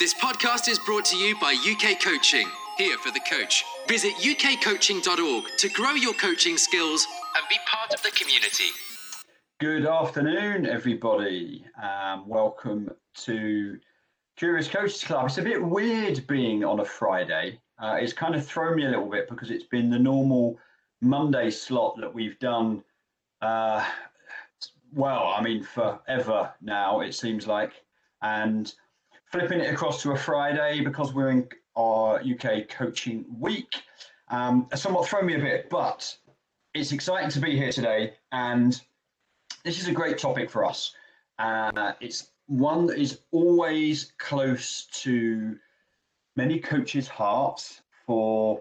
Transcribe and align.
This 0.00 0.12
podcast 0.14 0.68
is 0.68 0.80
brought 0.80 1.04
to 1.06 1.16
you 1.16 1.38
by 1.40 1.52
UK 1.52 2.02
Coaching, 2.02 2.48
here 2.76 2.98
for 2.98 3.12
the 3.12 3.20
coach. 3.30 3.64
Visit 3.86 4.12
ukcoaching.org 4.14 5.44
to 5.58 5.68
grow 5.68 5.92
your 5.92 6.14
coaching 6.14 6.58
skills 6.58 7.06
and 7.36 7.44
be 7.48 7.54
part 7.70 7.94
of 7.94 8.02
the 8.02 8.10
community. 8.10 8.64
Good 9.60 9.86
afternoon, 9.86 10.66
everybody. 10.66 11.64
Um, 11.80 12.28
welcome 12.28 12.90
to 13.18 13.78
Curious 14.36 14.66
Coaches 14.66 15.04
Club. 15.04 15.26
It's 15.26 15.38
a 15.38 15.42
bit 15.42 15.62
weird 15.62 16.26
being 16.26 16.64
on 16.64 16.80
a 16.80 16.84
Friday. 16.84 17.60
Uh, 17.78 17.96
it's 18.00 18.12
kind 18.12 18.34
of 18.34 18.44
thrown 18.44 18.74
me 18.74 18.86
a 18.86 18.88
little 18.88 19.08
bit 19.08 19.28
because 19.28 19.52
it's 19.52 19.66
been 19.66 19.90
the 19.90 19.98
normal 19.98 20.58
Monday 21.02 21.50
slot 21.50 22.00
that 22.00 22.12
we've 22.12 22.38
done. 22.40 22.82
Uh, 23.40 23.86
well, 24.92 25.32
I 25.36 25.40
mean, 25.40 25.62
forever 25.62 26.52
now, 26.60 26.98
it 26.98 27.14
seems 27.14 27.46
like. 27.46 27.74
And 28.20 28.74
flipping 29.34 29.58
it 29.58 29.74
across 29.74 30.00
to 30.00 30.12
a 30.12 30.16
Friday 30.16 30.80
because 30.80 31.12
we're 31.12 31.30
in 31.30 31.48
our 31.74 32.20
UK 32.20 32.68
coaching 32.68 33.24
week. 33.40 33.82
Um, 34.28 34.68
somewhat 34.76 35.08
thrown 35.08 35.26
me 35.26 35.34
a 35.34 35.40
bit, 35.40 35.68
but 35.68 36.16
it's 36.72 36.92
exciting 36.92 37.30
to 37.30 37.40
be 37.40 37.56
here 37.56 37.72
today. 37.72 38.12
And 38.30 38.80
this 39.64 39.80
is 39.80 39.88
a 39.88 39.92
great 39.92 40.18
topic 40.18 40.48
for 40.48 40.64
us. 40.64 40.94
Uh, 41.40 41.94
it's 42.00 42.30
one 42.46 42.86
that 42.86 43.00
is 43.00 43.22
always 43.32 44.12
close 44.18 44.86
to 45.02 45.56
many 46.36 46.60
coaches' 46.60 47.08
hearts 47.08 47.82
for 48.06 48.60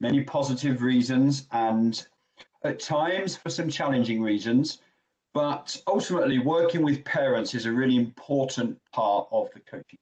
many 0.00 0.24
positive 0.24 0.80
reasons 0.80 1.48
and 1.52 2.06
at 2.62 2.80
times 2.80 3.36
for 3.36 3.50
some 3.50 3.68
challenging 3.68 4.22
reasons. 4.22 4.78
But 5.34 5.82
ultimately, 5.86 6.38
working 6.38 6.82
with 6.82 7.04
parents 7.04 7.54
is 7.54 7.66
a 7.66 7.72
really 7.72 7.96
important 7.96 8.80
part 8.90 9.28
of 9.30 9.50
the 9.52 9.60
coaching. 9.60 9.98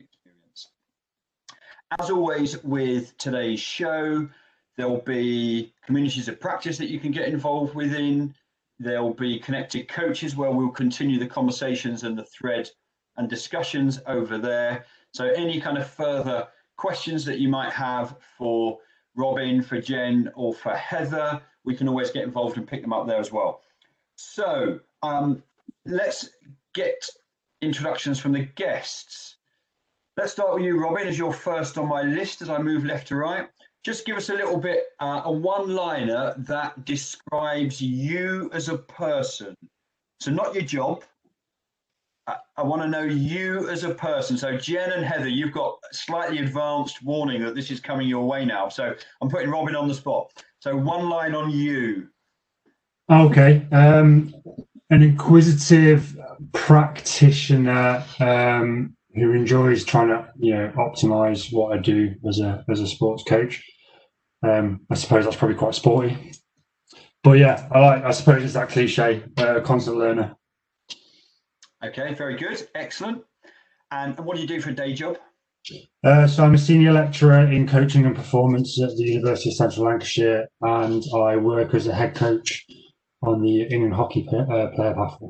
As 1.99 2.11
always, 2.11 2.63
with 2.63 3.17
today's 3.19 3.61
show, 3.61 4.29
there'll 4.77 5.03
be 5.03 5.75
communities 5.85 6.29
of 6.29 6.41
practice 6.41 6.79
that 6.79 6.89
you 6.89 6.99
can 6.99 7.11
get 7.11 7.29
involved 7.29 7.75
within. 7.75 8.35
There'll 8.79 9.15
be 9.15 9.39
connected 9.39 9.89
coaches 9.89 10.35
where 10.35 10.51
we'll 10.51 10.71
continue 10.71 11.19
the 11.19 11.27
conversations 11.27 12.05
and 12.05 12.17
the 12.17 12.25
thread 12.25 12.71
and 13.17 13.29
discussions 13.29 14.01
over 14.07 14.39
there. 14.39 14.87
So, 15.13 15.27
any 15.27 15.61
kind 15.61 15.77
of 15.77 15.87
further 15.87 16.49
questions 16.77 17.25
that 17.27 17.39
you 17.39 17.49
might 17.49 17.73
have 17.73 18.17
for 18.39 18.79
Robin, 19.15 19.63
for 19.63 19.81
Jen, 19.81 20.33
or 20.35 20.55
for 20.55 20.75
Heather, 20.75 21.43
we 21.65 21.77
can 21.77 21.89
always 21.89 22.11
get 22.11 22.25
involved 22.25 22.57
and 22.57 22.67
pick 22.67 22.81
them 22.81 22.95
up 22.95 23.07
there 23.07 23.21
as 23.21 23.31
well. 23.31 23.61
So, 24.17 24.81
um, 25.03 25.43
let's 25.85 26.31
get 26.73 27.07
introductions 27.61 28.19
from 28.19 28.33
the 28.33 28.47
guests. 28.47 29.37
Let's 30.19 30.33
start 30.33 30.53
with 30.53 30.65
you, 30.65 30.79
Robin, 30.79 31.09
as 31.09 31.17
you're 31.17 31.33
first 31.33 31.79
on 31.79 31.89
my 31.89 32.03
list 32.03 32.43
as 32.43 32.51
I 32.51 32.59
move 32.59 32.85
left 32.85 33.09
to 33.09 33.17
right. 33.17 33.49
Just 33.83 34.05
give 34.05 34.17
us 34.17 34.29
a 34.29 34.35
little 34.35 34.59
bit, 34.59 34.85
uh, 35.01 35.23
a 35.25 35.33
one 35.33 35.75
liner 35.75 36.35
that 36.37 36.85
describes 36.85 37.81
you 37.81 38.51
as 38.53 38.69
a 38.69 38.77
person. 38.77 39.57
So, 40.21 40.31
not 40.31 40.55
your 40.55 40.65
job. 40.65 41.03
I, 42.27 42.37
I 42.59 42.63
want 42.63 42.83
to 42.83 42.89
know 42.89 43.05
you 43.05 43.71
as 43.71 43.85
a 43.85 43.95
person. 43.95 44.37
So, 44.37 44.55
Jen 44.59 44.93
and 44.93 45.03
Heather, 45.03 45.29
you've 45.29 45.53
got 45.53 45.79
slightly 45.93 46.39
advanced 46.41 47.03
warning 47.03 47.43
that 47.45 47.55
this 47.55 47.71
is 47.71 47.81
coming 47.81 48.07
your 48.07 48.27
way 48.27 48.45
now. 48.45 48.69
So, 48.69 48.95
I'm 49.23 49.31
putting 49.31 49.49
Robin 49.49 49.75
on 49.75 49.89
the 49.89 49.95
spot. 49.95 50.31
So, 50.61 50.77
one 50.77 51.09
line 51.09 51.35
on 51.35 51.51
you. 51.51 52.09
Okay. 53.11 53.67
Um, 53.73 54.35
an 54.91 55.03
inquisitive 55.03 56.15
practitioner 56.53 58.05
um, 58.21 58.95
who 59.15 59.33
enjoys 59.33 59.85
trying 59.85 60.09
to, 60.09 60.29
you 60.39 60.55
know, 60.55 60.73
optimize 60.77 61.53
what 61.53 61.77
I 61.77 61.81
do 61.81 62.15
as 62.29 62.41
a 62.41 62.65
as 62.71 62.81
a 62.81 62.87
sports 62.87 63.23
coach. 63.25 63.63
Um, 64.43 64.81
I 64.91 64.95
suppose 64.95 65.25
that's 65.25 65.37
probably 65.37 65.57
quite 65.57 65.75
sporty, 65.75 66.33
but 67.23 67.33
yeah, 67.39 67.69
I 67.71 67.79
like. 67.81 68.05
I 68.05 68.11
suppose 68.11 68.43
it's 68.43 68.55
that 68.55 68.71
cliche, 68.71 69.23
uh, 69.37 69.61
constant 69.61 69.97
learner. 69.99 70.35
Okay, 71.85 72.15
very 72.15 72.37
good, 72.37 72.69
excellent. 72.75 73.23
And 73.91 74.19
what 74.21 74.37
do 74.37 74.43
you 74.43 74.49
do 74.49 74.61
for 74.61 74.71
a 74.71 74.75
day 74.75 74.95
job? 74.95 75.19
Uh, 76.03 76.27
so 76.27 76.45
I'm 76.45 76.55
a 76.55 76.59
senior 76.59 76.93
lecturer 76.93 77.41
in 77.41 77.69
coaching 77.69 78.05
and 78.05 78.17
performance 78.17 78.81
at 78.83 78.97
the 78.97 79.05
University 79.05 79.51
of 79.51 79.57
Central 79.57 79.87
Lancashire, 79.87 80.49
and 80.61 81.03
I 81.15 81.37
work 81.37 81.75
as 81.75 81.87
a 81.87 81.95
head 81.95 82.17
coach 82.17 82.65
on 83.23 83.43
the 83.43 83.63
England 83.63 83.95
hockey 83.95 84.27
uh, 84.29 84.69
player 84.75 84.95
pathway. 84.95 85.29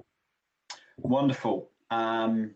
Wonderful. 0.99 1.70
Um, 1.91 2.54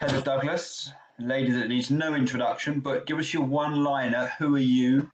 Heather 0.00 0.20
Douglas, 0.20 0.92
lady 1.18 1.52
that 1.52 1.68
needs 1.68 1.90
no 1.90 2.14
introduction, 2.14 2.80
but 2.80 3.06
give 3.06 3.18
us 3.18 3.32
your 3.32 3.44
one 3.44 3.84
liner. 3.84 4.32
Who 4.38 4.56
are 4.56 4.60
you? 4.60 5.10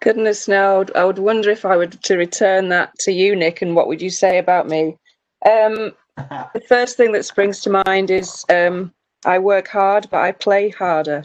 Goodness 0.00 0.46
no, 0.46 0.84
I 0.94 1.04
would 1.04 1.18
wonder 1.18 1.50
if 1.50 1.64
I 1.64 1.76
were 1.76 1.86
to 1.86 2.16
return 2.16 2.68
that 2.68 2.96
to 3.00 3.12
you, 3.12 3.34
Nick, 3.34 3.62
and 3.62 3.74
what 3.74 3.88
would 3.88 4.00
you 4.00 4.10
say 4.10 4.38
about 4.38 4.68
me? 4.68 4.96
Um, 5.44 5.92
the 6.16 6.62
first 6.68 6.96
thing 6.96 7.12
that 7.12 7.24
springs 7.24 7.60
to 7.60 7.82
mind 7.86 8.10
is 8.10 8.44
um, 8.48 8.92
I 9.24 9.38
work 9.38 9.68
hard, 9.68 10.08
but 10.10 10.20
I 10.20 10.32
play 10.32 10.70
harder. 10.70 11.24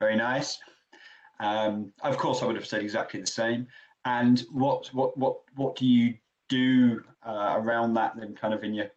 Very 0.00 0.16
nice. 0.16 0.58
Um, 1.40 1.92
of 2.02 2.18
course, 2.18 2.42
I 2.42 2.46
would 2.46 2.56
have 2.56 2.66
said 2.66 2.82
exactly 2.82 3.20
the 3.20 3.26
same. 3.26 3.66
And 4.04 4.40
what 4.52 4.88
what 4.94 5.16
what 5.16 5.40
what 5.56 5.76
do 5.76 5.86
you 5.86 6.14
do 6.48 7.02
uh, 7.26 7.54
around 7.56 7.94
that 7.94 8.16
then, 8.16 8.34
kind 8.34 8.54
of 8.54 8.62
in 8.62 8.74
your 8.74 8.90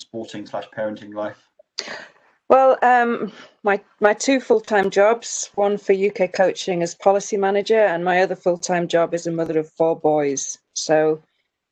sporting 0.00 0.46
slash 0.46 0.66
parenting 0.76 1.14
life? 1.14 1.38
Well, 2.48 2.78
um, 2.82 3.32
my 3.62 3.80
my 4.00 4.12
two 4.12 4.40
full 4.40 4.60
time 4.60 4.90
jobs, 4.90 5.50
one 5.54 5.78
for 5.78 5.92
UK 5.92 6.32
coaching 6.32 6.82
as 6.82 6.96
policy 6.96 7.36
manager, 7.36 7.78
and 7.78 8.04
my 8.04 8.20
other 8.22 8.34
full 8.34 8.58
time 8.58 8.88
job 8.88 9.14
is 9.14 9.26
a 9.26 9.30
mother 9.30 9.58
of 9.60 9.70
four 9.70 9.98
boys. 9.98 10.58
So 10.74 11.22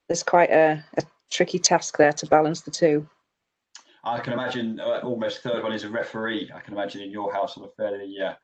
there's 0.08 0.22
quite 0.22 0.50
a, 0.50 0.84
a 0.96 1.02
tricky 1.30 1.58
task 1.58 1.98
there 1.98 2.12
to 2.12 2.26
balance 2.26 2.60
the 2.60 2.70
two. 2.70 3.08
I 4.04 4.20
can 4.20 4.32
imagine 4.32 4.78
uh, 4.78 5.00
almost 5.02 5.42
third 5.42 5.64
one 5.64 5.72
is 5.72 5.82
a 5.82 5.90
referee. 5.90 6.50
I 6.54 6.60
can 6.60 6.74
imagine 6.74 7.02
in 7.02 7.10
your 7.10 7.32
house 7.32 7.58
on 7.58 7.64
a 7.64 7.68
fairly 7.68 8.16
uh, 8.22 8.34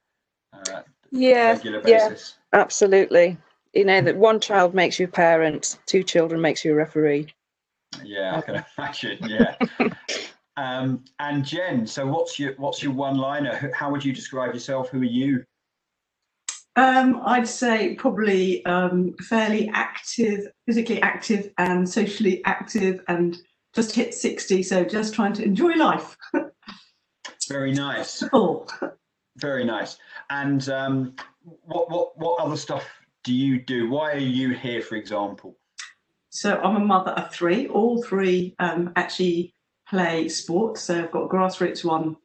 uh, 0.53 0.83
yeah, 1.13 1.53
regular 1.53 1.81
basis. 1.81 2.35
Yeah, 2.53 2.61
absolutely. 2.61 3.39
You 3.73 3.85
know 3.85 4.01
that 4.01 4.17
one 4.17 4.41
child 4.41 4.75
makes 4.75 4.99
you 4.99 5.07
a 5.07 5.09
parent, 5.09 5.79
two 5.87 6.03
children 6.03 6.41
makes 6.41 6.65
you 6.65 6.73
a 6.73 6.75
referee. 6.75 7.33
Yeah, 8.03 8.37
I 8.37 8.41
can 8.41 8.65
imagine. 8.79 9.19
Yeah. 9.29 9.57
um, 10.57 11.05
and 11.19 11.45
Jen, 11.45 11.87
so 11.87 12.07
what's 12.07 12.39
your 12.39 12.55
what's 12.57 12.83
your 12.83 12.93
one 12.93 13.17
liner? 13.17 13.73
How 13.75 13.91
would 13.91 14.05
you 14.05 14.13
describe 14.13 14.55
yourself? 14.55 14.89
Who 14.91 15.01
are 15.01 15.05
you? 15.05 15.45
Um, 16.77 17.23
I'd 17.25 17.47
say 17.47 17.95
probably 17.95 18.65
um, 18.67 19.15
fairly 19.29 19.71
active, 19.73 20.49
physically 20.67 21.01
active 21.03 21.53
and 21.59 21.89
socially 21.89 22.43
active, 22.45 23.01
and 23.07 23.39
just 23.75 23.95
hit 23.95 24.15
60. 24.15 24.63
So 24.63 24.85
just 24.85 25.15
trying 25.15 25.35
to 25.35 25.45
enjoy 25.45 25.75
life. 25.75 26.17
Very 27.49 27.73
nice. 27.73 28.23
Oh. 28.33 28.67
Very 29.37 29.65
nice. 29.65 29.99
And 30.31 30.69
um, 30.69 31.15
what, 31.43 31.91
what, 31.91 32.19
what 32.19 32.41
other 32.41 32.57
stuff 32.57 32.85
do 33.23 33.33
you 33.33 33.61
do? 33.61 33.89
Why 33.89 34.13
are 34.13 34.19
you 34.19 34.55
here, 34.55 34.81
for 34.81 34.97
example? 34.97 35.57
So 36.35 36.61
I'm 36.61 36.75
a 36.75 36.81
mother 36.81 37.13
of 37.13 37.33
three. 37.33 37.69
All 37.69 38.03
three 38.03 38.57
um, 38.59 38.93
actually 38.97 39.55
play 39.89 40.29
sports. 40.29 40.83
So 40.83 41.05
I've 41.05 41.13
got 41.13 41.27
a 41.27 41.29
grassroots 41.29 41.85
one, 41.85 42.17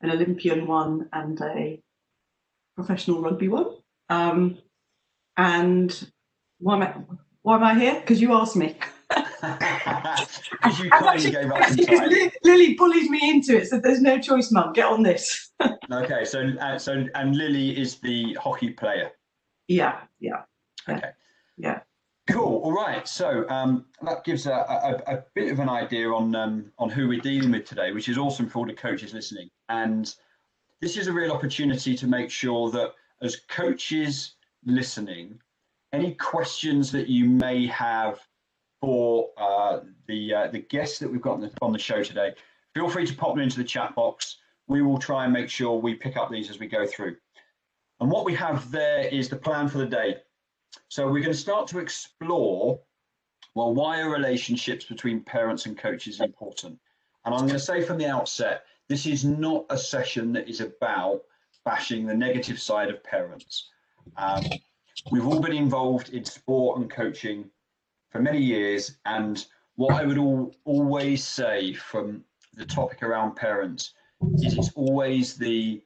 an 0.00 0.10
Olympian 0.10 0.66
one, 0.66 1.08
and 1.12 1.40
a 1.40 1.80
professional 2.74 3.22
rugby 3.22 3.46
one. 3.46 3.76
Um, 4.10 4.58
and 5.36 6.10
why 6.58 6.74
am 6.74 6.82
I, 6.82 6.94
why 7.42 7.54
am 7.54 7.62
I 7.62 7.78
here? 7.78 8.00
Because 8.00 8.20
you 8.20 8.34
asked 8.34 8.56
me. 8.56 8.76
Because 10.62 10.80
you 10.80 10.88
kindly 10.88 11.30
gave 11.30 11.52
up 11.52 11.62
some. 11.68 12.10
Lily 12.44 12.74
bullied 12.74 13.10
me 13.10 13.30
into 13.30 13.58
it, 13.58 13.68
so 13.68 13.78
there's 13.78 14.00
no 14.00 14.18
choice, 14.18 14.50
Mum. 14.50 14.72
Get 14.72 14.86
on 14.86 15.02
this. 15.02 15.52
okay, 15.92 16.24
so 16.24 16.48
uh, 16.60 16.78
so 16.78 17.04
and 17.14 17.36
Lily 17.36 17.78
is 17.78 18.00
the 18.00 18.32
hockey 18.40 18.70
player. 18.70 19.10
Yeah, 19.68 20.00
yeah. 20.18 20.44
Okay. 20.88 21.10
Yeah. 21.58 21.80
Cool. 22.30 22.62
All 22.62 22.72
right. 22.72 23.06
So 23.06 23.46
um, 23.50 23.84
that 24.02 24.24
gives 24.24 24.46
a, 24.46 24.52
a, 24.52 25.14
a, 25.14 25.24
bit 25.34 25.52
of 25.52 25.58
an 25.58 25.68
idea 25.68 26.08
on 26.10 26.34
um, 26.34 26.72
on 26.78 26.88
who 26.88 27.06
we're 27.06 27.20
dealing 27.20 27.50
with 27.50 27.66
today, 27.66 27.92
which 27.92 28.08
is 28.08 28.16
awesome 28.16 28.48
for 28.48 28.60
all 28.60 28.66
the 28.66 28.72
coaches 28.72 29.12
listening. 29.12 29.50
And 29.68 30.14
this 30.80 30.96
is 30.96 31.06
a 31.06 31.12
real 31.12 31.32
opportunity 31.32 31.94
to 31.94 32.06
make 32.06 32.30
sure 32.30 32.70
that 32.70 32.92
as 33.20 33.36
coaches 33.48 34.36
listening, 34.64 35.38
any 35.92 36.14
questions 36.14 36.90
that 36.92 37.08
you 37.08 37.26
may 37.28 37.66
have 37.66 38.20
for 38.80 39.28
uh, 39.36 39.80
the 40.06 40.34
uh, 40.34 40.46
the 40.48 40.60
guests 40.60 40.98
that 41.00 41.10
we've 41.10 41.20
got 41.20 41.34
on 41.34 41.40
the, 41.42 41.50
on 41.60 41.72
the 41.72 41.78
show 41.78 42.02
today, 42.02 42.32
feel 42.72 42.88
free 42.88 43.06
to 43.06 43.14
pop 43.14 43.34
them 43.34 43.42
into 43.42 43.58
the 43.58 43.64
chat 43.64 43.94
box. 43.94 44.38
We 44.66 44.80
will 44.80 44.98
try 44.98 45.24
and 45.24 45.32
make 45.32 45.50
sure 45.50 45.78
we 45.78 45.94
pick 45.94 46.16
up 46.16 46.30
these 46.30 46.48
as 46.48 46.58
we 46.58 46.68
go 46.68 46.86
through. 46.86 47.16
And 48.00 48.10
what 48.10 48.24
we 48.24 48.34
have 48.34 48.70
there 48.70 49.06
is 49.08 49.28
the 49.28 49.36
plan 49.36 49.68
for 49.68 49.76
the 49.76 49.86
day. 49.86 50.16
So 50.88 51.06
we're 51.06 51.20
going 51.20 51.32
to 51.32 51.34
start 51.34 51.66
to 51.68 51.78
explore, 51.78 52.80
well, 53.54 53.74
why 53.74 54.00
are 54.00 54.10
relationships 54.10 54.84
between 54.84 55.20
parents 55.20 55.66
and 55.66 55.76
coaches 55.76 56.20
important? 56.20 56.78
And 57.24 57.34
I'm 57.34 57.42
going 57.42 57.52
to 57.52 57.58
say 57.58 57.82
from 57.82 57.98
the 57.98 58.06
outset, 58.06 58.64
this 58.88 59.06
is 59.06 59.24
not 59.24 59.64
a 59.70 59.78
session 59.78 60.32
that 60.32 60.48
is 60.48 60.60
about 60.60 61.22
bashing 61.64 62.06
the 62.06 62.14
negative 62.14 62.60
side 62.60 62.90
of 62.90 63.02
parents. 63.02 63.70
Um, 64.16 64.44
we've 65.10 65.26
all 65.26 65.40
been 65.40 65.56
involved 65.56 66.10
in 66.10 66.24
sport 66.24 66.78
and 66.78 66.90
coaching 66.90 67.50
for 68.10 68.20
many 68.20 68.40
years, 68.40 68.98
and 69.06 69.44
what 69.76 69.94
I 69.94 70.04
would 70.04 70.18
all, 70.18 70.54
always 70.64 71.24
say 71.24 71.72
from 71.72 72.22
the 72.52 72.66
topic 72.66 73.02
around 73.02 73.34
parents 73.34 73.94
is 74.36 74.56
it's 74.56 74.70
always 74.74 75.36
the 75.36 75.82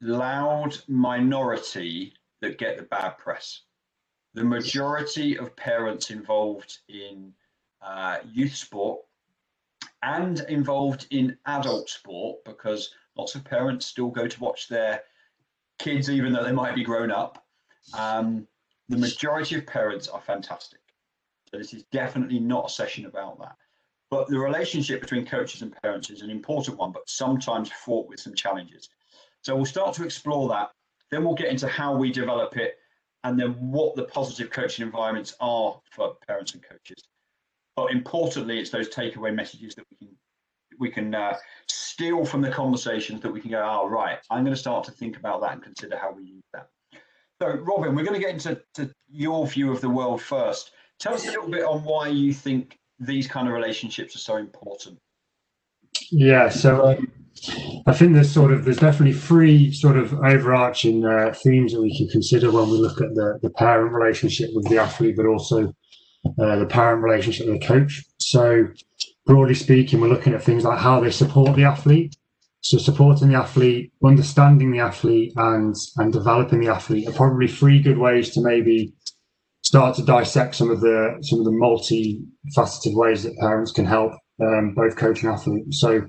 loud 0.00 0.76
minority 0.88 2.14
that 2.40 2.58
get 2.58 2.76
the 2.76 2.82
bad 2.84 3.18
press. 3.18 3.62
The 4.38 4.44
majority 4.44 5.36
of 5.36 5.56
parents 5.56 6.12
involved 6.12 6.78
in 6.88 7.32
uh, 7.82 8.18
youth 8.24 8.54
sport 8.54 9.00
and 10.04 10.38
involved 10.48 11.08
in 11.10 11.36
adult 11.46 11.90
sport 11.90 12.44
because 12.44 12.94
lots 13.16 13.34
of 13.34 13.42
parents 13.42 13.86
still 13.86 14.10
go 14.10 14.28
to 14.28 14.40
watch 14.40 14.68
their 14.68 15.02
kids, 15.80 16.08
even 16.08 16.32
though 16.32 16.44
they 16.44 16.52
might 16.52 16.76
be 16.76 16.84
grown 16.84 17.10
up. 17.10 17.44
Um, 17.94 18.46
the 18.88 18.96
majority 18.96 19.56
of 19.56 19.66
parents 19.66 20.06
are 20.06 20.20
fantastic. 20.20 20.82
So 21.50 21.58
this 21.58 21.74
is 21.74 21.82
definitely 21.90 22.38
not 22.38 22.66
a 22.66 22.72
session 22.72 23.06
about 23.06 23.40
that. 23.40 23.56
But 24.08 24.28
the 24.28 24.38
relationship 24.38 25.00
between 25.00 25.26
coaches 25.26 25.62
and 25.62 25.74
parents 25.82 26.10
is 26.10 26.22
an 26.22 26.30
important 26.30 26.78
one, 26.78 26.92
but 26.92 27.10
sometimes 27.10 27.72
fraught 27.72 28.08
with 28.08 28.20
some 28.20 28.36
challenges. 28.36 28.88
So 29.42 29.56
we'll 29.56 29.64
start 29.64 29.94
to 29.94 30.04
explore 30.04 30.48
that. 30.50 30.70
Then 31.10 31.24
we'll 31.24 31.34
get 31.34 31.48
into 31.48 31.66
how 31.66 31.96
we 31.96 32.12
develop 32.12 32.56
it 32.56 32.76
and 33.28 33.38
then 33.38 33.52
what 33.70 33.94
the 33.94 34.04
positive 34.04 34.50
coaching 34.50 34.86
environments 34.86 35.36
are 35.38 35.78
for 35.90 36.16
parents 36.26 36.54
and 36.54 36.62
coaches. 36.62 37.04
But 37.76 37.92
importantly, 37.92 38.58
it's 38.58 38.70
those 38.70 38.88
takeaway 38.88 39.34
messages 39.34 39.74
that 39.74 39.84
we 39.90 40.06
can 40.06 40.16
we 40.78 40.90
can 40.90 41.14
uh, 41.14 41.36
steal 41.68 42.24
from 42.24 42.40
the 42.40 42.50
conversations 42.50 43.20
that 43.20 43.30
we 43.30 43.40
can 43.40 43.50
go, 43.50 43.62
oh, 43.62 43.88
right, 43.88 44.18
I'm 44.30 44.44
going 44.44 44.54
to 44.54 44.60
start 44.60 44.84
to 44.84 44.92
think 44.92 45.16
about 45.16 45.40
that 45.42 45.52
and 45.52 45.62
consider 45.62 45.98
how 45.98 46.12
we 46.12 46.22
use 46.22 46.44
that. 46.54 46.68
So, 47.42 47.48
Robin, 47.48 47.94
we're 47.94 48.04
going 48.04 48.20
to 48.20 48.24
get 48.24 48.30
into 48.30 48.62
to 48.74 48.90
your 49.10 49.46
view 49.46 49.72
of 49.72 49.80
the 49.80 49.90
world 49.90 50.22
first. 50.22 50.70
Tell 51.00 51.14
us 51.14 51.24
a 51.24 51.30
little 51.30 51.50
bit 51.50 51.64
on 51.64 51.82
why 51.82 52.08
you 52.08 52.32
think 52.32 52.78
these 53.00 53.26
kind 53.26 53.48
of 53.48 53.54
relationships 53.54 54.14
are 54.14 54.20
so 54.20 54.36
important. 54.36 54.98
Yeah, 56.10 56.48
so 56.48 56.86
um, 56.86 57.12
I 57.86 57.92
think 57.92 58.14
there's 58.14 58.30
sort 58.30 58.52
of 58.52 58.64
there's 58.64 58.78
definitely 58.78 59.18
three 59.18 59.72
sort 59.72 59.96
of 59.96 60.12
overarching 60.14 61.04
uh, 61.04 61.32
themes 61.32 61.72
that 61.72 61.80
we 61.80 61.96
can 61.96 62.08
consider 62.08 62.50
when 62.50 62.70
we 62.70 62.78
look 62.78 63.00
at 63.00 63.14
the 63.14 63.38
the 63.42 63.50
parent 63.50 63.92
relationship 63.92 64.50
with 64.54 64.68
the 64.68 64.78
athlete, 64.78 65.16
but 65.16 65.26
also 65.26 65.72
uh, 66.40 66.56
the 66.56 66.66
parent 66.66 67.02
relationship 67.02 67.46
with 67.46 67.60
the 67.60 67.66
coach. 67.66 68.04
So, 68.18 68.66
broadly 69.26 69.54
speaking, 69.54 70.00
we're 70.00 70.08
looking 70.08 70.34
at 70.34 70.42
things 70.42 70.64
like 70.64 70.78
how 70.78 71.00
they 71.00 71.10
support 71.10 71.56
the 71.56 71.64
athlete. 71.64 72.16
So, 72.60 72.78
supporting 72.78 73.28
the 73.28 73.36
athlete, 73.36 73.92
understanding 74.04 74.72
the 74.72 74.80
athlete, 74.80 75.32
and 75.36 75.74
and 75.96 76.12
developing 76.12 76.60
the 76.60 76.72
athlete 76.72 77.08
are 77.08 77.12
probably 77.12 77.48
three 77.48 77.80
good 77.80 77.98
ways 77.98 78.30
to 78.30 78.42
maybe 78.42 78.92
start 79.62 79.96
to 79.96 80.04
dissect 80.04 80.54
some 80.54 80.70
of 80.70 80.80
the 80.80 81.16
some 81.22 81.38
of 81.38 81.44
the 81.44 81.52
multi-faceted 81.52 82.94
ways 82.94 83.22
that 83.22 83.38
parents 83.38 83.72
can 83.72 83.84
help 83.84 84.12
um, 84.42 84.74
both 84.74 84.96
coach 84.96 85.22
and 85.22 85.32
athlete. 85.32 85.64
So, 85.70 86.02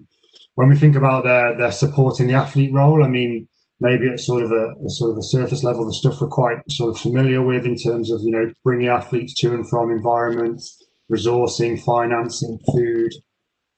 when 0.60 0.68
we 0.68 0.76
think 0.76 0.98
about 0.98 1.24
their 1.24 1.58
their 1.58 1.72
supporting 1.72 2.28
the 2.28 2.34
athlete 2.34 2.74
role, 2.74 3.02
I 3.02 3.08
mean, 3.08 3.48
maybe 3.80 4.10
at 4.10 4.20
sort 4.20 4.44
of 4.44 4.52
a, 4.52 4.74
a, 4.86 4.90
sort 4.90 5.12
of 5.12 5.18
a 5.18 5.24
surface 5.24 5.64
level, 5.64 5.86
the 5.86 5.94
stuff 5.94 6.20
we're 6.20 6.28
quite 6.28 6.58
sort 6.70 6.94
of 6.94 7.02
familiar 7.02 7.42
with 7.42 7.66
in 7.66 7.78
terms 7.78 8.12
of 8.12 8.20
you 8.24 8.32
know 8.32 8.52
bringing 8.66 8.90
athletes 8.90 9.34
to 9.36 9.54
and 9.54 9.70
from 9.70 9.90
environments, 9.90 10.84
resourcing, 11.10 11.82
financing, 11.82 12.60
food, 12.74 13.14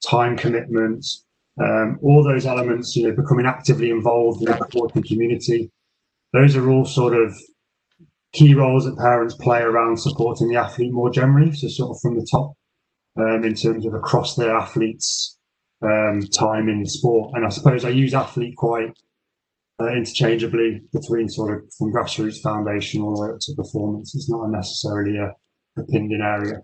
time 0.04 0.36
commitments, 0.36 1.24
um, 1.62 2.00
all 2.02 2.24
those 2.24 2.46
elements. 2.46 2.96
You 2.96 3.06
know, 3.06 3.14
becoming 3.14 3.46
actively 3.46 3.90
involved 3.90 4.42
in 4.42 4.46
the 4.46 4.66
sporting 4.68 5.04
community. 5.04 5.70
Those 6.32 6.56
are 6.56 6.68
all 6.68 6.84
sort 6.84 7.14
of 7.14 7.32
key 8.32 8.54
roles 8.54 8.86
that 8.86 8.98
parents 8.98 9.36
play 9.36 9.60
around 9.60 10.00
supporting 10.00 10.48
the 10.48 10.56
athlete 10.56 10.92
more 10.92 11.10
generally. 11.10 11.52
So 11.52 11.68
sort 11.68 11.90
of 11.92 12.00
from 12.02 12.18
the 12.18 12.26
top, 12.28 12.54
um, 13.20 13.44
in 13.44 13.54
terms 13.54 13.86
of 13.86 13.94
across 13.94 14.34
their 14.34 14.56
athletes' 14.56 15.38
um, 15.82 16.20
time 16.28 16.68
in 16.68 16.82
the 16.82 16.88
sport. 16.88 17.32
And 17.34 17.44
I 17.44 17.48
suppose 17.48 17.84
I 17.84 17.90
use 17.90 18.14
athlete 18.14 18.56
quite 18.56 18.96
uh, 19.80 19.92
interchangeably 19.92 20.82
between 20.92 21.28
sort 21.28 21.56
of 21.56 21.72
from 21.76 21.92
grassroots 21.92 22.40
foundation 22.42 23.02
all 23.02 23.16
the 23.16 23.22
way 23.22 23.34
up 23.34 23.40
to 23.40 23.54
performance. 23.54 24.14
It's 24.14 24.30
not 24.30 24.48
necessarily 24.50 25.18
a 25.18 25.32
opinion 25.80 26.20
area. 26.20 26.60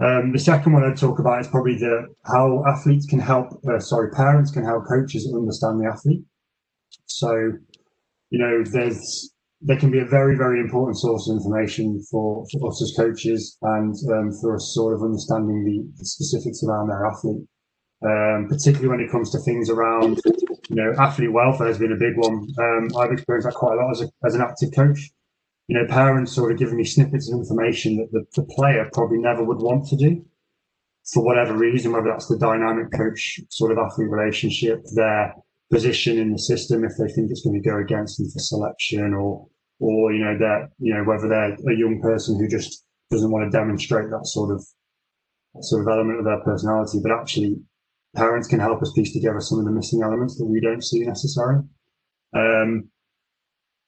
Um, 0.00 0.32
the 0.32 0.38
second 0.38 0.72
one 0.72 0.84
I'd 0.84 0.96
talk 0.96 1.18
about 1.18 1.40
is 1.40 1.48
probably 1.48 1.76
the 1.76 2.06
how 2.24 2.64
athletes 2.66 3.06
can 3.06 3.20
help. 3.20 3.48
Uh, 3.68 3.78
sorry, 3.78 4.10
parents 4.10 4.50
can 4.50 4.64
help 4.64 4.84
coaches 4.88 5.30
understand 5.34 5.80
the 5.80 5.88
athlete. 5.88 6.24
So, 7.06 7.52
you 8.30 8.38
know, 8.38 8.64
there's 8.64 9.30
there 9.62 9.76
can 9.76 9.90
be 9.90 9.98
a 9.98 10.06
very 10.06 10.36
very 10.36 10.58
important 10.58 10.98
source 10.98 11.28
of 11.28 11.36
information 11.36 12.02
for, 12.10 12.46
for 12.50 12.68
us 12.70 12.82
as 12.82 12.94
coaches 12.96 13.58
and 13.60 13.94
um, 14.10 14.32
for 14.40 14.56
us 14.56 14.72
sort 14.74 14.94
of 14.94 15.02
understanding 15.02 15.64
the, 15.64 15.98
the 15.98 16.04
specifics 16.06 16.62
around 16.62 16.88
their 16.88 17.04
athlete 17.04 17.46
um, 18.04 18.46
particularly 18.48 18.88
when 18.88 19.00
it 19.00 19.10
comes 19.10 19.30
to 19.32 19.38
things 19.38 19.68
around, 19.68 20.20
you 20.24 20.76
know, 20.76 20.94
athlete 20.98 21.32
welfare 21.32 21.66
has 21.66 21.78
been 21.78 21.92
a 21.92 21.96
big 21.96 22.16
one. 22.16 22.48
Um, 22.58 22.88
I've 22.98 23.12
experienced 23.12 23.46
that 23.46 23.54
quite 23.54 23.78
a 23.78 23.82
lot 23.82 23.90
as, 23.90 24.02
a, 24.02 24.08
as 24.24 24.34
an 24.34 24.40
active 24.40 24.70
coach. 24.74 25.10
You 25.68 25.78
know, 25.78 25.86
parents 25.86 26.32
sort 26.32 26.50
of 26.50 26.58
giving 26.58 26.76
me 26.76 26.84
snippets 26.84 27.30
of 27.30 27.38
information 27.38 27.96
that 27.98 28.10
the, 28.10 28.24
the 28.34 28.46
player 28.54 28.88
probably 28.92 29.18
never 29.18 29.44
would 29.44 29.58
want 29.58 29.86
to 29.88 29.96
do 29.96 30.24
for 31.12 31.24
whatever 31.24 31.56
reason, 31.56 31.92
whether 31.92 32.08
that's 32.08 32.28
the 32.28 32.38
dynamic 32.38 32.92
coach 32.92 33.40
sort 33.48 33.72
of 33.72 33.78
athlete 33.78 34.10
relationship, 34.10 34.84
their 34.94 35.34
position 35.70 36.18
in 36.18 36.32
the 36.32 36.38
system, 36.38 36.84
if 36.84 36.92
they 36.98 37.08
think 37.12 37.30
it's 37.30 37.42
going 37.42 37.60
to 37.60 37.68
go 37.68 37.78
against 37.78 38.18
them 38.18 38.28
for 38.30 38.38
selection 38.38 39.14
or, 39.14 39.46
or, 39.78 40.12
you 40.12 40.24
know, 40.24 40.36
that, 40.38 40.68
you 40.78 40.92
know, 40.92 41.04
whether 41.04 41.28
they're 41.28 41.54
a 41.54 41.76
young 41.76 42.00
person 42.02 42.38
who 42.38 42.48
just 42.48 42.84
doesn't 43.10 43.30
want 43.30 43.50
to 43.50 43.56
demonstrate 43.56 44.10
that 44.10 44.26
sort 44.26 44.52
of, 44.52 44.64
sort 45.60 45.82
of 45.82 45.88
element 45.88 46.18
of 46.18 46.24
their 46.24 46.40
personality, 46.40 46.98
but 47.02 47.12
actually 47.12 47.56
parents 48.16 48.48
can 48.48 48.60
help 48.60 48.82
us 48.82 48.92
piece 48.92 49.12
together 49.12 49.40
some 49.40 49.58
of 49.58 49.64
the 49.64 49.70
missing 49.70 50.02
elements 50.02 50.36
that 50.36 50.46
we 50.46 50.60
don't 50.60 50.84
see 50.84 51.00
necessary. 51.00 51.60
Um, 52.34 52.88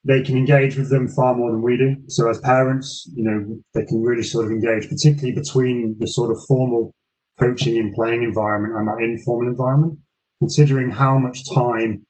they 0.04 0.22
can 0.22 0.36
engage 0.36 0.76
with 0.76 0.90
them 0.90 1.08
far 1.08 1.34
more 1.34 1.52
than 1.52 1.62
we 1.62 1.76
do. 1.76 1.96
So 2.08 2.28
as 2.28 2.38
parents, 2.40 3.08
you 3.14 3.24
know, 3.24 3.62
they 3.74 3.84
can 3.84 4.02
really 4.02 4.22
sort 4.24 4.46
of 4.46 4.50
engage, 4.50 4.88
particularly 4.88 5.32
between 5.32 5.96
the 5.98 6.08
sort 6.08 6.30
of 6.30 6.44
formal 6.46 6.92
coaching 7.38 7.78
and 7.78 7.94
playing 7.94 8.22
environment 8.22 8.74
and 8.76 8.88
that 8.88 9.02
informal 9.02 9.48
environment, 9.48 9.98
considering 10.40 10.90
how 10.90 11.18
much 11.18 11.48
time 11.54 12.04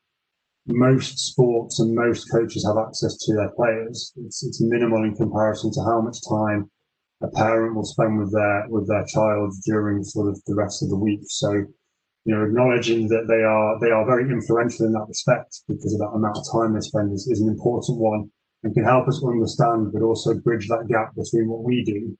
most 0.67 1.19
sports 1.19 1.81
and 1.81 1.95
most 1.95 2.31
coaches 2.31 2.65
have 2.67 2.79
access 2.79 3.17
to 3.19 3.35
their 3.35 3.51
players. 3.51 4.13
It's, 4.25 4.45
it's 4.45 4.61
minimal 4.63 5.05
in 5.05 5.15
comparison 5.15 5.71
to 5.73 5.83
how 5.83 6.01
much 6.01 6.19
time 6.29 6.71
a 7.23 7.29
parent 7.29 7.75
will 7.75 7.85
spend 7.85 8.19
with 8.19 8.33
their 8.33 8.67
with 8.69 8.89
their 8.89 9.05
child 9.07 9.53
during 9.65 10.03
sort 10.03 10.29
of 10.29 10.41
the 10.47 10.55
rest 10.55 10.83
of 10.83 10.89
the 10.89 10.97
week. 10.97 11.21
So 11.27 11.65
you 12.25 12.35
know, 12.35 12.45
acknowledging 12.45 13.09
that 13.09 13.27
they 13.27 13.43
are 13.43 13.79
they 13.81 13.91
are 13.91 14.07
very 14.07 14.31
influential 14.31 14.87
in 14.87 14.93
that 14.93 15.07
respect 15.09 15.63
because 15.69 15.93
of 15.95 16.01
that 16.01 16.15
amount 16.15 16.39
of 16.39 16.45
time 16.53 16.73
they 16.73 16.81
spend 16.81 17.13
is, 17.13 17.27
is 17.27 17.41
an 17.41 17.49
important 17.49 17.99
one 17.99 18.31
and 18.63 18.75
can 18.75 18.85
help 18.85 19.09
us 19.09 19.23
understand, 19.25 19.93
but 19.93 20.03
also 20.03 20.35
bridge 20.35 20.69
that 20.69 20.87
gap 20.89 21.15
between 21.17 21.49
what 21.49 21.65
we 21.65 21.83
do 21.83 22.17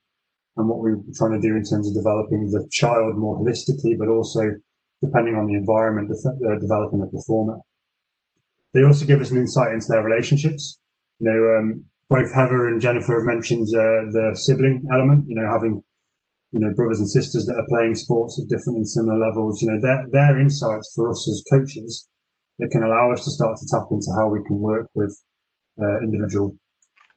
and 0.57 0.69
what 0.69 0.81
we're 0.81 0.99
trying 1.15 1.41
to 1.41 1.41
do 1.41 1.55
in 1.55 1.63
terms 1.63 1.89
of 1.89 1.95
developing 1.95 2.51
the 2.51 2.67
child 2.71 3.17
more 3.17 3.39
holistically, 3.39 3.97
but 3.97 4.09
also 4.09 4.51
depending 5.01 5.37
on 5.37 5.47
the 5.47 5.55
environment, 5.55 6.11
uh, 6.11 6.59
developing 6.59 7.01
a 7.03 7.07
performer. 7.07 7.59
They 8.75 8.83
also 8.83 9.07
give 9.07 9.21
us 9.21 9.31
an 9.31 9.39
insight 9.39 9.73
into 9.73 9.87
their 9.89 10.03
relationships. 10.03 10.79
You 11.21 11.31
know, 11.31 11.59
um, 11.59 11.85
both 12.09 12.33
Heather 12.35 12.69
and 12.69 12.81
Jennifer 12.81 13.19
have 13.19 13.27
mentioned 13.27 13.69
uh, 13.69 14.11
the 14.11 14.33
sibling 14.35 14.87
element. 14.93 15.29
You 15.29 15.37
know, 15.37 15.51
having 15.51 15.83
you 16.53 16.61
know, 16.61 16.73
brothers 16.75 17.01
and 17.01 17.09
sisters 17.09 17.47
that 17.47 17.57
are 17.57 17.67
playing 17.69 17.95
sports 17.95 18.39
at 18.39 18.49
different 18.49 18.77
and 18.77 18.89
similar 18.89 19.19
levels, 19.19 19.63
you 19.63 19.71
know, 19.71 19.81
their, 19.81 20.07
their 20.13 20.39
insights 20.39 20.93
for 20.95 21.11
us 21.11 21.29
as 21.29 21.45
coaches 21.51 22.09
that 22.59 22.71
can 22.71 22.83
allow 22.83 23.11
us 23.11 23.25
to 23.25 23.31
start 23.31 23.57
to 23.57 23.67
tap 23.71 23.89
into 23.91 24.13
how 24.15 24.29
we 24.29 24.45
can 24.45 24.59
work 24.59 24.87
with 24.95 25.17
uh, 25.81 25.99
individual 26.01 26.55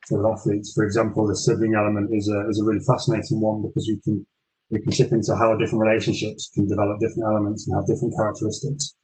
sort 0.05 0.23
of 0.23 0.31
athletes. 0.31 0.71
For 0.73 0.85
example, 0.85 1.27
the 1.27 1.35
sibling 1.35 1.75
element 1.75 2.15
is 2.15 2.29
a, 2.29 2.47
is 2.49 2.61
a 2.61 2.63
really 2.63 2.83
fascinating 2.87 3.41
one 3.41 3.61
because 3.61 3.87
we 3.89 3.99
can, 4.03 4.25
we 4.69 4.79
can 4.79 4.91
tip 4.91 5.11
into 5.11 5.35
how 5.35 5.55
different 5.57 5.83
relationships 5.83 6.49
can 6.53 6.67
develop 6.67 6.99
different 6.99 7.27
elements 7.27 7.67
and 7.67 7.75
have 7.75 7.87
different 7.87 8.15
characteristics. 8.15 8.95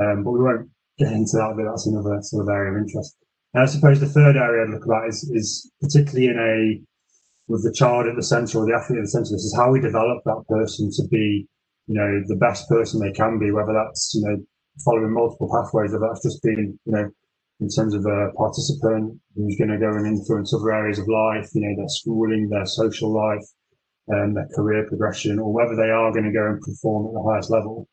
Um, 0.00 0.22
but 0.22 0.30
we 0.32 0.40
won't 0.40 0.70
get 0.98 1.12
into 1.12 1.36
that, 1.36 1.54
but 1.56 1.64
that's 1.68 1.86
another 1.86 2.18
sort 2.22 2.46
of 2.46 2.48
area 2.48 2.72
of 2.72 2.78
interest. 2.78 3.16
And 3.54 3.62
I 3.62 3.66
suppose 3.66 3.98
the 3.98 4.06
third 4.06 4.36
area 4.36 4.64
I'd 4.64 4.70
look 4.70 4.86
at 4.86 5.08
is, 5.08 5.24
is 5.34 5.72
particularly 5.80 6.28
in 6.28 6.38
a 6.38 6.93
with 7.48 7.62
the 7.62 7.72
child 7.72 8.06
at 8.06 8.16
the 8.16 8.22
center 8.22 8.58
or 8.58 8.66
the 8.66 8.74
athlete 8.74 8.98
at 8.98 9.04
the 9.04 9.10
center. 9.10 9.32
This 9.32 9.44
is 9.44 9.56
how 9.56 9.70
we 9.70 9.80
develop 9.80 10.22
that 10.24 10.44
person 10.48 10.90
to 10.96 11.08
be, 11.08 11.46
you 11.86 11.94
know, 11.94 12.22
the 12.26 12.36
best 12.36 12.68
person 12.68 13.00
they 13.00 13.12
can 13.12 13.38
be, 13.38 13.50
whether 13.50 13.72
that's, 13.72 14.12
you 14.14 14.22
know, 14.26 14.36
following 14.84 15.12
multiple 15.12 15.50
pathways, 15.52 15.92
or 15.92 16.00
that's 16.00 16.22
just 16.22 16.42
being, 16.42 16.78
you 16.84 16.92
know, 16.92 17.10
in 17.60 17.68
terms 17.68 17.94
of 17.94 18.04
a 18.06 18.32
participant 18.36 19.20
who's 19.36 19.56
going 19.56 19.70
to 19.70 19.78
go 19.78 19.92
and 19.94 20.06
influence 20.06 20.52
other 20.52 20.72
areas 20.72 20.98
of 20.98 21.06
life, 21.06 21.48
you 21.54 21.60
know, 21.60 21.76
their 21.76 21.88
schooling, 21.88 22.48
their 22.48 22.66
social 22.66 23.12
life, 23.12 23.44
and 24.08 24.36
their 24.36 24.48
career 24.54 24.86
progression, 24.88 25.38
or 25.38 25.52
whether 25.52 25.76
they 25.76 25.90
are 25.90 26.12
going 26.12 26.24
to 26.24 26.32
go 26.32 26.46
and 26.46 26.60
perform 26.60 27.06
at 27.06 27.12
the 27.12 27.22
highest 27.30 27.50
level. 27.50 27.88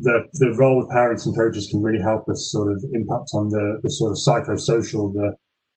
the 0.00 0.24
the 0.34 0.54
role 0.56 0.82
of 0.82 0.88
parents 0.88 1.26
and 1.26 1.36
coaches 1.36 1.68
can 1.70 1.82
really 1.82 2.02
help 2.02 2.28
us 2.28 2.50
sort 2.52 2.70
of 2.72 2.82
impact 2.94 3.30
on 3.34 3.48
the, 3.48 3.80
the 3.82 3.90
sort 3.90 4.12
of 4.12 4.18
psychosocial, 4.18 5.12
the 5.12 5.34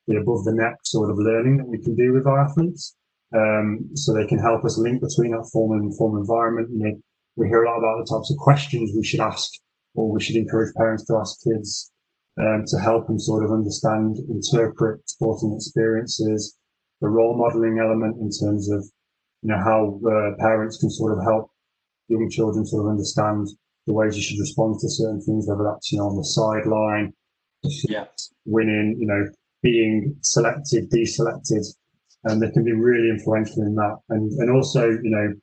the 0.07 0.17
above 0.17 0.43
the 0.43 0.53
net 0.53 0.75
sort 0.83 1.09
of 1.09 1.17
learning 1.17 1.57
that 1.57 1.67
we 1.67 1.77
can 1.77 1.95
do 1.95 2.13
with 2.13 2.27
our 2.27 2.39
athletes. 2.39 2.95
Um, 3.35 3.89
so 3.95 4.13
they 4.13 4.27
can 4.27 4.37
help 4.37 4.63
us 4.63 4.77
link 4.77 5.01
between 5.01 5.31
that 5.31 5.49
form 5.51 5.79
and 5.79 5.95
form 5.97 6.17
environment. 6.17 6.69
You 6.71 6.79
know, 6.79 6.95
we 7.35 7.47
hear 7.47 7.63
a 7.63 7.69
lot 7.69 7.79
about 7.79 8.05
the 8.05 8.13
types 8.13 8.29
of 8.29 8.37
questions 8.37 8.91
we 8.95 9.03
should 9.03 9.21
ask 9.21 9.51
or 9.95 10.11
we 10.11 10.21
should 10.21 10.35
encourage 10.35 10.73
parents 10.75 11.05
to 11.05 11.17
ask 11.17 11.41
kids 11.43 11.91
um, 12.39 12.63
to 12.67 12.77
help 12.77 13.07
them 13.07 13.19
sort 13.19 13.43
of 13.43 13.51
understand, 13.51 14.17
interpret 14.29 15.07
sporting 15.09 15.53
experiences, 15.55 16.57
the 17.01 17.07
role 17.07 17.37
modeling 17.37 17.79
element 17.79 18.17
in 18.19 18.29
terms 18.29 18.69
of, 18.69 18.83
you 19.41 19.49
know, 19.49 19.57
how 19.57 19.99
uh, 20.07 20.35
parents 20.39 20.77
can 20.77 20.89
sort 20.89 21.17
of 21.17 21.23
help 21.23 21.51
young 22.07 22.29
children 22.29 22.65
sort 22.65 22.85
of 22.85 22.91
understand 22.91 23.47
the 23.87 23.93
ways 23.93 24.15
you 24.15 24.21
should 24.21 24.39
respond 24.39 24.79
to 24.79 24.89
certain 24.89 25.21
things, 25.21 25.47
whether 25.47 25.63
that's, 25.63 25.91
you 25.91 25.97
know, 25.97 26.07
on 26.07 26.15
the 26.15 26.23
sideline, 26.23 27.13
yeah. 27.87 28.05
winning, 28.45 28.95
you 28.99 29.05
know, 29.05 29.25
being 29.63 30.15
selected, 30.21 30.91
deselected, 30.91 31.65
and 32.25 32.41
they 32.41 32.51
can 32.51 32.63
be 32.63 32.73
really 32.73 33.09
influential 33.09 33.63
in 33.63 33.75
that. 33.75 33.97
And, 34.09 34.31
and 34.33 34.51
also, 34.51 34.89
you 34.89 35.09
know, 35.09 35.33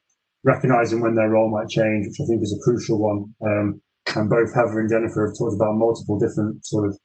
recognizing 0.45 1.01
when 1.01 1.15
their 1.15 1.31
role 1.31 1.51
might 1.51 1.69
change, 1.69 2.07
which 2.07 2.21
I 2.21 2.27
think 2.29 2.43
is 2.43 2.57
a 2.57 2.63
crucial 2.63 2.99
one. 2.99 3.35
Um, 3.45 3.83
and 4.15 4.31
both 4.31 4.55
Heather 4.55 4.81
and 4.81 4.89
Jennifer 4.89 5.27
have 5.27 5.37
talked 5.37 5.55
about 5.55 5.75
multiple 5.75 6.19
different 6.19 6.65
sort 6.65 6.89
of 6.89 6.99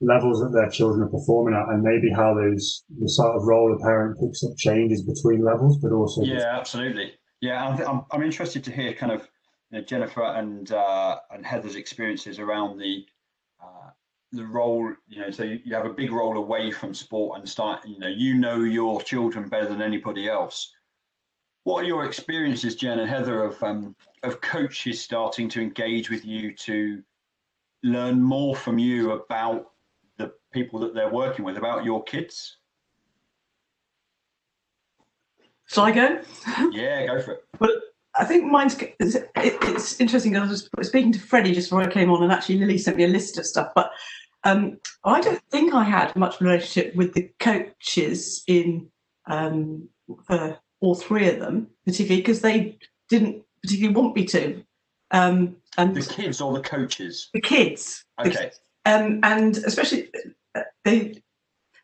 levels 0.00 0.40
that 0.40 0.52
their 0.52 0.68
children 0.68 1.02
are 1.02 1.10
performing 1.10 1.54
at, 1.54 1.68
and 1.68 1.82
maybe 1.82 2.10
how 2.10 2.34
those 2.34 2.84
the 2.98 3.08
sort 3.08 3.36
of 3.36 3.44
role 3.44 3.74
a 3.74 3.78
parent 3.82 4.18
picks 4.20 4.44
up 4.44 4.50
changes 4.56 5.02
between 5.02 5.44
levels, 5.44 5.78
but 5.78 5.92
also 5.92 6.22
yeah, 6.22 6.58
absolutely, 6.58 7.12
yeah. 7.40 7.66
I'm, 7.66 7.80
I'm, 7.86 8.04
I'm 8.10 8.22
interested 8.22 8.64
to 8.64 8.72
hear 8.72 8.92
kind 8.92 9.12
of 9.12 9.28
you 9.70 9.78
know, 9.78 9.84
Jennifer 9.84 10.24
and 10.24 10.70
uh, 10.72 11.18
and 11.30 11.46
Heather's 11.46 11.76
experiences 11.76 12.38
around 12.38 12.78
the 12.78 13.06
the 14.34 14.46
role. 14.46 14.92
You 15.08 15.22
know, 15.22 15.30
so 15.30 15.44
you, 15.44 15.74
have 15.74 15.86
a 15.86 15.92
big 15.92 16.12
role 16.12 16.36
away 16.36 16.70
from 16.70 16.94
sport 16.94 17.38
and 17.38 17.48
start. 17.48 17.86
You 17.86 17.98
know, 17.98 18.08
you 18.08 18.34
know 18.34 18.60
your 18.60 19.02
children 19.02 19.48
better 19.48 19.68
than 19.68 19.82
anybody 19.82 20.28
else. 20.28 20.72
What 21.64 21.84
are 21.84 21.86
your 21.86 22.04
experiences, 22.04 22.76
Jen 22.76 22.98
and 22.98 23.08
Heather, 23.08 23.42
of 23.42 23.62
um, 23.62 23.96
of 24.22 24.40
coaches 24.40 25.00
starting 25.00 25.48
to 25.50 25.60
engage 25.60 26.10
with 26.10 26.24
you 26.24 26.54
to 26.54 27.02
learn 27.82 28.20
more 28.20 28.56
from 28.56 28.78
you 28.78 29.12
about 29.12 29.70
the 30.18 30.32
people 30.52 30.80
that 30.80 30.94
they're 30.94 31.12
working 31.12 31.44
with, 31.44 31.56
about 31.56 31.84
your 31.84 32.02
kids? 32.04 32.58
Shall 35.66 35.84
I 35.84 35.92
go? 35.92 36.20
Yeah, 36.72 37.06
go 37.06 37.22
for 37.22 37.32
it. 37.32 37.44
Well, 37.58 37.70
I 38.16 38.24
think 38.24 38.44
mine's 38.44 38.76
it's, 39.00 39.16
it's 39.36 40.00
interesting. 40.00 40.36
I 40.36 40.46
was 40.46 40.68
speaking 40.82 41.12
to 41.12 41.18
Freddie 41.18 41.52
just 41.52 41.68
before 41.68 41.82
I 41.82 41.90
came 41.90 42.10
on, 42.10 42.22
and 42.22 42.32
actually 42.32 42.58
Lily 42.58 42.78
sent 42.78 42.96
me 42.96 43.04
a 43.04 43.08
list 43.08 43.38
of 43.38 43.46
stuff. 43.46 43.72
But 43.74 43.90
um, 44.44 44.78
I 45.04 45.20
don't 45.20 45.42
think 45.50 45.74
I 45.74 45.84
had 45.84 46.14
much 46.16 46.40
relationship 46.40 46.94
with 46.94 47.14
the 47.14 47.30
coaches 47.40 48.44
in 48.46 48.88
um, 49.26 49.88
for 50.26 50.58
all 50.80 50.94
three 50.94 51.28
of 51.28 51.40
them, 51.40 51.68
particularly 51.86 52.20
because 52.20 52.42
they 52.42 52.78
didn't 53.08 53.42
particularly 53.62 53.94
want 53.94 54.14
me 54.14 54.24
to. 54.26 54.62
Um, 55.10 55.56
and 55.78 55.94
the 55.94 56.02
kids 56.02 56.40
or 56.40 56.52
the 56.52 56.60
coaches? 56.60 57.30
The 57.32 57.40
kids. 57.40 58.04
Okay. 58.20 58.50
Um, 58.84 59.20
and 59.22 59.56
especially 59.58 60.10
uh, 60.54 60.62
they 60.84 61.22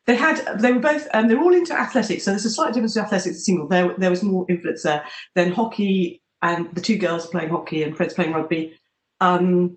they 0.07 0.17
had 0.17 0.59
they 0.61 0.73
were 0.73 0.81
both 0.81 1.09
um, 1.15 1.29
they're 1.29 1.41
all 1.41 1.55
into 1.55 1.79
athletics, 1.79 2.25
so 2.25 2.31
there's 2.31 2.45
a 2.45 2.51
slight 2.51 2.75
difference 2.75 2.95
to 2.95 3.01
athletics 3.01 3.45
single. 3.45 3.69
There 3.69 3.95
there 3.97 4.11
was 4.11 4.23
more 4.23 4.45
influence 4.49 4.83
there 4.83 5.05
than 5.35 5.53
hockey 5.53 6.21
and 6.43 6.75
the 6.75 6.81
two 6.81 6.99
girls 6.99 7.27
playing 7.27 7.51
hockey 7.51 7.83
and 7.83 7.97
Fred's 7.97 8.15
playing 8.15 8.33
rugby. 8.33 8.75
Um, 9.21 9.77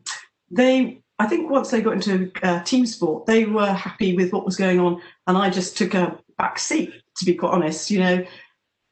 they 0.49 1.02
I 1.23 1.27
think 1.27 1.49
once 1.49 1.71
they 1.71 1.79
got 1.79 1.93
into 1.93 2.29
uh, 2.43 2.61
team 2.63 2.85
sport, 2.85 3.27
they 3.27 3.45
were 3.45 3.71
happy 3.71 4.13
with 4.13 4.33
what 4.33 4.43
was 4.43 4.57
going 4.57 4.81
on, 4.81 5.01
and 5.25 5.37
I 5.37 5.49
just 5.49 5.77
took 5.77 5.93
a 5.93 6.19
back 6.37 6.59
seat 6.59 6.91
to 7.15 7.25
be 7.25 7.33
quite 7.33 7.53
honest. 7.53 7.89
You 7.89 7.99
know, 7.99 8.25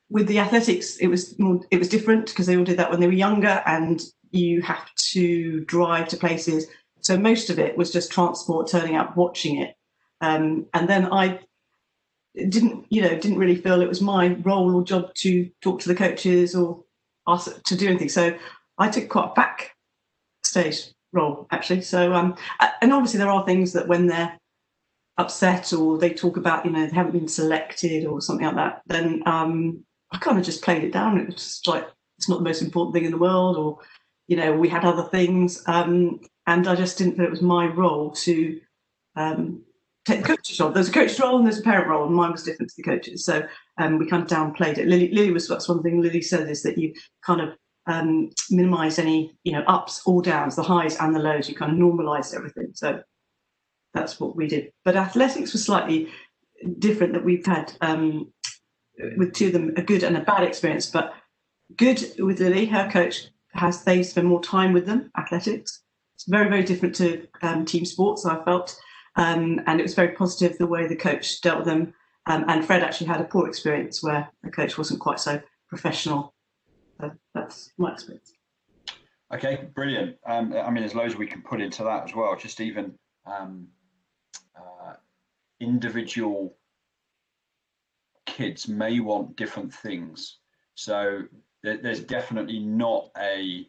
with 0.09 0.27
the 0.27 0.39
athletics, 0.39 0.95
it 0.97 1.07
was 1.07 1.38
more, 1.39 1.59
it 1.71 1.77
was 1.77 1.89
different 1.89 2.27
because 2.27 2.45
they 2.45 2.55
all 2.55 2.63
did 2.63 2.77
that 2.77 2.89
when 2.89 3.01
they 3.01 3.07
were 3.07 3.11
younger, 3.11 3.61
and 3.65 4.01
you 4.31 4.61
have 4.61 4.89
to 5.11 5.65
drive 5.65 6.07
to 6.07 6.15
places. 6.15 6.67
So 7.01 7.17
most 7.17 7.50
of 7.50 7.59
it 7.59 7.75
was 7.77 7.91
just 7.91 8.13
transport, 8.13 8.69
turning 8.69 8.95
up, 8.95 9.17
watching 9.17 9.57
it, 9.57 9.75
um, 10.21 10.67
and 10.73 10.88
then 10.88 11.11
I 11.11 11.41
didn't, 12.47 12.85
you 12.89 13.01
know, 13.01 13.09
didn't 13.09 13.39
really 13.39 13.57
feel 13.57 13.81
it 13.81 13.89
was 13.89 14.00
my 14.00 14.38
role 14.43 14.73
or 14.73 14.85
job 14.85 15.13
to 15.15 15.51
talk 15.59 15.81
to 15.81 15.89
the 15.89 15.95
coaches 15.95 16.55
or 16.55 16.81
ask 17.27 17.61
to 17.61 17.75
do 17.75 17.89
anything. 17.89 18.07
So 18.07 18.38
I 18.77 18.88
took 18.88 19.09
quite 19.09 19.31
a 19.31 19.67
backstage 20.45 20.93
role 21.13 21.48
actually. 21.51 21.82
So 21.82 22.13
um, 22.13 22.36
and 22.82 22.94
obviously 22.94 23.18
there 23.18 23.30
are 23.30 23.46
things 23.46 23.74
that 23.74 23.88
when 23.88 24.08
they're 24.08 24.38
upset 25.18 25.74
or 25.74 25.98
they 25.98 26.10
talk 26.10 26.38
about 26.38 26.65
you 26.65 26.72
know 26.72 26.86
they 26.86 26.96
haven't 26.96 27.12
been 27.12 27.27
selected 27.27 28.06
or 28.06 28.22
something 28.22 28.46
like 28.46 28.56
that, 28.56 28.82
then 28.88 29.24
um, 29.25 29.84
I 30.12 30.18
kind 30.18 30.38
of 30.38 30.46
just 30.46 30.63
played 30.63 30.84
it 30.84 30.94
down. 30.94 31.20
It 31.20 31.27
was 31.27 31.36
just 31.36 31.68
like 31.68 31.88
it's 32.18 32.30
not 32.30 32.39
the 32.39 32.44
most 32.44 32.62
important 32.62 32.94
thing 32.94 33.06
in 33.06 33.12
the 33.12 33.18
world, 33.18 33.58
or 33.58 33.80
you 34.27 34.38
know, 34.38 34.53
we 34.53 34.70
had 34.70 34.86
other 34.86 35.03
things, 35.03 35.63
um, 35.68 36.20
and 36.48 36.68
I 36.68 36.75
just 36.75 36.98
didn't 36.98 37.18
feel 37.18 37.25
it 37.25 37.32
was 37.32 37.41
my 37.41 37.68
role 37.68 38.12
to 38.12 38.62
um, 39.15 39.62
take 40.06 40.22
the 40.22 40.27
coach's 40.27 40.60
role. 40.60 40.72
There's 40.72 40.89
a 40.89 40.94
coach's 40.94 41.20
role 41.20 41.38
and 41.38 41.46
there's 41.46 41.60
a 41.60 41.63
parent 41.63 41.89
role, 41.89 42.06
and 42.06 42.15
mine 42.15 42.32
was 42.32 42.44
different 42.44 42.70
to 42.70 42.75
the 42.77 42.84
coaches. 42.84 43.25
So 43.25 43.44
um, 43.77 43.98
we 43.98 44.08
kind 44.08 44.24
of 44.24 44.30
downplayed 44.30 44.77
it. 44.77 44.88
Lily, 44.88 45.12
Lily 45.12 45.32
was 45.32 45.48
that's 45.48 45.68
one 45.68 45.84
thing 45.84 46.01
Lily 46.01 46.22
said 46.22 46.50
is 46.50 46.63
that 46.63 46.77
you 46.77 46.94
kind 47.25 47.41
of 47.41 47.56
um, 47.88 48.29
minimize 48.50 49.00
any 49.00 49.33
you 49.43 49.53
know 49.53 49.63
ups 49.67 50.01
or 50.05 50.21
downs, 50.21 50.55
the 50.55 50.63
highs 50.63 50.97
and 50.97 51.15
the 51.15 51.19
lows. 51.19 51.50
You 51.50 51.55
kind 51.55 51.71
of 51.71 51.77
normalize 51.77 52.35
everything. 52.35 52.71
So 52.73 53.01
that's 53.93 54.19
what 54.19 54.35
we 54.35 54.47
did. 54.47 54.71
But 54.85 54.95
athletics 54.95 55.53
was 55.53 55.65
slightly 55.65 56.09
different. 56.79 57.13
That 57.13 57.25
we've 57.25 57.45
had 57.45 57.73
um, 57.81 58.31
with 59.17 59.33
two 59.33 59.47
of 59.47 59.53
them 59.53 59.73
a 59.77 59.81
good 59.81 60.03
and 60.03 60.17
a 60.17 60.21
bad 60.21 60.43
experience, 60.43 60.85
but 60.89 61.13
good 61.75 62.03
with 62.19 62.39
Lily, 62.39 62.65
her 62.65 62.89
coach 62.91 63.27
has 63.53 63.83
they 63.83 64.03
spend 64.03 64.27
more 64.27 64.41
time 64.41 64.73
with 64.73 64.85
them, 64.85 65.11
athletics. 65.17 65.81
It's 66.15 66.25
very, 66.27 66.50
very 66.50 66.63
different 66.63 66.95
to 66.95 67.27
um, 67.41 67.65
team 67.65 67.85
sports, 67.85 68.25
I 68.25 68.43
felt. 68.43 68.79
Um, 69.15 69.61
and 69.65 69.79
it 69.79 69.83
was 69.83 69.93
very 69.93 70.09
positive 70.09 70.57
the 70.57 70.67
way 70.67 70.88
the 70.88 70.95
coach 70.95 71.41
dealt 71.41 71.59
with 71.59 71.67
them. 71.67 71.93
Um, 72.27 72.45
and 72.47 72.63
Fred 72.63 72.83
actually 72.83 73.07
had 73.07 73.19
a 73.19 73.25
poor 73.25 73.47
experience 73.47 74.01
where 74.03 74.29
the 74.43 74.51
coach 74.51 74.77
wasn't 74.77 75.00
quite 75.00 75.19
so 75.19 75.41
professional. 75.67 76.30
That's 77.34 77.72
my 77.77 77.93
experience. 77.93 78.34
Okay, 79.34 79.70
brilliant. 79.74 80.17
Um, 80.25 80.53
I 80.53 80.70
mean, 80.70 80.84
there's 80.84 80.96
loads 80.96 81.15
we 81.15 81.27
can 81.27 81.41
put 81.41 81.62
into 81.62 81.84
that 81.84 82.03
as 82.03 82.15
well. 82.15 82.36
Just 82.36 82.60
even 82.60 82.93
um, 83.25 83.67
uh, 84.55 84.93
individual 85.60 86.58
kids 88.25 88.67
may 88.67 89.00
want 89.00 89.36
different 89.38 89.74
things. 89.74 90.39
So 90.75 91.22
there's 91.63 92.01
definitely 92.01 92.60
not 92.60 93.10
a 93.17 93.65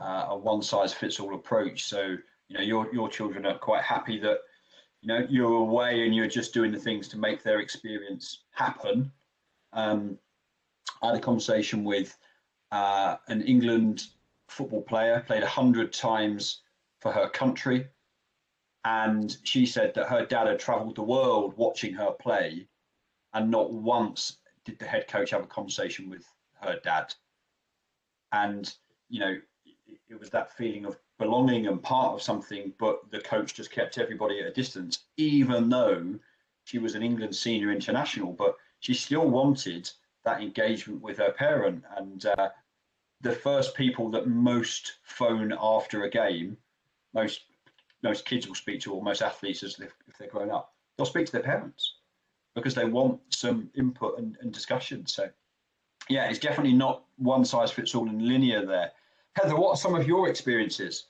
uh, 0.00 0.26
a 0.30 0.36
one 0.36 0.62
size 0.62 0.92
fits 0.92 1.20
all 1.20 1.34
approach. 1.34 1.84
So 1.84 2.16
you 2.48 2.56
know 2.56 2.62
your 2.62 2.92
your 2.92 3.08
children 3.08 3.46
are 3.46 3.58
quite 3.58 3.82
happy 3.82 4.18
that 4.20 4.38
you 5.00 5.08
know 5.08 5.26
you're 5.28 5.60
away 5.60 6.04
and 6.04 6.14
you're 6.14 6.26
just 6.26 6.52
doing 6.52 6.72
the 6.72 6.78
things 6.78 7.08
to 7.08 7.18
make 7.18 7.42
their 7.42 7.60
experience 7.60 8.44
happen. 8.50 9.10
Um, 9.72 10.18
I 11.02 11.08
had 11.08 11.16
a 11.16 11.20
conversation 11.20 11.84
with 11.84 12.16
uh, 12.72 13.16
an 13.28 13.42
England 13.42 14.06
football 14.48 14.82
player, 14.82 15.24
played 15.26 15.42
a 15.42 15.48
hundred 15.48 15.92
times 15.92 16.62
for 17.00 17.12
her 17.12 17.28
country, 17.28 17.86
and 18.84 19.36
she 19.42 19.66
said 19.66 19.94
that 19.94 20.08
her 20.08 20.24
dad 20.26 20.46
had 20.46 20.58
travelled 20.58 20.96
the 20.96 21.02
world 21.02 21.54
watching 21.56 21.94
her 21.94 22.12
play, 22.12 22.66
and 23.34 23.50
not 23.50 23.72
once 23.72 24.38
did 24.64 24.78
the 24.78 24.86
head 24.86 25.08
coach 25.08 25.30
have 25.30 25.42
a 25.42 25.46
conversation 25.46 26.08
with 26.08 26.26
her 26.62 26.78
dad. 26.82 27.14
And, 28.32 28.72
you 29.08 29.20
know, 29.20 29.36
it 30.08 30.18
was 30.18 30.30
that 30.30 30.56
feeling 30.56 30.84
of 30.84 30.98
belonging 31.18 31.66
and 31.66 31.82
part 31.82 32.14
of 32.14 32.22
something, 32.22 32.72
but 32.78 33.10
the 33.10 33.20
coach 33.20 33.54
just 33.54 33.70
kept 33.70 33.98
everybody 33.98 34.40
at 34.40 34.46
a 34.46 34.52
distance, 34.52 35.06
even 35.16 35.68
though 35.68 36.18
she 36.64 36.78
was 36.78 36.94
an 36.94 37.02
England 37.02 37.34
senior 37.34 37.70
international, 37.70 38.32
but 38.32 38.56
she 38.80 38.94
still 38.94 39.28
wanted 39.28 39.90
that 40.24 40.42
engagement 40.42 41.02
with 41.02 41.18
her 41.18 41.32
parent. 41.32 41.84
And 41.96 42.24
uh, 42.26 42.50
the 43.20 43.32
first 43.32 43.74
people 43.74 44.10
that 44.10 44.26
most 44.26 44.94
phone 45.02 45.52
after 45.60 46.04
a 46.04 46.10
game, 46.10 46.56
most 47.14 47.42
most 48.02 48.24
kids 48.24 48.48
will 48.48 48.54
speak 48.54 48.80
to, 48.80 48.94
or 48.94 49.02
most 49.02 49.20
athletes 49.20 49.62
as 49.62 49.78
if, 49.78 49.92
if 50.08 50.16
they're 50.18 50.28
grown 50.28 50.50
up, 50.50 50.72
they'll 50.96 51.04
speak 51.04 51.26
to 51.26 51.32
their 51.32 51.42
parents 51.42 51.96
because 52.54 52.74
they 52.74 52.86
want 52.86 53.20
some 53.28 53.68
input 53.76 54.18
and, 54.18 54.38
and 54.40 54.52
discussion. 54.52 55.06
So, 55.06 55.28
yeah, 56.08 56.28
it's 56.28 56.38
definitely 56.38 56.72
not 56.72 57.04
one 57.16 57.44
size 57.44 57.70
fits 57.70 57.94
all 57.94 58.08
and 58.08 58.22
linear 58.22 58.64
there. 58.64 58.90
Heather, 59.34 59.54
what 59.56 59.70
are 59.70 59.76
some 59.76 59.94
of 59.94 60.06
your 60.06 60.28
experiences? 60.28 61.06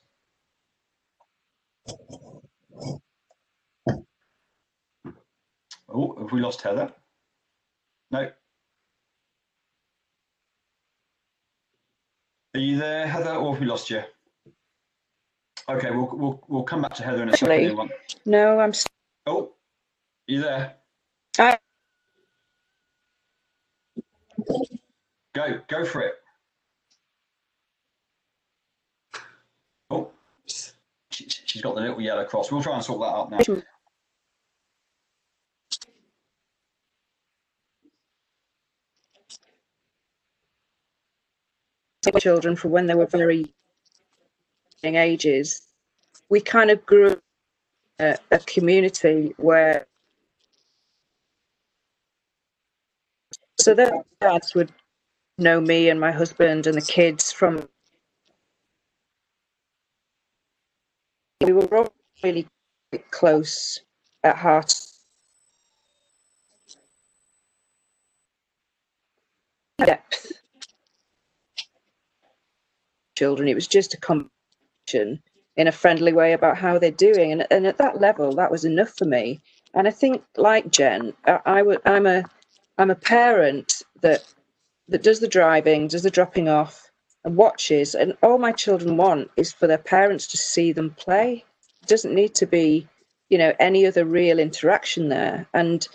Oh, 5.89 6.17
have 6.19 6.33
we 6.33 6.41
lost 6.41 6.63
Heather? 6.63 6.93
No. 8.11 8.31
Are 12.55 12.61
you 12.61 12.79
there, 12.79 13.07
Heather, 13.07 13.35
or 13.35 13.53
have 13.53 13.61
we 13.61 13.67
lost 13.67 13.91
you? 13.91 14.03
Okay, 15.69 15.91
we'll 15.91 16.11
we'll 16.13 16.45
we'll 16.49 16.63
come 16.65 16.83
back 16.83 16.95
to 16.95 17.05
Heather 17.05 17.23
in 17.23 17.29
a 17.29 17.33
Actually- 17.33 17.69
second. 17.69 17.91
No, 18.27 18.59
I'm. 18.59 18.73
Oh, 19.27 19.53
you 20.27 20.41
there? 20.41 20.75
I- 21.39 21.59
Go, 25.33 25.61
go 25.69 25.85
for 25.85 26.01
it. 26.03 26.15
Oh, 29.91 30.11
she, 30.47 31.29
she's 31.29 31.63
got 31.63 31.77
the 31.77 31.83
little 31.83 32.01
yellow 32.01 32.25
cross. 32.25 32.51
We'll 32.51 32.63
try 32.63 32.75
and 32.75 32.83
sort 32.85 33.01
that 33.01 33.07
out 33.15 33.31
now. 33.31 33.63
Children 42.19 42.57
from 42.57 42.71
when 42.71 42.87
they 42.87 42.95
were 42.95 43.07
very 43.07 43.53
young 44.83 44.97
ages, 44.97 45.63
we 46.29 46.41
kind 46.41 46.71
of 46.71 46.85
grew 46.87 47.21
a, 47.99 48.17
a 48.31 48.39
community 48.41 49.35
where 49.37 49.87
so 53.59 53.75
their 53.75 53.93
dads 54.21 54.55
would 54.55 54.73
know 55.37 55.61
me 55.61 55.91
and 55.91 56.01
my 56.01 56.11
husband 56.11 56.67
and 56.67 56.77
the 56.77 56.83
kids 56.83 57.31
from 57.31 57.69
we 61.43 61.53
were 61.53 61.77
all 61.77 61.93
really 62.23 62.47
close 63.11 63.81
at 64.25 64.37
heart. 64.37 64.75
Depth 69.79 70.40
children. 73.21 73.49
It 73.49 73.55
was 73.61 73.69
just 73.79 73.95
a 73.95 73.99
conversation 73.99 75.23
in 75.57 75.67
a 75.69 75.73
friendly 75.83 76.13
way 76.21 76.33
about 76.33 76.57
how 76.57 76.79
they're 76.79 77.05
doing, 77.09 77.33
and 77.33 77.47
and 77.51 77.67
at 77.67 77.79
that 77.79 78.01
level, 78.01 78.29
that 78.37 78.51
was 78.51 78.65
enough 78.65 78.93
for 78.99 79.07
me. 79.17 79.41
And 79.75 79.87
I 79.87 79.93
think, 80.01 80.23
like 80.37 80.71
Jen, 80.71 81.13
I, 81.27 81.41
I 81.59 81.63
would. 81.63 81.81
I'm 81.85 82.07
a 82.07 82.25
I'm 82.79 82.91
a 82.91 83.03
parent 83.17 83.83
that 84.03 84.23
that 84.89 85.03
does 85.03 85.21
the 85.21 85.29
driving, 85.39 85.89
does 85.89 86.03
the 86.03 86.17
dropping 86.19 86.49
off, 86.49 86.91
and 87.25 87.37
watches. 87.37 87.95
And 87.95 88.17
all 88.23 88.39
my 88.39 88.53
children 88.53 88.97
want 88.97 89.31
is 89.37 89.53
for 89.53 89.67
their 89.67 89.85
parents 89.97 90.27
to 90.29 90.39
see 90.39 90.73
them 90.73 90.91
play. 91.07 91.45
It 91.83 91.89
doesn't 91.89 92.15
need 92.15 92.35
to 92.37 92.47
be, 92.47 92.89
you 93.29 93.39
know, 93.39 93.53
any 93.59 93.87
other 93.87 94.05
real 94.05 94.39
interaction 94.39 95.09
there. 95.09 95.47
And 95.55 95.87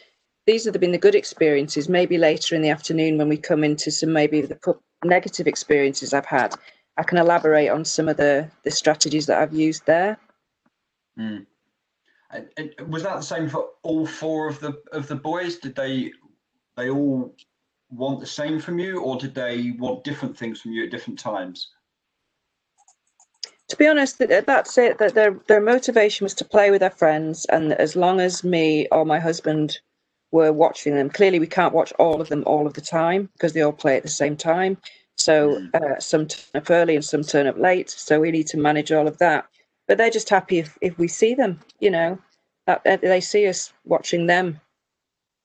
these 0.46 0.66
have 0.66 0.80
been 0.80 0.92
the 0.92 1.08
good 1.08 1.16
experiences. 1.16 1.90
Maybe 1.90 2.18
later 2.18 2.56
in 2.56 2.62
the 2.62 2.70
afternoon, 2.70 3.18
when 3.18 3.30
we 3.30 3.38
come 3.38 3.64
into 3.64 3.92
some 3.92 4.14
maybe 4.14 4.42
the 4.42 4.58
negative 5.04 5.48
experiences 5.48 6.14
I've 6.14 6.26
had, 6.40 6.56
I 6.98 7.04
can 7.04 7.18
elaborate 7.18 7.70
on 7.70 7.86
some 7.86 8.08
of 8.08 8.18
the 8.18 8.50
the 8.64 8.72
strategies 8.72 9.26
that 9.28 9.42
I've 9.42 9.54
used 9.54 9.86
there. 9.86 10.18
Mm. 11.20 11.46
And, 12.32 12.50
and 12.58 12.92
was 12.92 13.04
that 13.04 13.16
the 13.16 13.22
same 13.22 13.48
for 13.50 13.70
all 13.84 14.06
four 14.06 14.48
of 14.48 14.60
the 14.60 14.82
of 14.92 15.08
the 15.08 15.16
boys? 15.16 15.58
Did 15.58 15.76
they 15.76 16.12
they 16.76 16.90
all 16.90 17.36
want 17.90 18.20
the 18.20 18.26
same 18.26 18.60
from 18.60 18.80
you, 18.80 19.02
or 19.02 19.18
did 19.18 19.36
they 19.36 19.72
want 19.78 20.04
different 20.04 20.38
things 20.38 20.62
from 20.62 20.72
you 20.72 20.84
at 20.84 20.92
different 20.92 21.20
times? 21.20 21.70
To 23.70 23.78
be 23.78 23.88
honest, 23.88 24.20
that's 24.20 24.78
it. 24.78 24.98
That 25.00 25.16
their 25.16 25.40
their 25.48 25.62
motivation 25.62 26.26
was 26.26 26.34
to 26.36 26.46
play 26.46 26.72
with 26.72 26.82
their 26.82 26.90
friends, 26.90 27.46
and 27.46 27.74
as 27.74 27.96
long 27.96 28.20
as 28.20 28.44
me 28.44 28.88
or 28.92 29.06
my 29.06 29.20
husband 29.20 29.80
were 30.32 30.52
watching 30.54 30.96
them, 30.96 31.10
clearly 31.10 31.40
we 31.40 31.48
can't 31.48 31.74
watch 31.74 31.94
all 31.94 32.22
of 32.22 32.30
them 32.30 32.44
all 32.46 32.68
of 32.68 32.74
the 32.74 32.82
time 32.82 33.30
because 33.34 33.54
they 33.54 33.62
all 33.62 33.72
play 33.72 33.98
at 33.98 34.04
the 34.04 34.10
same 34.10 34.36
time. 34.36 34.78
So 35.18 35.60
Mm. 35.60 35.76
uh, 35.76 36.00
some 36.00 36.28
turn 36.28 36.62
up 36.62 36.70
early 36.70 36.96
and 36.96 37.06
some 37.06 37.24
turn 37.24 37.48
up 37.48 37.58
late. 37.58 37.90
So 37.90 38.20
we 38.20 38.32
need 38.32 38.48
to 38.48 38.58
manage 38.58 38.92
all 38.92 39.08
of 39.08 39.18
that. 39.20 39.48
But 39.88 39.98
they're 39.98 40.10
just 40.10 40.30
happy 40.30 40.60
if, 40.60 40.78
if 40.82 40.98
we 40.98 41.08
see 41.08 41.36
them. 41.36 41.60
You 41.80 41.92
know, 41.92 42.20
that 42.68 42.82
uh, 42.86 42.98
they 42.98 43.22
see 43.22 43.48
us 43.48 43.74
watching 43.86 44.28
them. 44.28 44.60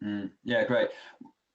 Mm, 0.03 0.31
yeah, 0.45 0.65
great. 0.65 0.89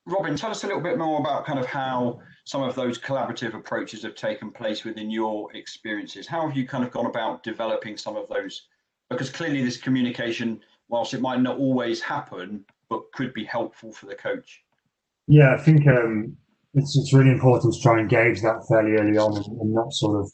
Robin, 0.06 0.36
tell 0.36 0.50
us 0.50 0.62
a 0.62 0.66
little 0.66 0.82
bit 0.82 0.98
more 0.98 1.18
about 1.18 1.46
kind 1.46 1.58
of 1.58 1.66
how 1.66 2.20
some 2.44 2.62
of 2.62 2.76
those 2.76 2.96
collaborative 2.96 3.54
approaches 3.54 4.02
have 4.04 4.14
taken 4.14 4.52
place 4.52 4.84
within 4.84 5.10
your 5.10 5.52
experiences. 5.56 6.28
How 6.28 6.46
have 6.46 6.56
you 6.56 6.66
kind 6.66 6.84
of 6.84 6.92
gone 6.92 7.06
about 7.06 7.42
developing 7.42 7.96
some 7.96 8.16
of 8.16 8.28
those? 8.28 8.68
Because 9.10 9.30
clearly, 9.30 9.64
this 9.64 9.76
communication, 9.76 10.60
whilst 10.88 11.12
it 11.12 11.20
might 11.20 11.40
not 11.40 11.58
always 11.58 12.00
happen, 12.00 12.64
but 12.88 13.10
could 13.12 13.34
be 13.34 13.44
helpful 13.44 13.92
for 13.92 14.06
the 14.06 14.14
coach. 14.14 14.62
Yeah, 15.26 15.54
I 15.54 15.58
think 15.58 15.88
um, 15.88 16.36
it's 16.76 16.96
it's 16.96 17.12
really 17.12 17.30
important 17.30 17.74
to 17.74 17.80
try 17.80 17.98
and 17.98 18.08
gauge 18.08 18.42
that 18.42 18.64
fairly 18.68 18.92
early 18.92 19.16
on 19.16 19.36
and, 19.36 19.60
and 19.60 19.72
not 19.72 19.92
sort 19.92 20.20
of. 20.20 20.30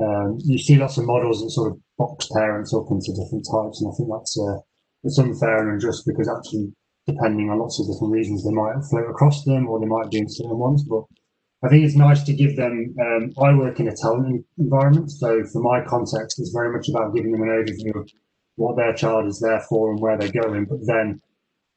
Um, 0.00 0.38
you 0.44 0.56
see 0.56 0.76
lots 0.76 0.96
of 0.96 1.04
models 1.04 1.42
that 1.42 1.50
sort 1.50 1.72
of 1.72 1.78
box 1.98 2.28
parents 2.32 2.72
up 2.72 2.86
into 2.90 3.12
different 3.12 3.44
types, 3.44 3.80
and 3.80 3.92
I 3.92 3.96
think 3.96 4.08
that's 4.12 4.38
uh, 4.38 4.56
it's 5.04 5.18
unfair 5.18 5.58
and 5.60 5.72
unjust 5.74 6.04
because 6.06 6.28
actually, 6.28 6.72
depending 7.06 7.50
on 7.50 7.58
lots 7.58 7.80
of 7.80 7.86
different 7.86 8.12
reasons, 8.12 8.44
they 8.44 8.52
might 8.52 8.80
float 8.88 9.10
across 9.10 9.44
them 9.44 9.68
or 9.68 9.80
they 9.80 9.86
might 9.86 10.10
be 10.10 10.18
in 10.18 10.28
certain 10.28 10.56
ones. 10.56 10.84
But 10.84 11.04
I 11.64 11.68
think 11.68 11.84
it's 11.84 11.96
nice 11.96 12.22
to 12.24 12.32
give 12.32 12.56
them. 12.56 12.94
Um, 13.00 13.32
I 13.42 13.52
work 13.52 13.80
in 13.80 13.88
a 13.88 13.96
talent 13.96 14.44
environment, 14.58 15.10
so 15.10 15.44
for 15.52 15.60
my 15.60 15.84
context, 15.84 16.38
it's 16.38 16.52
very 16.52 16.72
much 16.72 16.88
about 16.88 17.14
giving 17.14 17.32
them 17.32 17.42
an 17.42 17.48
overview 17.48 17.96
of 17.96 18.08
what 18.56 18.76
their 18.76 18.92
child 18.92 19.26
is 19.26 19.40
there 19.40 19.60
for 19.68 19.90
and 19.90 20.00
where 20.00 20.16
they're 20.18 20.42
going, 20.42 20.64
but 20.66 20.80
then 20.86 21.20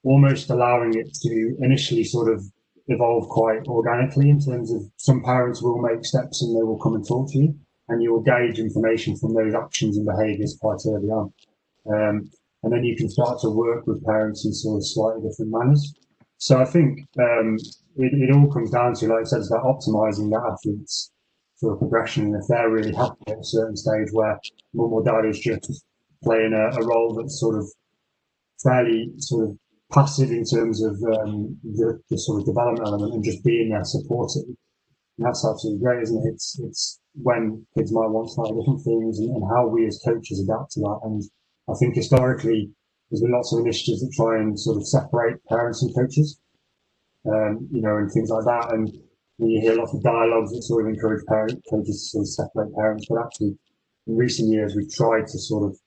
almost 0.03 0.49
allowing 0.49 0.93
it 0.97 1.13
to 1.23 1.55
initially 1.61 2.03
sort 2.03 2.31
of 2.31 2.43
evolve 2.87 3.29
quite 3.29 3.65
organically 3.67 4.29
in 4.29 4.39
terms 4.39 4.71
of 4.71 4.81
some 4.97 5.23
parents 5.23 5.61
will 5.61 5.81
make 5.81 6.05
steps 6.05 6.41
and 6.41 6.55
they 6.55 6.63
will 6.63 6.79
come 6.79 6.95
and 6.95 7.07
talk 7.07 7.31
to 7.31 7.37
you 7.37 7.55
and 7.89 8.01
you 8.01 8.13
will 8.13 8.21
gauge 8.21 8.59
information 8.59 9.15
from 9.17 9.33
those 9.33 9.53
actions 9.53 9.97
and 9.97 10.05
behaviours 10.05 10.57
quite 10.59 10.79
early 10.87 11.09
on. 11.09 11.33
Um, 11.87 12.29
and 12.63 12.71
then 12.71 12.83
you 12.83 12.95
can 12.95 13.09
start 13.09 13.39
to 13.41 13.49
work 13.49 13.87
with 13.87 14.05
parents 14.05 14.45
in 14.45 14.53
sort 14.53 14.77
of 14.77 14.87
slightly 14.87 15.21
different 15.21 15.51
manners. 15.51 15.93
So 16.37 16.59
I 16.59 16.65
think 16.65 16.99
um, 17.19 17.57
it, 17.97 18.13
it 18.13 18.33
all 18.33 18.51
comes 18.51 18.71
down 18.71 18.93
to, 18.95 19.07
like 19.07 19.21
I 19.21 19.23
said, 19.23 19.39
it's 19.39 19.51
about 19.51 19.65
optimising 19.65 20.29
that 20.31 20.49
athlete's 20.49 21.11
sort 21.55 21.73
of 21.73 21.79
progression. 21.79 22.25
And 22.25 22.35
if 22.35 22.47
they're 22.47 22.69
really 22.69 22.93
happy 22.93 23.23
at 23.27 23.39
a 23.39 23.43
certain 23.43 23.75
stage 23.75 24.09
where 24.11 24.39
mum 24.73 24.93
or 24.93 25.03
dad 25.03 25.25
is 25.25 25.39
just 25.39 25.85
playing 26.23 26.53
a, 26.53 26.69
a 26.79 26.85
role 26.85 27.13
that's 27.13 27.39
sort 27.39 27.57
of 27.57 27.65
fairly 28.63 29.11
sort 29.17 29.49
of 29.49 29.57
passive 29.93 30.31
in 30.31 30.43
terms 30.43 30.83
of 30.83 30.93
um, 31.19 31.57
the, 31.63 31.99
the 32.09 32.17
sort 32.17 32.41
of 32.41 32.45
development 32.45 32.87
element 32.87 33.13
and 33.13 33.23
just 33.23 33.43
being 33.43 33.69
there 33.69 33.83
supporting. 33.83 34.55
And 35.17 35.27
that's 35.27 35.45
absolutely 35.45 35.83
great, 35.83 36.01
isn't 36.03 36.25
it? 36.25 36.33
It's 36.33 36.59
it's 36.59 36.99
when 37.13 37.65
kids 37.77 37.93
might 37.93 38.09
want 38.09 38.31
slightly 38.31 38.59
different 38.59 38.83
things 38.83 39.19
and, 39.19 39.29
and 39.35 39.43
how 39.49 39.67
we 39.67 39.85
as 39.85 40.01
coaches 40.03 40.39
adapt 40.41 40.71
to 40.71 40.79
that. 40.81 40.99
And 41.03 41.21
I 41.69 41.73
think 41.79 41.95
historically 41.95 42.71
there's 43.09 43.21
been 43.21 43.31
lots 43.31 43.53
of 43.53 43.59
initiatives 43.59 44.01
that 44.01 44.11
try 44.15 44.39
and 44.39 44.59
sort 44.59 44.77
of 44.77 44.87
separate 44.87 45.39
parents 45.45 45.83
and 45.83 45.93
coaches, 45.93 46.39
um, 47.27 47.69
you 47.71 47.81
know, 47.81 47.97
and 47.97 48.11
things 48.11 48.29
like 48.29 48.45
that. 48.45 48.73
And 48.73 48.91
you 49.37 49.61
hear 49.61 49.75
lots 49.75 49.93
of 49.93 50.01
dialogues 50.01 50.51
that 50.51 50.63
sort 50.63 50.85
of 50.85 50.93
encourage 50.93 51.25
parent 51.27 51.61
coaches 51.69 52.01
to 52.01 52.09
sort 52.09 52.23
of 52.23 52.29
separate 52.29 52.75
parents, 52.75 53.05
but 53.07 53.23
actually 53.23 53.55
in 54.07 54.17
recent 54.17 54.49
years 54.49 54.75
we've 54.75 54.93
tried 54.93 55.27
to 55.27 55.37
sort 55.37 55.69
of 55.69 55.77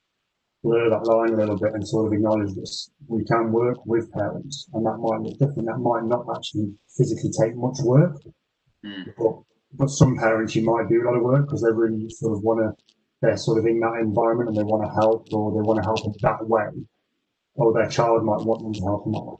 blur 0.66 0.90
that 0.90 1.06
line 1.06 1.32
a 1.32 1.36
little 1.36 1.56
bit 1.56 1.74
and 1.74 1.86
sort 1.86 2.06
of 2.06 2.12
acknowledge 2.12 2.52
this. 2.54 2.90
we 3.06 3.24
can 3.24 3.52
work 3.52 3.78
with 3.86 4.10
parents 4.12 4.68
and 4.74 4.84
that 4.84 4.98
might 4.98 5.20
look 5.20 5.38
different. 5.38 5.66
That 5.68 5.78
might 5.78 6.04
not 6.04 6.26
actually 6.34 6.74
physically 6.96 7.30
take 7.30 7.54
much 7.56 7.78
work, 7.82 8.16
Mm. 8.84 9.04
but, 9.18 9.34
but 9.78 9.90
some 9.90 10.16
parents 10.16 10.54
you 10.54 10.62
might 10.62 10.88
do 10.88 11.02
a 11.02 11.04
lot 11.06 11.16
of 11.16 11.22
work 11.22 11.46
because 11.46 11.62
they 11.62 11.72
really 11.72 12.08
sort 12.10 12.36
of 12.36 12.42
want 12.42 12.60
to, 12.60 12.84
they're 13.20 13.36
sort 13.36 13.58
of 13.58 13.66
in 13.66 13.80
that 13.80 13.98
environment 14.00 14.48
and 14.50 14.58
they 14.58 14.62
want 14.62 14.84
to 14.84 14.92
help 15.00 15.26
or 15.32 15.50
they 15.52 15.64
want 15.66 15.78
to 15.82 15.84
help 15.90 16.04
in 16.04 16.12
that 16.20 16.46
way. 16.46 16.68
Or 17.54 17.72
their 17.72 17.88
child 17.88 18.24
might 18.24 18.44
want 18.44 18.62
them 18.62 18.74
to 18.74 18.84
help 18.90 19.06
in 19.06 19.12
that 19.12 19.24
way. 19.24 19.36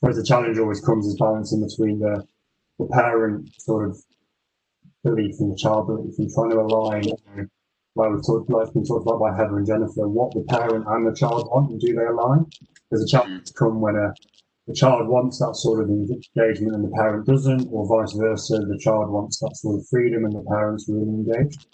Whereas 0.00 0.18
the 0.18 0.24
challenge 0.24 0.58
always 0.58 0.80
comes 0.80 1.06
is 1.06 1.16
balancing 1.18 1.66
between 1.66 1.98
the, 2.00 2.24
the 2.78 2.86
parent 2.86 3.50
sort 3.58 3.88
of 3.88 3.98
belief 5.04 5.34
and 5.40 5.50
the 5.50 5.56
child 5.56 5.86
belief 5.86 6.14
and 6.18 6.30
trying 6.32 6.50
to 6.50 6.60
align 6.60 7.04
you 7.04 7.16
know, 7.36 7.46
like 8.00 8.12
we've 8.12 8.26
talked, 8.26 8.50
like 8.50 8.72
talked 8.72 9.06
about 9.06 9.20
by 9.20 9.36
Heather 9.36 9.58
and 9.58 9.66
Jennifer, 9.66 10.08
what 10.08 10.32
the 10.32 10.42
parent 10.48 10.86
and 10.88 11.06
the 11.06 11.14
child 11.14 11.48
want, 11.50 11.70
and 11.70 11.80
do 11.80 11.94
they 11.94 12.06
align? 12.06 12.46
There's 12.90 13.04
a 13.04 13.06
challenge 13.06 13.42
mm. 13.42 13.44
to 13.44 13.52
come 13.52 13.80
when 13.80 13.96
a 13.96 14.14
the 14.66 14.74
child 14.74 15.08
wants 15.08 15.38
that 15.40 15.56
sort 15.56 15.82
of 15.82 15.88
engagement 15.88 16.76
and 16.76 16.84
the 16.84 16.94
parent 16.94 17.26
doesn't, 17.26 17.68
or 17.72 17.88
vice 17.88 18.12
versa. 18.12 18.58
The 18.58 18.78
child 18.78 19.10
wants 19.10 19.40
that 19.40 19.56
sort 19.56 19.80
of 19.80 19.86
freedom 19.88 20.24
and 20.24 20.32
the 20.32 20.44
parents 20.48 20.86
really 20.88 21.08
engaged. 21.08 21.66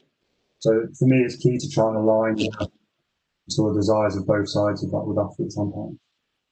So 0.60 0.86
for 0.98 1.04
me, 1.06 1.18
it's 1.18 1.36
key 1.36 1.58
to 1.58 1.68
try 1.68 1.88
and 1.88 1.98
align 1.98 2.36
the 2.36 2.70
sort 3.50 3.70
of 3.70 3.76
desires 3.76 4.16
of 4.16 4.26
both 4.26 4.48
sides 4.48 4.82
of 4.82 4.92
that 4.92 5.04
with 5.04 5.18
athletes 5.18 5.58
and 5.58 5.74
parents. 5.74 6.00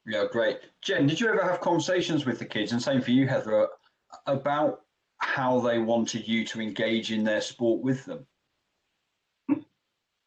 Yeah, 0.07 0.25
great. 0.31 0.59
Jen, 0.83 1.07
did 1.07 1.19
you 1.19 1.29
ever 1.29 1.43
have 1.43 1.63
conversations 1.63 2.27
with 2.27 2.39
the 2.39 2.45
kids, 2.45 2.73
and 2.73 2.83
same 2.83 3.01
for 3.01 3.13
you, 3.13 3.27
Heather, 3.27 3.69
about 4.27 4.81
how 5.19 5.61
they 5.61 5.79
wanted 5.79 6.29
you 6.29 6.45
to 6.47 6.61
engage 6.61 7.11
in 7.11 7.25
their 7.25 7.41
sport 7.41 7.81
with 7.81 8.05
them? 8.05 8.27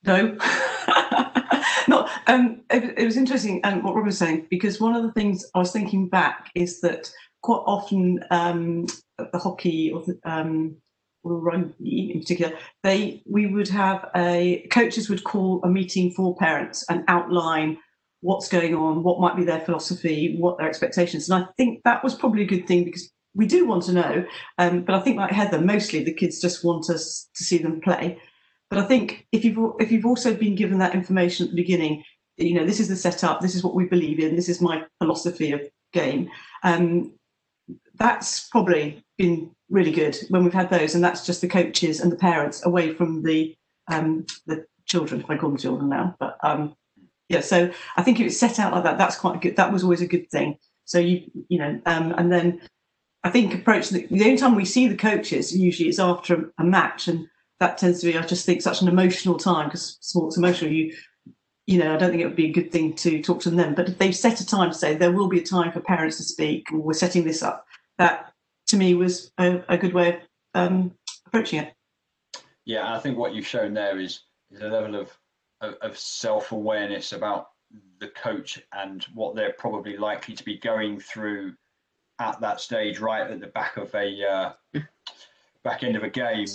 No. 0.04 0.38
Not. 1.88 2.10
Um, 2.28 2.62
it, 2.70 2.98
it 2.98 3.06
was 3.06 3.18
interesting 3.18 3.62
um, 3.64 3.84
what 3.84 3.96
Rob 3.96 4.06
was 4.06 4.18
saying 4.18 4.48
because 4.50 4.82
one 4.82 4.96
of 4.96 5.04
the 5.04 5.12
things 5.14 5.46
I 5.56 5.60
was 5.60 5.72
thinking 5.72 6.10
back 6.10 6.52
is 6.56 6.82
that 6.82 7.10
quite 7.42 7.64
often 7.66 8.24
um, 8.30 8.88
the 9.18 9.40
hockey 9.40 9.92
or 9.92 10.04
the, 10.04 10.20
um, 10.26 10.76
or 11.24 11.40
rugby 11.40 12.12
in 12.14 12.20
particular, 12.20 12.58
they 12.84 13.22
we 13.26 13.48
would 13.48 13.70
have 13.70 14.10
a 14.16 14.68
coaches 14.72 15.10
would 15.10 15.24
call 15.24 15.62
a 15.64 15.70
meeting 15.70 16.12
for 16.12 16.36
parents 16.36 16.84
and 16.90 17.04
outline 17.08 17.78
what's 18.22 18.50
going 18.50 18.76
on, 18.76 19.04
what 19.04 19.20
might 19.20 19.36
be 19.36 19.44
their 19.44 19.62
philosophy, 19.62 20.36
what 20.38 20.58
their 20.58 20.68
expectations. 20.68 21.30
And 21.30 21.44
I 21.44 21.48
think 21.56 21.84
that 21.84 22.04
was 22.04 22.16
probably 22.16 22.44
a 22.44 22.48
good 22.48 22.68
thing 22.68 22.84
because 22.84 23.10
we 23.36 23.46
do 23.46 23.66
want 23.66 23.84
to 23.84 23.94
know. 23.94 24.26
Um, 24.58 24.82
but 24.82 24.96
I 24.96 25.00
think, 25.00 25.18
like 25.18 25.32
Heather, 25.32 25.62
mostly 25.62 26.04
the 26.04 26.14
kids 26.14 26.42
just 26.42 26.66
want 26.66 26.90
us 26.90 27.30
to 27.36 27.44
see 27.44 27.60
them 27.60 27.80
play. 27.80 28.20
But 28.70 28.80
I 28.80 28.84
think 28.84 29.28
if 29.32 29.46
you've 29.46 29.58
if 29.80 29.92
you've 29.92 30.06
also 30.06 30.34
been 30.34 30.56
given 30.56 30.80
that 30.80 30.94
information 30.96 31.46
at 31.46 31.52
the 31.52 31.62
beginning, 31.62 32.04
you 32.38 32.54
know, 32.54 32.66
this 32.66 32.80
is 32.80 32.90
the 32.90 32.96
setup, 32.96 33.42
this 33.42 33.56
is 33.56 33.64
what 33.64 33.76
we 33.76 33.86
believe 33.86 34.20
in, 34.20 34.36
this 34.36 34.50
is 34.50 34.62
my 34.62 34.84
philosophy 35.00 35.52
of 35.52 35.62
game. 35.94 36.30
Um, 36.64 37.14
that's 37.96 38.50
probably 38.50 39.04
been 39.18 39.52
really 39.70 39.92
good 39.92 40.18
when 40.30 40.44
we've 40.44 40.54
had 40.54 40.70
those, 40.70 40.96
and 40.96 41.04
that's 41.04 41.26
just 41.26 41.42
the 41.42 41.48
coaches 41.48 42.00
and 42.00 42.12
the 42.12 42.18
parents 42.18 42.66
away 42.66 42.94
from 42.94 43.24
the 43.24 43.56
um, 43.88 44.26
the 44.46 44.66
children, 44.86 45.22
if 45.22 45.30
I 45.30 45.38
call 45.38 45.50
them 45.50 45.58
children 45.58 45.90
now. 45.90 46.16
But 46.20 46.38
um, 46.44 46.76
yeah, 47.30 47.42
so 47.42 47.72
I 47.96 48.04
think 48.04 48.20
if 48.20 48.28
it's 48.28 48.40
set 48.40 48.60
out 48.60 48.74
like 48.74 48.84
that, 48.84 48.98
that's 48.98 49.18
quite 49.18 49.42
good. 49.42 49.56
That 49.56 49.72
was 49.72 49.84
always 49.84 50.02
a 50.02 50.08
good 50.08 50.30
thing. 50.30 50.58
So 50.86 51.00
you 51.00 51.24
you 51.50 51.60
know, 51.60 51.80
um, 51.86 52.14
and 52.18 52.32
then 52.32 52.62
I 53.24 53.30
think 53.30 53.54
approach 53.54 53.90
the, 53.90 54.08
the 54.08 54.24
only 54.24 54.38
time 54.38 54.56
we 54.56 54.66
see 54.66 54.88
the 54.88 54.96
coaches 54.96 55.56
usually 55.56 55.90
is 55.90 56.00
after 56.00 56.52
a, 56.58 56.64
match, 56.64 57.08
and 57.08 57.28
that 57.60 57.78
tends 57.78 58.02
to 58.02 58.08
be 58.08 58.18
I 58.18 58.22
just 58.22 58.46
think 58.46 58.62
such 58.62 58.82
an 58.82 58.88
emotional 58.88 59.38
time 59.38 59.68
because 59.68 59.98
sports 60.02 60.38
emotional. 60.38 60.72
You 60.72 60.94
you 61.68 61.78
know, 61.78 61.94
I 61.94 61.98
don't 61.98 62.12
think 62.12 62.22
it 62.22 62.26
would 62.26 62.36
be 62.36 62.50
a 62.50 62.54
good 62.54 62.72
thing 62.72 62.94
to 62.96 63.22
talk 63.22 63.42
to 63.42 63.50
them. 63.50 63.76
But 63.76 63.90
if 63.90 63.98
they've 63.98 64.16
set 64.16 64.40
a 64.40 64.46
time 64.46 64.72
to 64.72 64.78
say 64.78 64.96
there 64.96 65.12
will 65.12 65.28
be 65.28 65.42
a 65.42 65.46
time 65.46 65.74
for 65.74 65.82
parents 65.82 66.16
to 66.18 66.24
speak, 66.24 66.72
or 66.72 66.80
we're 66.80 66.94
setting 66.94 67.26
this 67.26 67.44
up, 67.44 67.66
that 67.98 68.32
to 68.68 68.78
me 68.78 68.94
was 68.94 69.32
a, 69.38 69.62
a 69.68 69.78
good 69.78 69.94
way 69.94 70.16
of 70.16 70.22
um, 70.54 70.94
approaching 71.26 71.60
it. 71.60 71.74
Yeah, 72.66 72.94
I 72.94 73.00
think 73.00 73.18
what 73.18 73.34
you've 73.34 73.48
shown 73.48 73.74
there 73.74 74.00
is, 74.00 74.22
is 74.50 74.62
a 74.62 74.68
level 74.68 74.96
of, 74.96 75.18
of, 75.60 75.76
of 75.82 75.98
self 75.98 76.54
awareness 76.54 77.12
about 77.12 77.50
the 78.00 78.08
coach 78.10 78.62
and 78.74 79.04
what 79.14 79.36
they're 79.36 79.54
probably 79.54 79.98
likely 79.98 80.36
to 80.36 80.46
be 80.46 80.58
going 80.58 81.00
through 81.00 81.54
at 82.20 82.40
that 82.40 82.62
stage, 82.62 83.00
right 83.00 83.30
at 83.30 83.40
the 83.40 83.48
back 83.48 83.78
of 83.78 83.94
a 83.94 84.56
uh, 84.76 84.80
back 85.64 85.84
end 85.84 85.96
of 85.96 86.04
a 86.04 86.10
game, 86.10 86.46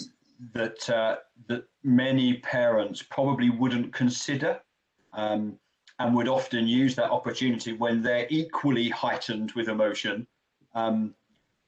that 0.52 0.88
uh, 0.90 1.16
that 1.48 1.64
many 1.82 2.34
parents 2.34 3.02
probably 3.02 3.50
wouldn't 3.50 3.92
consider, 3.92 4.60
um, 5.12 5.58
and 5.98 6.14
would 6.14 6.28
often 6.28 6.66
use 6.66 6.94
that 6.96 7.10
opportunity 7.10 7.72
when 7.72 8.02
they're 8.02 8.26
equally 8.30 8.88
heightened 8.88 9.52
with 9.52 9.68
emotion 9.68 10.26
um, 10.74 11.14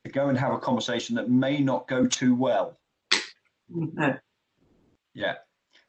to 0.04 0.10
go 0.10 0.28
and 0.28 0.38
have 0.38 0.52
a 0.52 0.58
conversation 0.58 1.16
that 1.16 1.30
may 1.30 1.60
not 1.60 1.86
go 1.88 2.06
too 2.06 2.34
well. 2.34 2.78
No. 3.68 4.16
Yeah. 5.16 5.34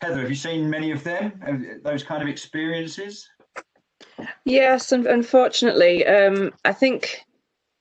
Heather, 0.02 0.22
have 0.22 0.30
you 0.30 0.36
seen 0.36 0.70
many 0.70 0.92
of 0.92 1.04
them, 1.04 1.82
those 1.84 2.04
kind 2.04 2.22
of 2.22 2.30
experiences? 2.30 3.28
Yes, 4.44 4.92
and 4.92 5.08
unfortunately, 5.08 6.06
um, 6.06 6.54
I 6.64 6.74
think 6.74 7.26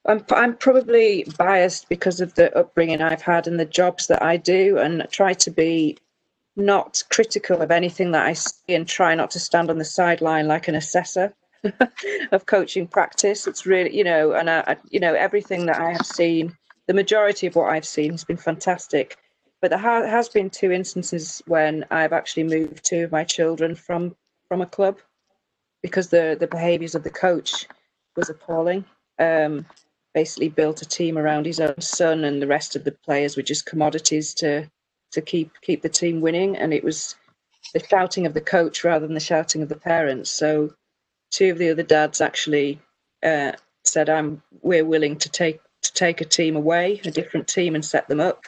I'm, 0.06 0.24
I'm 0.30 0.56
probably 0.56 1.26
biased 1.38 1.88
because 1.88 2.20
of 2.20 2.34
the 2.34 2.56
upbringing 2.56 3.00
I've 3.00 3.22
had 3.22 3.46
and 3.46 3.58
the 3.58 3.64
jobs 3.64 4.06
that 4.08 4.22
I 4.22 4.36
do, 4.36 4.78
and 4.78 5.06
try 5.10 5.32
to 5.34 5.50
be 5.50 5.98
not 6.56 7.02
critical 7.10 7.62
of 7.62 7.70
anything 7.70 8.12
that 8.12 8.26
I 8.26 8.34
see 8.34 8.74
and 8.74 8.86
try 8.86 9.14
not 9.14 9.30
to 9.32 9.40
stand 9.40 9.70
on 9.70 9.78
the 9.78 9.84
sideline 9.84 10.46
like 10.46 10.68
an 10.68 10.74
assessor. 10.74 11.34
of 12.32 12.46
coaching 12.46 12.86
practice. 12.86 13.46
It's 13.46 13.66
really, 13.66 13.96
you 13.96 14.04
know, 14.04 14.32
and 14.32 14.50
I, 14.50 14.76
you 14.90 15.00
know, 15.00 15.14
everything 15.14 15.66
that 15.66 15.80
I 15.80 15.92
have 15.92 16.06
seen, 16.06 16.56
the 16.86 16.94
majority 16.94 17.46
of 17.46 17.56
what 17.56 17.70
I've 17.70 17.86
seen 17.86 18.12
has 18.12 18.24
been 18.24 18.36
fantastic. 18.36 19.16
But 19.60 19.70
there 19.70 19.78
ha- 19.78 20.06
has 20.06 20.28
been 20.28 20.50
two 20.50 20.72
instances 20.72 21.42
when 21.46 21.84
I've 21.90 22.12
actually 22.12 22.44
moved 22.44 22.84
two 22.84 23.04
of 23.04 23.12
my 23.12 23.24
children 23.24 23.74
from 23.74 24.14
from 24.48 24.60
a 24.60 24.66
club 24.66 24.98
because 25.82 26.08
the 26.08 26.36
the 26.38 26.46
behaviours 26.46 26.94
of 26.94 27.02
the 27.02 27.10
coach 27.10 27.66
was 28.16 28.28
appalling. 28.28 28.84
Um, 29.18 29.66
basically 30.14 30.48
built 30.48 30.80
a 30.80 30.86
team 30.86 31.18
around 31.18 31.44
his 31.44 31.60
own 31.60 31.80
son, 31.80 32.24
and 32.24 32.40
the 32.40 32.46
rest 32.46 32.76
of 32.76 32.84
the 32.84 32.92
players 32.92 33.36
were 33.36 33.42
just 33.42 33.66
commodities 33.66 34.32
to 34.34 34.70
to 35.12 35.20
keep 35.20 35.50
keep 35.60 35.82
the 35.82 35.88
team 35.88 36.20
winning. 36.20 36.56
And 36.56 36.72
it 36.72 36.84
was 36.84 37.16
the 37.74 37.84
shouting 37.84 38.26
of 38.26 38.34
the 38.34 38.40
coach 38.40 38.84
rather 38.84 39.06
than 39.06 39.14
the 39.14 39.20
shouting 39.20 39.62
of 39.62 39.68
the 39.68 39.76
parents. 39.76 40.30
So 40.30 40.74
two 41.30 41.50
of 41.50 41.58
the 41.58 41.70
other 41.70 41.82
dads 41.82 42.20
actually 42.20 42.80
uh, 43.22 43.52
said, 43.84 44.08
"I'm 44.08 44.42
we're 44.62 44.84
willing 44.84 45.16
to 45.18 45.28
take 45.28 45.60
to 45.82 45.92
take 45.92 46.20
a 46.20 46.24
team 46.24 46.56
away, 46.56 47.00
a 47.04 47.10
different 47.10 47.48
team, 47.48 47.74
and 47.74 47.84
set 47.84 48.08
them 48.08 48.20
up." 48.20 48.44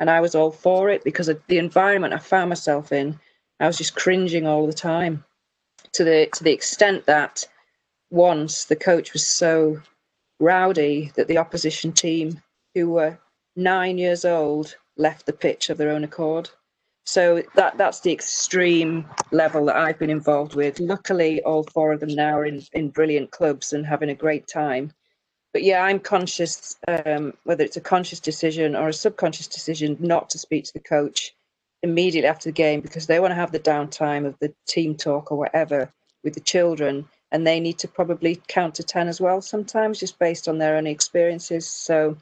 And 0.00 0.08
I 0.08 0.20
was 0.20 0.34
all 0.34 0.52
for 0.52 0.90
it 0.90 1.02
because 1.02 1.28
of 1.28 1.42
the 1.48 1.58
environment 1.58 2.14
I 2.14 2.18
found 2.18 2.48
myself 2.48 2.92
in. 2.92 3.18
I 3.60 3.66
was 3.66 3.78
just 3.78 3.96
cringing 3.96 4.46
all 4.46 4.66
the 4.66 4.72
time, 4.72 5.24
to 5.92 6.04
the 6.04 6.28
to 6.34 6.44
the 6.44 6.52
extent 6.52 7.06
that 7.06 7.44
once 8.10 8.64
the 8.66 8.76
coach 8.76 9.12
was 9.12 9.26
so 9.26 9.82
rowdy 10.40 11.12
that 11.16 11.28
the 11.28 11.38
opposition 11.38 11.92
team, 11.92 12.40
who 12.74 12.90
were 12.90 13.18
nine 13.56 13.98
years 13.98 14.24
old, 14.24 14.76
left 14.96 15.26
the 15.26 15.32
pitch 15.32 15.70
of 15.70 15.78
their 15.78 15.90
own 15.90 16.04
accord. 16.04 16.50
So 17.04 17.42
that 17.54 17.78
that's 17.78 18.00
the 18.00 18.12
extreme 18.12 19.06
level 19.32 19.64
that 19.66 19.76
I've 19.76 19.98
been 19.98 20.10
involved 20.10 20.54
with. 20.54 20.78
Luckily, 20.78 21.42
all 21.42 21.62
four 21.62 21.92
of 21.92 22.00
them 22.00 22.14
now 22.14 22.38
are 22.38 22.44
in, 22.44 22.62
in 22.74 22.90
brilliant 22.90 23.30
clubs 23.30 23.72
and 23.72 23.86
having 23.86 24.10
a 24.10 24.14
great 24.14 24.46
time. 24.46 24.92
But 25.54 25.62
yeah, 25.62 25.82
I'm 25.82 26.00
conscious, 26.00 26.76
um, 26.86 27.32
whether 27.44 27.64
it's 27.64 27.78
a 27.78 27.80
conscious 27.80 28.20
decision 28.20 28.76
or 28.76 28.88
a 28.88 28.92
subconscious 28.92 29.48
decision, 29.48 29.96
not 29.98 30.28
to 30.30 30.38
speak 30.38 30.64
to 30.64 30.72
the 30.74 30.80
coach 30.80 31.34
immediately 31.82 32.28
after 32.28 32.48
the 32.48 32.52
game 32.52 32.80
because 32.80 33.06
they 33.06 33.20
want 33.20 33.30
to 33.30 33.36
have 33.36 33.52
the 33.52 33.60
downtime 33.60 34.26
of 34.26 34.36
the 34.40 34.52
team 34.66 34.94
talk 34.94 35.32
or 35.32 35.38
whatever 35.38 35.90
with 36.24 36.34
the 36.34 36.40
children, 36.40 37.08
and 37.32 37.46
they 37.46 37.60
need 37.60 37.78
to 37.78 37.88
probably 37.88 38.40
count 38.48 38.74
to 38.76 38.82
ten 38.82 39.08
as 39.08 39.20
well 39.20 39.40
sometimes, 39.40 40.00
just 40.00 40.18
based 40.18 40.48
on 40.48 40.58
their 40.58 40.76
own 40.76 40.86
experiences. 40.86 41.68
So 41.68 42.16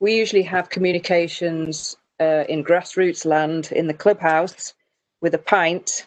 we 0.00 0.16
usually 0.16 0.42
have 0.42 0.70
communications 0.70 1.96
uh, 2.20 2.44
in 2.48 2.64
grassroots 2.64 3.24
land 3.24 3.72
in 3.72 3.86
the 3.86 3.94
clubhouse 3.94 4.74
with 5.20 5.34
a 5.34 5.38
pint 5.38 6.06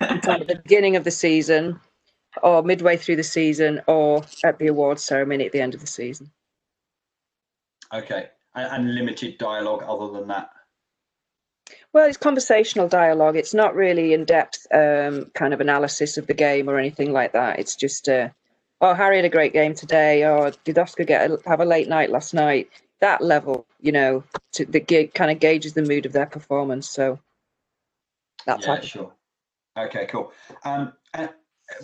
at 0.00 0.22
the 0.22 0.60
beginning 0.62 0.96
of 0.96 1.04
the 1.04 1.10
season 1.10 1.80
or 2.42 2.62
midway 2.62 2.96
through 2.96 3.16
the 3.16 3.22
season 3.22 3.80
or 3.86 4.24
at 4.44 4.58
the 4.58 4.68
awards 4.68 5.04
ceremony 5.04 5.46
at 5.46 5.52
the 5.52 5.60
end 5.60 5.74
of 5.74 5.80
the 5.80 5.86
season. 5.86 6.30
Okay. 7.92 8.28
And 8.54 8.94
limited 8.94 9.38
dialogue 9.38 9.82
other 9.86 10.12
than 10.12 10.28
that? 10.28 10.50
Well, 11.94 12.06
it's 12.06 12.18
conversational 12.18 12.88
dialogue. 12.88 13.36
It's 13.36 13.54
not 13.54 13.74
really 13.74 14.12
in 14.12 14.26
depth 14.26 14.66
um, 14.74 15.30
kind 15.34 15.54
of 15.54 15.62
analysis 15.62 16.18
of 16.18 16.26
the 16.26 16.34
game 16.34 16.68
or 16.68 16.78
anything 16.78 17.12
like 17.12 17.32
that. 17.32 17.58
It's 17.58 17.76
just, 17.76 18.08
uh, 18.08 18.28
oh, 18.82 18.92
Harry 18.92 19.16
had 19.16 19.24
a 19.24 19.30
great 19.30 19.54
game 19.54 19.74
today, 19.74 20.26
or 20.26 20.52
did 20.64 20.78
Oscar 20.78 21.04
get 21.04 21.30
a, 21.30 21.38
have 21.46 21.60
a 21.60 21.64
late 21.64 21.88
night 21.88 22.10
last 22.10 22.34
night? 22.34 22.68
that 23.04 23.22
level, 23.22 23.66
you 23.80 23.92
know, 23.92 24.24
to 24.52 24.64
the 24.64 24.80
gig 24.80 25.12
kind 25.12 25.30
of 25.30 25.38
gauges 25.38 25.74
the 25.74 25.82
mood 25.82 26.06
of 26.06 26.12
their 26.12 26.24
performance. 26.24 26.88
So 26.88 27.18
that's 28.46 28.66
yeah, 28.66 28.80
sure. 28.80 29.12
Okay, 29.78 30.06
cool. 30.06 30.32
Um, 30.64 30.94
and 31.12 31.28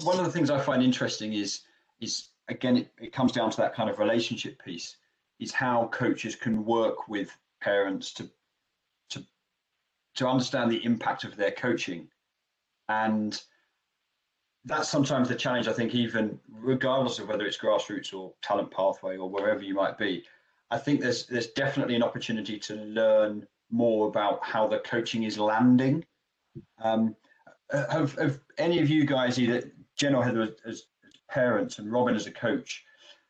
one 0.03 0.19
of 0.19 0.25
the 0.25 0.33
things 0.33 0.49
I 0.49 0.59
find 0.61 0.83
interesting 0.83 1.35
is 1.35 1.61
is 2.01 2.29
again 2.49 2.79
it, 2.79 2.93
it 2.99 3.13
comes 3.13 3.33
down 3.33 3.51
to 3.51 3.57
that 3.59 3.75
kind 3.75 3.91
of 3.91 3.99
relationship 3.99 4.63
piece. 4.65 4.97
Is 5.39 5.53
how 5.53 5.89
coaches 5.93 6.35
can 6.35 6.65
work 6.65 7.07
with 7.07 7.31
parents 7.61 8.13
to 8.15 8.25
to 8.25 8.31
to 10.17 10.29
understand 10.29 10.71
the 10.71 10.85
impact 10.85 11.25
of 11.25 11.37
their 11.37 11.53
coaching, 11.53 12.09
and 12.89 13.41
that's 14.65 14.89
sometimes 14.89 15.29
the 15.29 15.35
challenge. 15.35 15.69
I 15.69 15.73
think 15.73 15.95
even 15.95 16.39
regardless 16.51 17.19
of 17.19 17.29
whether 17.29 17.47
it's 17.47 17.57
grassroots 17.59 18.13
or 18.13 18.33
talent 18.43 18.71
pathway 18.71 19.17
or 19.17 19.29
wherever 19.29 19.63
you 19.63 19.75
might 19.75 19.97
be, 19.97 20.25
I 20.71 20.79
think 20.79 21.01
there's 21.01 21.27
there's 21.27 21.49
definitely 21.49 21.97
an 21.97 22.03
opportunity 22.03 22.59
to 22.59 22.75
learn 22.75 23.47
more 23.71 24.09
about 24.09 24.45
how 24.45 24.67
the 24.67 24.81
coaching 24.81 25.23
is 25.23 25.39
landing. 25.39 26.05
Um, 26.83 27.17
have, 27.71 28.15
have 28.17 28.41
any 28.59 28.81
of 28.81 28.91
you 28.91 29.05
guys, 29.05 29.39
either 29.39 29.71
Jen 29.97 30.15
or 30.15 30.25
Heather, 30.25 30.43
as, 30.43 30.51
as 30.67 30.85
parents 31.29 31.79
and 31.79 31.93
Robin 31.93 32.17
as 32.17 32.27
a 32.27 32.33
coach, 32.33 32.85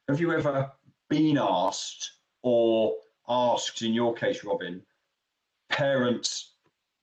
have 0.09 0.21
you 0.21 0.33
ever 0.33 0.71
been 1.11 1.39
asked 1.39 2.13
or 2.43 2.97
asked, 3.29 3.83
in 3.83 3.93
your 3.93 4.15
case, 4.15 4.45
Robin, 4.45 4.83
parents' 5.69 6.55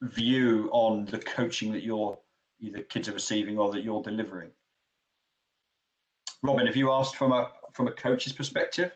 view 0.02 0.70
on 0.72 1.06
the 1.06 1.20
coaching 1.20 1.72
that 1.72 1.84
your 1.84 2.20
either 2.60 2.82
kids 2.82 3.08
are 3.10 3.14
receiving 3.14 3.58
or 3.58 3.72
that 3.72 3.84
you're 3.84 4.02
delivering? 4.02 4.52
Robin, 6.44 6.68
have 6.68 6.76
you 6.76 6.92
asked 6.92 7.16
from 7.16 7.32
a 7.32 7.50
from 7.74 7.88
a 7.88 7.92
coach's 7.92 8.34
perspective? 8.34 8.92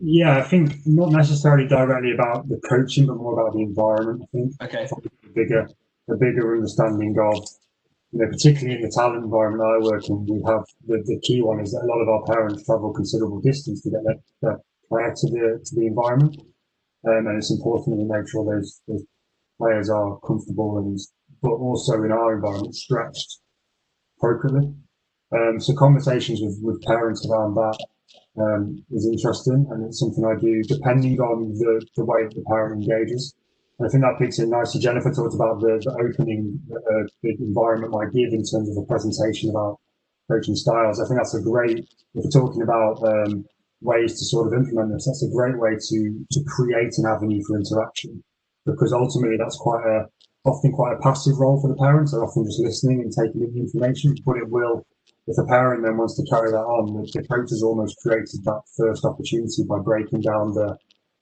Yeah, 0.00 0.36
I 0.36 0.42
think 0.42 0.74
not 0.84 1.12
necessarily 1.12 1.68
directly 1.68 2.12
about 2.12 2.48
the 2.48 2.60
coaching, 2.68 3.06
but 3.06 3.16
more 3.16 3.38
about 3.38 3.54
the 3.54 3.60
environment. 3.60 4.22
I 4.22 4.36
think. 4.36 4.52
Okay. 4.62 4.88
The 5.22 5.30
bigger, 5.34 5.68
the 6.08 6.16
bigger 6.16 6.56
understanding 6.56 7.16
of, 7.20 7.46
you 8.10 8.20
know, 8.20 8.28
particularly 8.28 8.76
in 8.76 8.82
the 8.82 8.90
talent 8.90 9.22
environment 9.24 9.62
I 9.62 9.78
work 9.78 10.08
in, 10.08 10.26
we 10.26 10.42
have 10.46 10.64
the, 10.86 11.02
the 11.06 11.20
key 11.22 11.40
one 11.40 11.60
is 11.60 11.70
that 11.70 11.82
a 11.84 11.86
lot 11.86 12.00
of 12.00 12.08
our 12.08 12.24
parents 12.24 12.66
travel 12.66 12.92
considerable 12.92 13.40
distance 13.40 13.82
to 13.82 13.90
get 13.90 14.00
their, 14.04 14.16
their 14.42 14.58
player 14.88 15.14
to 15.14 15.26
the 15.30 15.62
to 15.64 15.74
the 15.76 15.86
environment. 15.86 16.36
um, 17.06 17.26
and 17.28 17.38
it's 17.38 17.52
important 17.52 17.96
that 17.96 18.02
we 18.02 18.08
make 18.08 18.28
sure 18.28 18.44
those, 18.44 18.82
those 18.88 19.04
players 19.62 19.88
are 19.88 20.18
comfortable 20.26 20.78
and, 20.78 20.98
but 21.40 21.54
also 21.54 22.02
in 22.02 22.10
our 22.10 22.34
environment, 22.34 22.74
stretched 22.74 23.38
appropriately. 24.18 24.74
Um, 25.32 25.60
so 25.60 25.74
conversations 25.74 26.40
with, 26.42 26.58
with 26.62 26.82
parents 26.82 27.26
around 27.26 27.54
that 27.54 27.78
um, 28.42 28.84
is 28.90 29.06
interesting, 29.06 29.66
and 29.70 29.86
it's 29.86 30.00
something 30.00 30.24
I 30.24 30.38
do 30.40 30.62
depending 30.62 31.20
on 31.20 31.54
the, 31.54 31.84
the 31.96 32.04
way 32.04 32.24
the 32.24 32.44
parent 32.48 32.82
engages. 32.82 33.34
And 33.78 33.86
I 33.86 33.90
think 33.90 34.02
that 34.02 34.18
picks 34.18 34.38
in 34.38 34.50
nicely. 34.50 34.80
Jennifer 34.80 35.12
talked 35.12 35.34
about 35.34 35.60
the, 35.60 35.80
the 35.84 35.92
opening 35.94 36.60
uh, 36.70 37.06
the 37.22 37.34
environment 37.40 37.92
might 37.92 38.12
give 38.12 38.32
in 38.32 38.44
terms 38.44 38.68
of 38.68 38.76
a 38.76 38.86
presentation 38.86 39.50
about 39.50 39.78
coaching 40.30 40.56
styles. 40.56 41.00
I 41.00 41.06
think 41.06 41.18
that's 41.18 41.34
a 41.34 41.40
great, 41.40 41.78
if 42.14 42.24
we're 42.24 42.30
talking 42.30 42.62
about 42.62 43.02
um, 43.02 43.44
ways 43.80 44.18
to 44.18 44.24
sort 44.26 44.46
of 44.48 44.52
implement 44.52 44.92
this, 44.92 45.06
that's 45.06 45.24
a 45.24 45.34
great 45.34 45.58
way 45.58 45.72
to, 45.74 45.98
to 46.30 46.40
create 46.46 46.92
an 46.98 47.06
avenue 47.06 47.42
for 47.46 47.56
interaction 47.56 48.22
because 48.66 48.92
ultimately 48.92 49.36
that's 49.36 49.56
quite 49.56 49.84
a, 49.84 50.06
often 50.44 50.72
quite 50.72 50.94
a 50.94 51.02
passive 51.02 51.38
role 51.38 51.60
for 51.60 51.68
the 51.68 51.76
parents. 51.76 52.12
They're 52.12 52.24
often 52.24 52.44
just 52.44 52.60
listening 52.60 53.00
and 53.00 53.12
taking 53.12 53.42
in 53.42 53.52
the 53.54 53.60
information, 53.60 54.14
but 54.24 54.36
it 54.36 54.48
will, 54.48 54.86
if 55.26 55.38
a 55.38 55.46
parent 55.46 55.82
then 55.82 55.96
wants 55.96 56.16
to 56.16 56.26
carry 56.30 56.50
that 56.50 56.66
on, 56.66 56.94
the, 56.94 57.22
coach 57.28 57.50
has 57.50 57.62
almost 57.62 57.96
created 58.02 58.42
that 58.44 58.62
first 58.76 59.04
opportunity 59.04 59.62
by 59.68 59.78
breaking 59.78 60.20
down 60.20 60.52
the, 60.52 60.76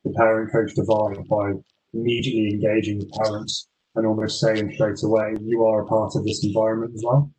the 0.04 0.12
parent 0.16 0.52
coach 0.52 0.74
divide 0.74 1.16
by 1.28 1.52
immediately 1.92 2.54
engaging 2.54 2.98
the 2.98 3.10
parents 3.24 3.68
and 3.96 4.06
almost 4.06 4.40
saying 4.40 4.72
straight 4.74 5.02
away, 5.02 5.34
you 5.40 5.64
are 5.64 5.82
a 5.82 5.86
part 5.86 6.12
of 6.14 6.24
this 6.24 6.44
environment 6.44 6.92
as 6.94 7.02
well. 7.04 7.30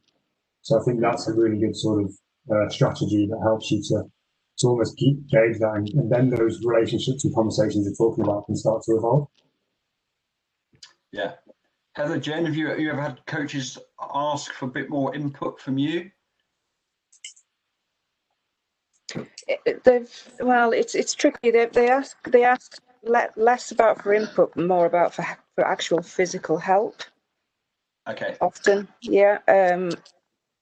So 0.62 0.80
I 0.80 0.84
think 0.84 1.00
that's 1.00 1.28
a 1.28 1.34
really 1.34 1.58
good 1.60 1.76
sort 1.76 2.04
of 2.04 2.12
uh, 2.52 2.70
strategy 2.70 3.28
that 3.28 3.40
helps 3.42 3.72
you 3.72 3.82
to, 3.90 4.04
to 4.60 4.68
almost 4.68 4.98
keep 4.98 5.18
gauge 5.30 5.58
that 5.60 5.74
and, 5.76 5.90
and 5.90 6.12
then 6.12 6.30
those 6.30 6.62
relationships 6.64 7.24
and 7.24 7.34
conversations 7.34 7.86
you're 7.86 8.10
talking 8.10 8.24
about 8.24 8.46
can 8.46 8.56
start 8.56 8.84
to 8.84 8.98
evolve. 8.98 9.28
Yeah. 11.12 11.34
Heather, 11.94 12.20
Jen, 12.20 12.46
have 12.46 12.56
you, 12.56 12.68
have 12.68 12.80
you 12.80 12.90
ever 12.90 13.02
had 13.02 13.26
coaches 13.26 13.78
ask 14.14 14.54
for 14.54 14.66
a 14.66 14.70
bit 14.70 14.90
more 14.90 15.14
input 15.14 15.60
from 15.60 15.78
you? 15.78 16.10
They've 19.84 20.30
well, 20.40 20.72
it's 20.72 20.96
it's 20.96 21.14
tricky. 21.14 21.52
They 21.52 21.66
they 21.66 21.90
ask 21.90 22.16
they 22.30 22.46
ask 22.46 22.82
le- 23.04 23.30
less 23.36 23.72
about 23.72 24.02
for 24.02 24.14
input, 24.14 24.56
more 24.56 24.86
about 24.86 25.14
for 25.14 25.26
for 25.56 25.68
actual 25.68 26.02
physical 26.02 26.58
help. 26.58 27.04
Okay. 28.08 28.36
Often, 28.40 28.88
yeah. 29.02 29.40
Um, 29.48 29.92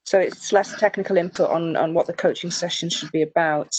so 0.05 0.19
it's 0.19 0.51
less 0.51 0.77
technical 0.79 1.17
input 1.17 1.49
on 1.49 1.75
on 1.75 1.93
what 1.93 2.07
the 2.07 2.13
coaching 2.13 2.51
session 2.51 2.89
should 2.89 3.11
be 3.11 3.21
about. 3.21 3.75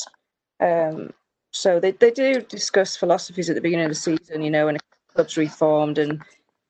Um, 0.60 1.10
so 1.52 1.80
they 1.80 1.90
they 1.92 2.10
do 2.10 2.40
discuss 2.42 2.96
philosophies 2.96 3.50
at 3.50 3.56
the 3.56 3.60
beginning 3.60 3.86
of 3.86 3.90
the 3.90 3.96
season, 3.96 4.42
you 4.42 4.50
know, 4.50 4.66
when 4.66 4.76
a 4.76 4.80
club's 5.12 5.36
reformed 5.36 5.98
and 5.98 6.22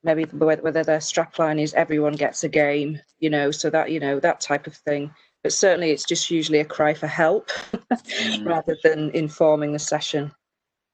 maybe 0.03 0.25
whether 0.25 0.85
their 0.85 0.99
strapline 0.99 1.61
is 1.61 1.75
everyone 1.75 2.15
gets 2.15 2.45
a 2.45 2.49
game, 2.49 2.99
you 3.19 3.31
know, 3.31 3.51
so 3.51 3.71
that 3.71 3.91
you 3.91 4.01
know 4.01 4.21
that 4.21 4.41
type 4.41 4.67
of 4.67 4.75
thing. 4.75 5.13
But 5.43 5.53
certainly, 5.53 5.91
it's 5.91 6.05
just 6.05 6.31
usually 6.31 6.61
a 6.61 6.65
cry 6.65 6.95
for 6.95 7.07
help 7.07 7.49
mm. 7.73 8.45
rather 8.47 8.77
than 8.83 9.11
informing 9.11 9.73
the 9.73 9.79
session. 9.79 10.33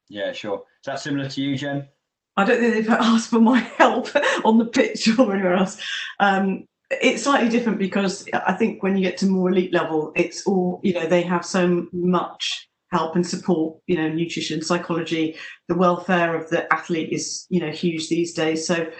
Yeah, 0.08 0.32
sure. 0.32 0.58
Is 0.58 0.86
that 0.86 1.00
similar 1.00 1.28
to 1.28 1.40
you, 1.40 1.56
Jen? 1.56 1.88
I 2.36 2.44
don't 2.44 2.60
think 2.60 2.74
they've 2.74 2.88
asked 2.90 3.30
for 3.30 3.40
my 3.40 3.58
help 3.58 4.08
on 4.44 4.58
the 4.58 4.66
pitch 4.66 5.08
or 5.18 5.32
anywhere 5.32 5.54
else. 5.54 5.80
Um, 6.20 6.66
it's 6.90 7.24
slightly 7.24 7.48
different 7.48 7.78
because 7.78 8.28
I 8.32 8.52
think 8.52 8.82
when 8.82 8.96
you 8.96 9.02
get 9.02 9.18
to 9.18 9.26
more 9.26 9.48
elite 9.48 9.72
level, 9.72 10.12
it's 10.14 10.46
all 10.46 10.80
you 10.84 10.92
know. 10.92 11.06
They 11.06 11.22
have 11.22 11.44
so 11.44 11.88
much 11.92 12.68
help 12.96 13.14
and 13.14 13.26
support. 13.26 13.78
You 13.86 13.96
know, 13.96 14.08
nutrition, 14.08 14.62
psychology, 14.62 15.36
the 15.68 15.74
welfare 15.74 16.34
of 16.34 16.48
the 16.50 16.72
athlete 16.72 17.12
is 17.12 17.46
you 17.48 17.60
know 17.60 17.70
huge 17.70 18.08
these 18.08 18.32
days. 18.32 18.66
So 18.66 18.90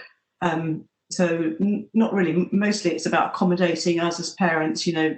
um, 0.41 0.85
so 1.11 1.53
n- 1.61 1.89
not 1.93 2.13
really. 2.13 2.49
Mostly, 2.51 2.91
it's 2.91 3.05
about 3.05 3.33
accommodating 3.33 3.99
us 3.99 4.19
as 4.19 4.33
parents. 4.33 4.85
You 4.85 4.93
know, 4.93 5.15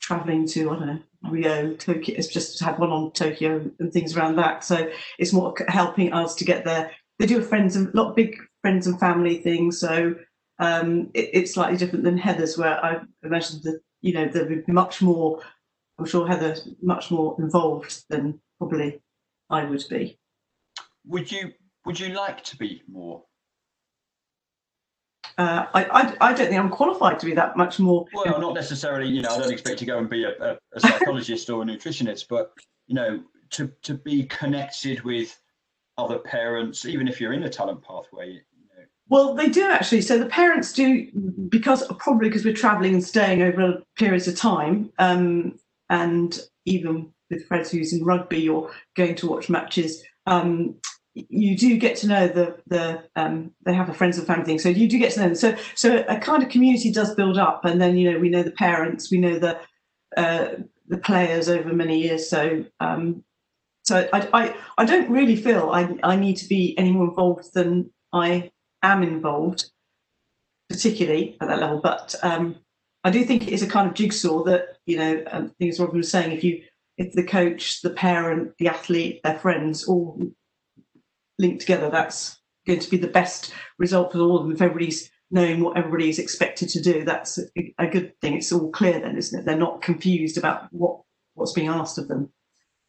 traveling 0.00 0.46
to 0.48 0.70
I 0.70 0.74
don't 0.74 0.86
know 0.86 1.02
Rio, 1.30 1.74
Tokyo. 1.74 2.14
It's 2.16 2.28
just 2.28 2.60
had 2.60 2.78
one 2.78 2.90
on 2.90 3.12
Tokyo 3.12 3.70
and 3.78 3.92
things 3.92 4.16
around 4.16 4.36
that. 4.36 4.64
So 4.64 4.90
it's 5.18 5.32
more 5.32 5.54
helping 5.68 6.12
us 6.12 6.34
to 6.36 6.44
get 6.44 6.64
there. 6.64 6.90
They 7.18 7.26
do 7.26 7.38
a 7.38 7.42
friends 7.42 7.76
and 7.76 7.92
lot 7.94 8.14
big 8.14 8.36
friends 8.62 8.86
and 8.86 8.98
family 9.00 9.38
things. 9.38 9.80
So 9.80 10.14
um, 10.58 11.10
it, 11.14 11.30
it's 11.32 11.54
slightly 11.54 11.76
different 11.76 12.04
than 12.04 12.18
Heather's, 12.18 12.56
where 12.56 12.82
I 12.84 13.00
imagine 13.22 13.60
that 13.64 13.80
you 14.00 14.14
know 14.14 14.28
there 14.28 14.46
would 14.46 14.66
be 14.66 14.72
much 14.72 15.02
more. 15.02 15.40
I'm 15.98 16.06
sure 16.06 16.26
Heather 16.26 16.56
much 16.80 17.10
more 17.10 17.36
involved 17.38 18.04
than 18.08 18.40
probably 18.58 19.00
I 19.50 19.64
would 19.64 19.84
be. 19.90 20.18
Would 21.06 21.30
you 21.30 21.52
Would 21.84 21.98
you 21.98 22.10
like 22.10 22.44
to 22.44 22.56
be 22.56 22.82
more 22.88 23.24
uh, 25.38 25.66
I, 25.72 25.84
I, 25.84 26.16
I, 26.20 26.32
don't 26.32 26.48
think 26.48 26.58
I'm 26.58 26.68
qualified 26.68 27.20
to 27.20 27.26
be 27.26 27.32
that 27.34 27.56
much 27.56 27.78
more. 27.78 28.04
Well, 28.12 28.40
not 28.40 28.54
necessarily. 28.54 29.08
You 29.08 29.22
know, 29.22 29.28
I 29.28 29.38
don't 29.38 29.52
expect 29.52 29.78
to 29.78 29.86
go 29.86 29.98
and 29.98 30.10
be 30.10 30.24
a, 30.24 30.30
a, 30.30 30.58
a 30.74 30.80
psychologist 30.80 31.48
or 31.48 31.62
a 31.62 31.64
nutritionist, 31.64 32.26
but 32.28 32.52
you 32.88 32.96
know, 32.96 33.22
to 33.50 33.70
to 33.82 33.94
be 33.94 34.24
connected 34.24 35.02
with 35.04 35.40
other 35.96 36.18
parents, 36.18 36.86
even 36.86 37.06
if 37.06 37.20
you're 37.20 37.32
in 37.32 37.44
a 37.44 37.48
talent 37.48 37.82
pathway. 37.82 38.30
You 38.32 38.34
know. 38.36 38.84
Well, 39.08 39.34
they 39.34 39.48
do 39.48 39.64
actually. 39.64 40.00
So 40.00 40.18
the 40.18 40.26
parents 40.26 40.72
do 40.72 41.06
because 41.48 41.86
probably 41.98 42.28
because 42.28 42.44
we're 42.44 42.52
travelling 42.52 42.94
and 42.94 43.04
staying 43.04 43.42
over 43.42 43.80
periods 43.96 44.26
of 44.26 44.34
time, 44.34 44.90
um, 44.98 45.56
and 45.90 46.38
even 46.64 47.12
with 47.30 47.46
friends 47.46 47.70
who's 47.70 47.92
in 47.92 48.04
rugby 48.04 48.48
or 48.48 48.70
going 48.96 49.14
to 49.16 49.28
watch 49.28 49.48
matches. 49.48 50.02
Um, 50.26 50.76
you 51.14 51.56
do 51.56 51.76
get 51.76 51.96
to 51.96 52.06
know 52.06 52.28
the 52.28 52.58
the 52.66 53.02
um, 53.16 53.50
they 53.64 53.74
have 53.74 53.88
a 53.88 53.94
friends 53.94 54.18
and 54.18 54.26
family 54.26 54.44
thing, 54.44 54.58
so 54.58 54.68
you 54.68 54.88
do 54.88 54.98
get 54.98 55.12
to 55.12 55.20
know 55.20 55.26
them. 55.26 55.34
So 55.34 55.56
so 55.74 56.04
a 56.08 56.18
kind 56.18 56.42
of 56.42 56.48
community 56.48 56.92
does 56.92 57.14
build 57.14 57.38
up, 57.38 57.64
and 57.64 57.80
then 57.80 57.96
you 57.96 58.12
know 58.12 58.18
we 58.18 58.28
know 58.28 58.42
the 58.42 58.52
parents, 58.52 59.10
we 59.10 59.18
know 59.18 59.38
the 59.38 59.58
uh, 60.16 60.48
the 60.86 60.98
players 60.98 61.48
over 61.48 61.72
many 61.72 62.00
years. 62.00 62.28
So 62.28 62.64
um, 62.78 63.24
so 63.82 64.08
I, 64.12 64.28
I 64.32 64.56
I 64.78 64.84
don't 64.84 65.10
really 65.10 65.36
feel 65.36 65.70
I 65.70 65.98
I 66.02 66.14
need 66.14 66.36
to 66.36 66.48
be 66.48 66.76
any 66.78 66.92
more 66.92 67.08
involved 67.08 67.52
than 67.54 67.90
I 68.12 68.52
am 68.82 69.02
involved, 69.02 69.70
particularly 70.68 71.36
at 71.40 71.48
that 71.48 71.58
level. 71.58 71.80
But 71.82 72.14
um, 72.22 72.56
I 73.04 73.10
do 73.10 73.24
think 73.24 73.46
it 73.46 73.52
is 73.52 73.62
a 73.62 73.68
kind 73.68 73.88
of 73.88 73.94
jigsaw 73.94 74.42
that 74.44 74.78
you 74.86 74.96
know 74.96 75.24
um, 75.30 75.50
things 75.58 75.78
Robin 75.80 75.98
was 75.98 76.10
saying. 76.10 76.32
If 76.32 76.44
you 76.44 76.62
if 76.96 77.12
the 77.12 77.24
coach, 77.24 77.80
the 77.82 77.90
parent, 77.90 78.52
the 78.58 78.68
athlete, 78.68 79.20
their 79.22 79.38
friends 79.38 79.84
all 79.84 80.20
linked 81.38 81.60
together, 81.60 81.90
that's 81.90 82.40
going 82.66 82.80
to 82.80 82.90
be 82.90 82.96
the 82.96 83.06
best 83.06 83.54
result 83.78 84.12
for 84.12 84.18
all 84.18 84.36
of 84.36 84.42
them. 84.42 84.52
If 84.52 84.60
everybody's 84.60 85.10
knowing 85.30 85.60
what 85.60 85.76
everybody 85.76 86.08
is 86.08 86.18
expected 86.18 86.68
to 86.70 86.82
do, 86.82 87.04
that's 87.04 87.38
a, 87.38 87.74
a 87.78 87.86
good 87.86 88.18
thing. 88.20 88.34
It's 88.34 88.50
all 88.52 88.70
clear 88.70 88.98
then, 88.98 89.16
isn't 89.16 89.38
it? 89.38 89.44
They're 89.44 89.56
not 89.56 89.82
confused 89.82 90.38
about 90.38 90.72
what 90.72 91.00
what's 91.34 91.52
being 91.52 91.68
asked 91.68 91.98
of 91.98 92.08
them. 92.08 92.32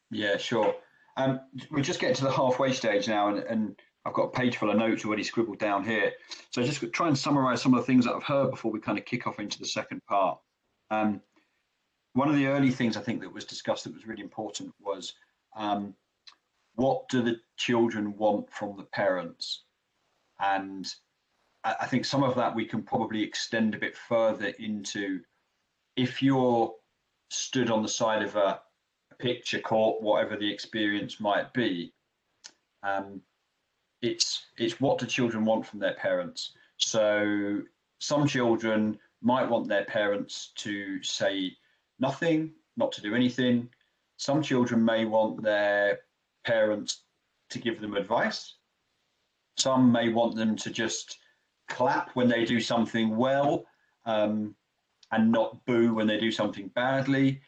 Yeah, 0.10 0.38
sure. 0.38 0.74
Um, 1.18 1.42
we're 1.70 1.82
just 1.82 2.00
getting 2.00 2.16
to 2.16 2.24
the 2.24 2.32
halfway 2.32 2.74
stage 2.74 3.08
now, 3.08 3.28
and, 3.30 3.40
and 3.40 3.80
I've 4.10 4.16
got 4.16 4.24
a 4.24 4.32
page 4.32 4.58
full 4.58 4.72
of 4.72 4.78
notes 4.78 5.06
already 5.06 5.24
scribbled 5.24 5.60
down 5.60 5.84
here. 5.84 6.12
So 6.50 6.64
just 6.64 6.84
try 6.94 7.08
and 7.08 7.18
summarize 7.18 7.62
some 7.62 7.76
of 7.76 7.80
the 7.80 7.86
things 7.86 8.06
that 8.06 8.16
I've 8.16 8.24
heard 8.24 8.50
before 8.50 8.72
we 8.72 8.80
kind 8.80 8.98
of 8.98 9.06
kick 9.06 9.28
off 9.28 9.40
into 9.40 9.60
the 9.60 9.68
second 9.68 10.04
part. 10.08 10.40
Um, 10.90 11.22
one 12.14 12.28
of 12.28 12.36
the 12.36 12.48
early 12.48 12.72
things 12.72 12.98
I 12.98 13.02
think 13.02 13.22
that 13.22 13.32
was 13.32 13.46
discussed 13.46 13.84
that 13.84 13.94
was 13.94 14.08
really 14.08 14.24
important 14.24 14.74
was 14.80 15.14
um, 15.56 15.94
what 16.74 17.08
do 17.10 17.22
the 17.22 17.38
children 17.56 18.18
want 18.18 18.52
from 18.52 18.76
the 18.78 18.84
parents? 18.86 19.66
And 20.40 20.88
I 21.64 21.86
think 21.86 22.04
some 22.04 22.24
of 22.24 22.36
that 22.36 22.56
we 22.56 22.66
can 22.66 22.82
probably 22.82 23.22
extend 23.22 23.76
a 23.76 23.80
bit 23.80 23.96
further 23.96 24.48
into 24.58 25.20
if 25.96 26.24
you're 26.24 26.74
stood 27.30 27.70
on 27.70 27.84
the 27.84 27.90
side 27.90 28.24
of 28.24 28.36
a 28.36 28.60
picture 29.20 29.60
court, 29.60 30.02
whatever 30.02 30.36
the 30.36 30.52
experience 30.52 31.20
might 31.20 31.54
be, 31.54 31.94
um, 32.82 33.22
it's 34.02 34.46
it's 34.58 34.80
what 34.80 34.98
do 34.98 35.06
children 35.06 35.46
want 35.46 35.66
from 35.66 35.80
their 35.80 35.96
parents. 35.96 36.54
So 36.78 37.62
some 38.00 38.28
children 38.28 38.98
might 39.22 39.50
want 39.50 39.68
their 39.68 39.86
parents 39.86 40.52
to 40.56 41.04
say 41.04 41.58
nothing, 42.00 42.54
not 42.78 42.92
to 42.94 43.02
do 43.02 43.16
anything. 43.16 43.70
Some 44.18 44.42
children 44.42 44.84
may 44.84 45.06
want 45.06 45.44
their 45.44 46.00
parents 46.46 47.04
to 47.50 47.60
give 47.60 47.82
them 47.82 47.96
advice. 47.96 48.56
Some 49.58 49.92
may 49.92 50.10
want 50.10 50.36
them 50.36 50.56
to 50.58 50.70
just 50.70 51.18
clap 51.68 52.16
when 52.16 52.30
they 52.30 52.46
do 52.46 52.60
something 52.60 53.16
well 53.18 53.66
um, 54.06 54.56
and 55.12 55.32
not 55.32 55.64
boo 55.66 55.94
when 55.94 56.08
they 56.08 56.20
do 56.20 56.32
something 56.32 56.70
badly. 56.70 57.42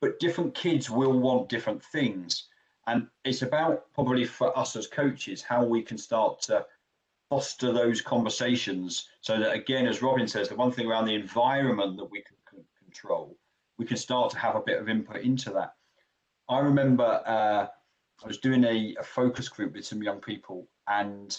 But 0.00 0.18
different 0.18 0.54
kids 0.54 0.90
will 0.90 1.18
want 1.18 1.48
different 1.48 1.82
things. 1.84 2.48
And 2.86 3.06
it's 3.24 3.42
about 3.42 3.92
probably 3.94 4.24
for 4.24 4.56
us 4.58 4.76
as 4.76 4.86
coaches 4.86 5.42
how 5.42 5.64
we 5.64 5.82
can 5.82 5.98
start 5.98 6.40
to 6.42 6.66
foster 7.28 7.72
those 7.72 8.00
conversations 8.00 9.08
so 9.20 9.38
that, 9.38 9.52
again, 9.52 9.86
as 9.86 10.02
Robin 10.02 10.26
says, 10.26 10.48
the 10.48 10.56
one 10.56 10.72
thing 10.72 10.86
around 10.86 11.04
the 11.04 11.14
environment 11.14 11.96
that 11.96 12.10
we 12.10 12.22
can 12.22 12.36
control, 12.82 13.36
we 13.78 13.84
can 13.84 13.96
start 13.96 14.30
to 14.30 14.38
have 14.38 14.56
a 14.56 14.60
bit 14.60 14.80
of 14.80 14.88
input 14.88 15.22
into 15.22 15.50
that. 15.50 15.74
I 16.48 16.58
remember 16.58 17.22
uh, 17.24 17.66
I 18.22 18.26
was 18.26 18.38
doing 18.38 18.64
a, 18.64 18.96
a 18.98 19.02
focus 19.02 19.48
group 19.48 19.74
with 19.74 19.86
some 19.86 20.02
young 20.02 20.20
people, 20.20 20.66
and 20.88 21.38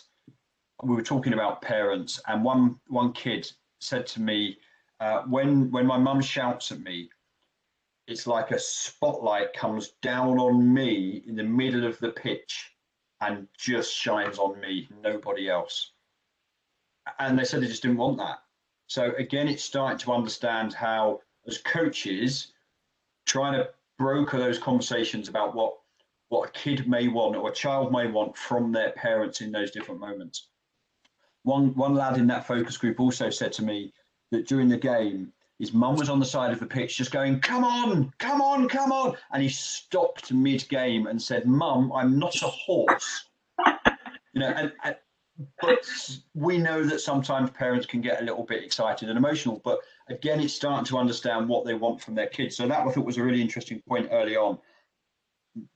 we 0.82 0.96
were 0.96 1.02
talking 1.04 1.34
about 1.34 1.62
parents. 1.62 2.22
And 2.28 2.44
one 2.44 2.80
one 2.88 3.12
kid 3.14 3.52
said 3.80 4.08
to 4.08 4.22
me, 4.22 4.58
uh, 5.00 5.24
"When 5.24 5.70
when 5.72 5.86
my 5.86 5.98
mum 5.98 6.22
shouts 6.22 6.72
at 6.72 6.80
me, 6.80 7.10
it's 8.12 8.28
like 8.28 8.52
a 8.52 8.60
spotlight 8.60 9.54
comes 9.54 9.90
down 10.02 10.38
on 10.38 10.74
me 10.74 11.24
in 11.26 11.36
the 11.36 11.44
middle 11.44 11.86
of 11.86 11.98
the 12.00 12.12
pitch 12.12 12.76
and 13.22 13.48
just 13.58 13.94
shines 13.94 14.38
on 14.38 14.60
me, 14.60 14.90
nobody 15.02 15.50
else." 15.50 15.94
And 17.20 17.40
they 17.40 17.46
said 17.46 17.62
they 17.62 17.68
just 17.68 17.82
didn't 17.82 17.98
want 17.98 18.18
that. 18.18 18.44
So 18.88 19.14
again, 19.16 19.48
it's 19.48 19.64
starting 19.64 19.98
to 20.00 20.12
understand 20.12 20.74
how, 20.74 21.22
as 21.48 21.58
coaches, 21.60 22.54
trying 23.26 23.54
to 23.54 23.74
broker 23.98 24.38
those 24.38 24.60
conversations 24.60 25.30
about 25.30 25.56
what 25.56 25.78
what 26.30 26.50
a 26.50 26.52
kid 26.52 26.88
may 26.88 27.08
want 27.08 27.36
or 27.36 27.50
a 27.50 27.54
child 27.54 27.92
may 27.92 28.08
want 28.08 28.38
from 28.38 28.72
their 28.72 28.92
parents 28.92 29.42
in 29.42 29.52
those 29.52 29.72
different 29.72 30.00
moments. 30.00 30.48
One 31.44 31.74
one 31.76 31.96
lad 31.96 32.18
in 32.18 32.28
that 32.28 32.48
focus 32.48 32.78
group 32.78 33.00
also 33.00 33.30
said 33.30 33.54
to 33.54 33.64
me 33.64 33.94
that 34.32 34.48
during 34.48 34.70
the 34.70 34.78
game, 34.78 35.34
his 35.62 35.74
mum 35.74 35.96
was 35.96 36.10
on 36.10 36.20
the 36.20 36.26
side 36.26 36.52
of 36.52 36.60
the 36.60 36.66
pitch 36.66 36.98
just 36.98 37.12
going, 37.12 37.40
"Come 37.40 37.64
on, 37.64 38.12
come 38.18 38.42
on, 38.42 38.68
come 38.68 38.92
on," 38.92 39.16
and 39.32 39.44
he 39.44 39.48
stopped 39.48 40.34
mid-game 40.34 41.06
and 41.06 41.22
said, 41.22 41.46
"Mum, 41.46 41.92
I'm 41.94 42.18
not 42.18 42.42
a 42.42 42.48
horse." 42.48 43.30
you 44.34 44.42
know, 44.42 44.48
and, 44.48 44.74
and 44.84 44.96
but 45.62 45.88
we 46.34 46.58
know 46.58 46.84
that 46.84 47.00
sometimes 47.00 47.52
parents 47.52 47.86
can 47.86 48.02
get 48.02 48.20
a 48.20 48.26
little 48.26 48.44
bit 48.44 48.64
excited 48.64 49.08
and 49.08 49.20
emotional. 49.20 49.62
But 49.64 49.82
again, 50.10 50.40
it's 50.40 50.56
starting 50.56 50.86
to 50.86 50.98
understand 50.98 51.48
what 51.48 51.64
they 51.64 51.76
want 51.76 52.02
from 52.02 52.16
their 52.16 52.28
kids. 52.28 52.58
So 52.58 52.68
that 52.68 52.80
I 52.80 52.92
thought 52.92 53.06
was 53.06 53.18
a 53.18 53.24
really 53.24 53.42
interesting 53.42 53.84
point 53.88 54.10
early 54.12 54.36
on. 54.36 54.58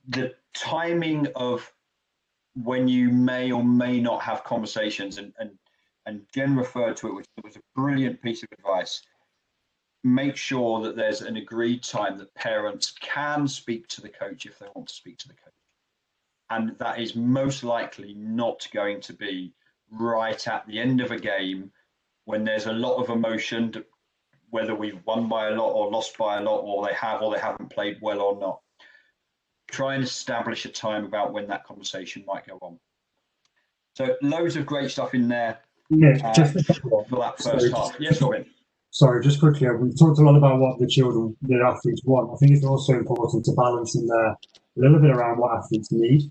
The 0.08 0.34
timing 0.52 1.28
of 1.36 1.72
when 2.54 2.88
you 2.88 3.10
may 3.10 3.52
or 3.52 3.62
may 3.62 4.00
not 4.00 4.20
have 4.22 4.42
conversations, 4.42 5.18
and 5.18 5.32
and 5.38 5.56
and 6.06 6.26
Jen 6.34 6.56
referred 6.56 6.96
to 6.96 7.06
it, 7.06 7.14
which 7.14 7.26
was 7.44 7.54
a 7.54 7.60
brilliant 7.76 8.20
piece 8.20 8.42
of 8.42 8.48
advice. 8.50 9.00
Make 10.06 10.36
sure 10.36 10.82
that 10.82 10.96
there's 10.96 11.22
an 11.22 11.36
agreed 11.36 11.82
time 11.82 12.18
that 12.18 12.34
parents 12.34 12.94
can 13.00 13.48
speak 13.48 13.88
to 13.88 14.00
the 14.00 14.08
coach 14.08 14.46
if 14.46 14.58
they 14.58 14.66
want 14.74 14.88
to 14.88 14.94
speak 14.94 15.18
to 15.18 15.28
the 15.28 15.34
coach 15.34 15.52
and 16.50 16.76
that 16.78 17.00
is 17.00 17.16
most 17.16 17.64
likely 17.64 18.14
not 18.14 18.66
going 18.72 19.00
to 19.00 19.12
be 19.12 19.52
right 19.90 20.46
at 20.46 20.66
the 20.66 20.78
end 20.78 21.00
of 21.00 21.10
a 21.10 21.18
game 21.18 21.70
when 22.24 22.44
there's 22.44 22.66
a 22.66 22.72
lot 22.72 22.96
of 22.96 23.10
emotion, 23.10 23.72
whether 24.50 24.74
we've 24.74 25.00
won 25.06 25.28
by 25.28 25.48
a 25.48 25.50
lot 25.50 25.70
or 25.70 25.90
lost 25.90 26.16
by 26.18 26.38
a 26.38 26.40
lot, 26.40 26.58
or 26.58 26.86
they 26.86 26.94
have 26.94 27.22
or 27.22 27.32
they 27.32 27.40
haven't 27.40 27.70
played 27.70 27.98
well 28.00 28.20
or 28.20 28.38
not. 28.38 28.60
Try 29.68 29.94
and 29.94 30.04
establish 30.04 30.64
a 30.64 30.68
time 30.68 31.04
about 31.04 31.32
when 31.32 31.48
that 31.48 31.64
conversation 31.64 32.24
might 32.26 32.46
go 32.46 32.58
on. 32.60 32.78
So 33.94 34.16
loads 34.22 34.56
of 34.56 34.66
great 34.66 34.90
stuff 34.90 35.14
in 35.14 35.28
there. 35.28 35.58
Nick, 35.88 36.22
uh, 36.22 36.32
just 36.32 36.80
for 36.80 37.04
that 37.10 37.38
first 37.38 37.72
half. 37.72 37.96
Yes, 37.98 38.20
Robin. 38.20 38.44
Sorry, 38.96 39.22
just 39.22 39.40
quickly, 39.40 39.66
uh, 39.66 39.74
we've 39.74 39.98
talked 39.98 40.18
a 40.20 40.22
lot 40.22 40.36
about 40.36 40.58
what 40.58 40.78
the 40.78 40.86
children, 40.86 41.36
the 41.42 41.60
athletes 41.60 42.00
want. 42.06 42.32
I 42.32 42.36
think 42.38 42.52
it's 42.52 42.64
also 42.64 42.94
important 42.94 43.44
to 43.44 43.52
balance 43.52 43.94
in 43.94 44.06
there 44.06 44.28
a 44.28 44.38
little 44.74 44.98
bit 44.98 45.10
around 45.10 45.36
what 45.36 45.54
athletes 45.54 45.92
need. 45.92 46.22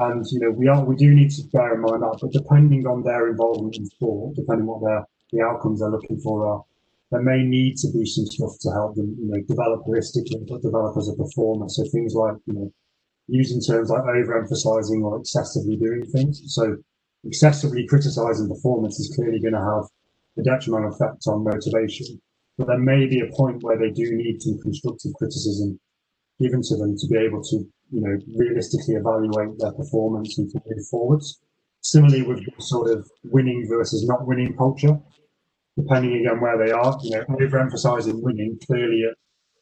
And 0.00 0.26
you 0.32 0.40
know, 0.40 0.50
we 0.50 0.66
are 0.66 0.84
we 0.84 0.96
do 0.96 1.14
need 1.14 1.30
to 1.30 1.44
bear 1.52 1.74
in 1.74 1.80
mind 1.80 2.02
that, 2.02 2.18
but 2.20 2.32
depending 2.32 2.88
on 2.88 3.04
their 3.04 3.28
involvement 3.28 3.76
in 3.76 3.86
sport, 3.86 4.34
depending 4.34 4.66
on 4.68 4.80
what 4.80 4.82
their 4.82 5.06
the 5.30 5.46
outcomes 5.46 5.78
they're 5.78 5.90
looking 5.90 6.18
for 6.18 6.44
are, 6.44 6.64
there 7.12 7.22
may 7.22 7.44
need 7.44 7.76
to 7.76 7.92
be 7.92 8.04
some 8.04 8.26
stuff 8.26 8.58
to 8.62 8.72
help 8.72 8.96
them, 8.96 9.14
you 9.20 9.30
know, 9.30 9.40
develop 9.46 9.86
holistically, 9.86 10.44
but 10.48 10.60
develop 10.60 10.96
as 10.96 11.08
a 11.08 11.14
performer. 11.14 11.68
So 11.68 11.84
things 11.92 12.16
like, 12.16 12.34
you 12.46 12.54
know, 12.54 12.72
using 13.28 13.60
terms 13.60 13.90
like 13.90 14.02
overemphasizing 14.02 15.04
or 15.04 15.20
excessively 15.20 15.76
doing 15.76 16.04
things. 16.06 16.42
So 16.52 16.78
excessively 17.22 17.86
criticizing 17.86 18.48
performance 18.48 18.98
is 18.98 19.14
clearly 19.14 19.38
going 19.38 19.54
to 19.54 19.60
have 19.60 19.84
a 20.38 20.42
detrimental 20.42 20.92
effect 20.92 21.26
on 21.26 21.44
motivation. 21.44 22.20
But 22.58 22.68
there 22.68 22.78
may 22.78 23.06
be 23.06 23.20
a 23.20 23.32
point 23.34 23.62
where 23.62 23.78
they 23.78 23.90
do 23.90 24.14
need 24.14 24.42
some 24.42 24.58
constructive 24.60 25.12
criticism 25.14 25.78
given 26.40 26.62
to 26.62 26.76
them 26.76 26.96
to 26.98 27.06
be 27.08 27.18
able 27.18 27.42
to, 27.42 27.56
you 27.90 28.00
know, 28.00 28.18
realistically 28.36 28.94
evaluate 28.94 29.58
their 29.58 29.72
performance 29.72 30.38
and 30.38 30.50
to 30.50 30.60
move 30.66 30.86
forwards. 30.90 31.40
Similarly, 31.82 32.22
with 32.22 32.44
sort 32.60 32.90
of 32.90 33.08
winning 33.24 33.66
versus 33.68 34.06
not 34.06 34.26
winning 34.26 34.56
culture, 34.56 34.98
depending 35.76 36.14
again 36.20 36.40
where 36.40 36.58
they 36.58 36.72
are, 36.72 36.98
you 37.02 37.10
know, 37.10 37.24
overemphasizing 37.24 38.22
winning 38.22 38.58
clearly 38.66 39.04
at 39.04 39.16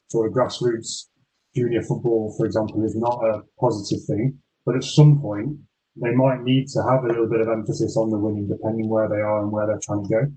sort 0.08 0.26
of 0.26 0.34
grassroots 0.34 1.06
junior 1.54 1.82
football, 1.82 2.34
for 2.36 2.46
example, 2.46 2.84
is 2.84 2.96
not 2.96 3.24
a 3.24 3.42
positive 3.58 4.04
thing. 4.06 4.38
But 4.66 4.76
at 4.76 4.84
some 4.84 5.20
point, 5.20 5.56
they 5.96 6.12
might 6.12 6.42
need 6.42 6.68
to 6.68 6.82
have 6.82 7.04
a 7.04 7.08
little 7.08 7.28
bit 7.28 7.40
of 7.40 7.48
emphasis 7.48 7.96
on 7.96 8.10
the 8.10 8.18
winning, 8.18 8.48
depending 8.48 8.88
where 8.88 9.08
they 9.08 9.20
are 9.20 9.42
and 9.42 9.50
where 9.50 9.66
they're 9.66 9.80
trying 9.82 10.04
to 10.04 10.08
go. 10.08 10.32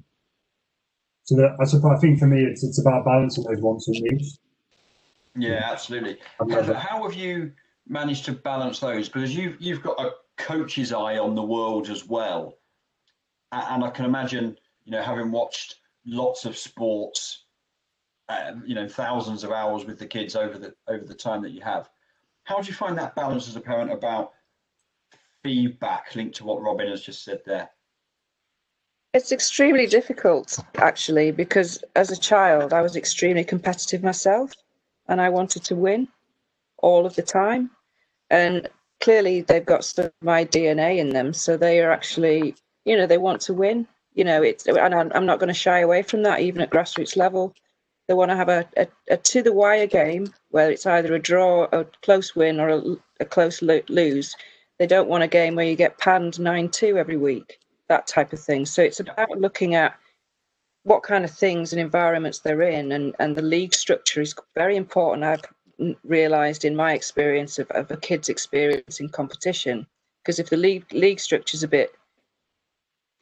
So 1.24 1.36
that, 1.36 1.56
I 1.60 1.66
suppose 1.66 1.98
I 1.98 2.00
think 2.00 2.20
for 2.20 2.28
me, 2.28 2.44
it's 2.44 2.64
it's 2.64 2.80
about 2.80 3.06
balancing 3.06 3.46
those 3.46 3.62
wants 3.62 3.88
and 3.88 3.98
needs. 4.02 4.40
Yeah, 5.36 5.68
absolutely. 5.72 6.20
How, 6.38 6.74
how 6.74 7.04
have 7.04 7.14
you 7.14 7.54
managed 7.88 8.26
to 8.26 8.34
balance 8.34 8.80
those? 8.80 9.08
Because 9.10 9.36
you've 9.36 9.60
you've 9.60 9.82
got 9.82 10.00
a 10.00 10.12
coach's 10.38 10.92
eye 10.92 11.18
on 11.18 11.36
the 11.36 11.44
world 11.44 11.90
as 11.90 12.06
well, 12.06 12.58
and 13.52 13.84
I 13.84 13.90
can 13.90 14.06
imagine, 14.06 14.58
you 14.84 14.92
know, 14.92 15.02
having 15.02 15.32
watched 15.32 15.76
lots 16.06 16.46
of 16.46 16.58
sports, 16.58 17.46
uh, 18.28 18.54
you 18.66 18.76
know, 18.76 18.88
thousands 18.88 19.44
of 19.44 19.52
hours 19.52 19.86
with 19.86 20.00
the 20.00 20.06
kids 20.06 20.36
over 20.36 20.58
the 20.58 20.74
over 20.88 21.06
the 21.06 21.16
time 21.16 21.42
that 21.44 21.52
you 21.52 21.62
have. 21.62 21.90
How 22.44 22.60
do 22.60 22.68
you 22.68 22.74
find 22.74 22.98
that 22.98 23.16
balance 23.16 23.48
as 23.48 23.56
a 23.56 23.62
parent 23.62 23.92
about 23.92 24.34
feedback 25.42 26.14
linked 26.16 26.36
to 26.36 26.44
what 26.44 26.62
Robin 26.62 26.88
has 26.90 27.02
just 27.02 27.24
said 27.24 27.40
there? 27.46 27.70
It's 29.13 29.34
extremely 29.34 29.88
difficult, 29.88 30.58
actually, 30.78 31.32
because 31.32 31.84
as 31.97 32.12
a 32.12 32.17
child, 32.19 32.73
I 32.73 32.82
was 32.82 32.95
extremely 32.95 33.43
competitive 33.43 34.04
myself 34.04 34.54
and 35.10 35.21
I 35.21 35.30
wanted 35.30 35.65
to 35.65 35.76
win 35.76 36.08
all 36.80 37.06
of 37.06 37.15
the 37.15 37.23
time. 37.23 37.71
And 38.32 38.69
clearly, 39.02 39.41
they've 39.41 39.65
got 39.65 39.86
some 39.86 40.08
of 40.08 40.13
my 40.21 40.45
DNA 40.45 40.99
in 40.99 41.12
them, 41.12 41.34
so 41.34 41.58
they 41.58 41.82
are 41.82 41.91
actually, 41.91 42.56
you 42.86 42.97
know, 42.97 43.08
they 43.08 43.19
want 43.19 43.41
to 43.43 43.56
win. 43.56 43.88
You 44.15 44.26
know, 44.26 44.43
it's 44.43 44.67
and 44.67 44.95
I'm 44.95 45.28
not 45.28 45.39
going 45.39 45.49
to 45.49 45.56
shy 45.56 45.80
away 45.82 46.04
from 46.04 46.23
that, 46.23 46.41
even 46.41 46.62
at 46.62 46.71
grassroots 46.71 47.17
level. 47.17 47.54
They 48.08 48.15
want 48.15 48.32
to 48.32 48.38
have 48.38 48.49
a, 48.49 48.67
a, 48.78 48.88
a 49.12 49.17
to 49.17 49.43
the 49.43 49.54
wire 49.54 49.88
game 49.88 50.34
where 50.52 50.71
it's 50.71 50.86
either 50.88 51.13
a 51.15 51.19
draw, 51.19 51.67
a 51.71 51.86
close 52.04 52.36
win, 52.36 52.60
or 52.60 52.69
a, 52.69 52.84
a 53.21 53.26
close 53.26 53.62
lo- 53.62 53.82
lose. 53.89 54.36
They 54.80 54.88
don't 54.88 55.10
want 55.10 55.23
a 55.23 55.30
game 55.30 55.56
where 55.56 55.65
you 55.67 55.76
get 55.78 55.99
panned 55.99 56.39
nine 56.39 56.69
two 56.69 56.97
every 56.97 57.17
week, 57.17 57.60
that 57.89 58.08
type 58.08 58.34
of 58.34 58.39
thing. 58.39 58.65
So 58.65 58.82
it's 58.82 59.00
about 59.00 59.39
looking 59.39 59.76
at 59.76 59.98
what 60.84 61.04
kind 61.04 61.24
of 61.24 61.32
things 61.32 61.72
and 61.72 61.80
environments 61.82 62.39
they're 62.39 62.62
in 62.62 62.91
and, 62.91 63.15
and 63.19 63.36
the 63.36 63.41
league 63.41 63.74
structure 63.74 64.19
is 64.19 64.36
very 64.54 64.76
important 64.76 65.24
i've 65.24 65.41
realized 66.04 66.65
in 66.65 66.76
my 66.76 66.93
experience 66.93 67.60
of, 67.60 67.69
of 67.72 67.89
a 67.91 67.98
kid's 67.98 68.30
experience 68.30 69.00
in 69.00 69.10
competition. 69.10 69.88
Because 70.22 70.39
if 70.39 70.50
the 70.50 70.58
league 70.58 70.86
league 70.93 71.19
structure 71.19 71.56
is 71.56 71.63
a 71.63 71.67
bit 71.67 71.96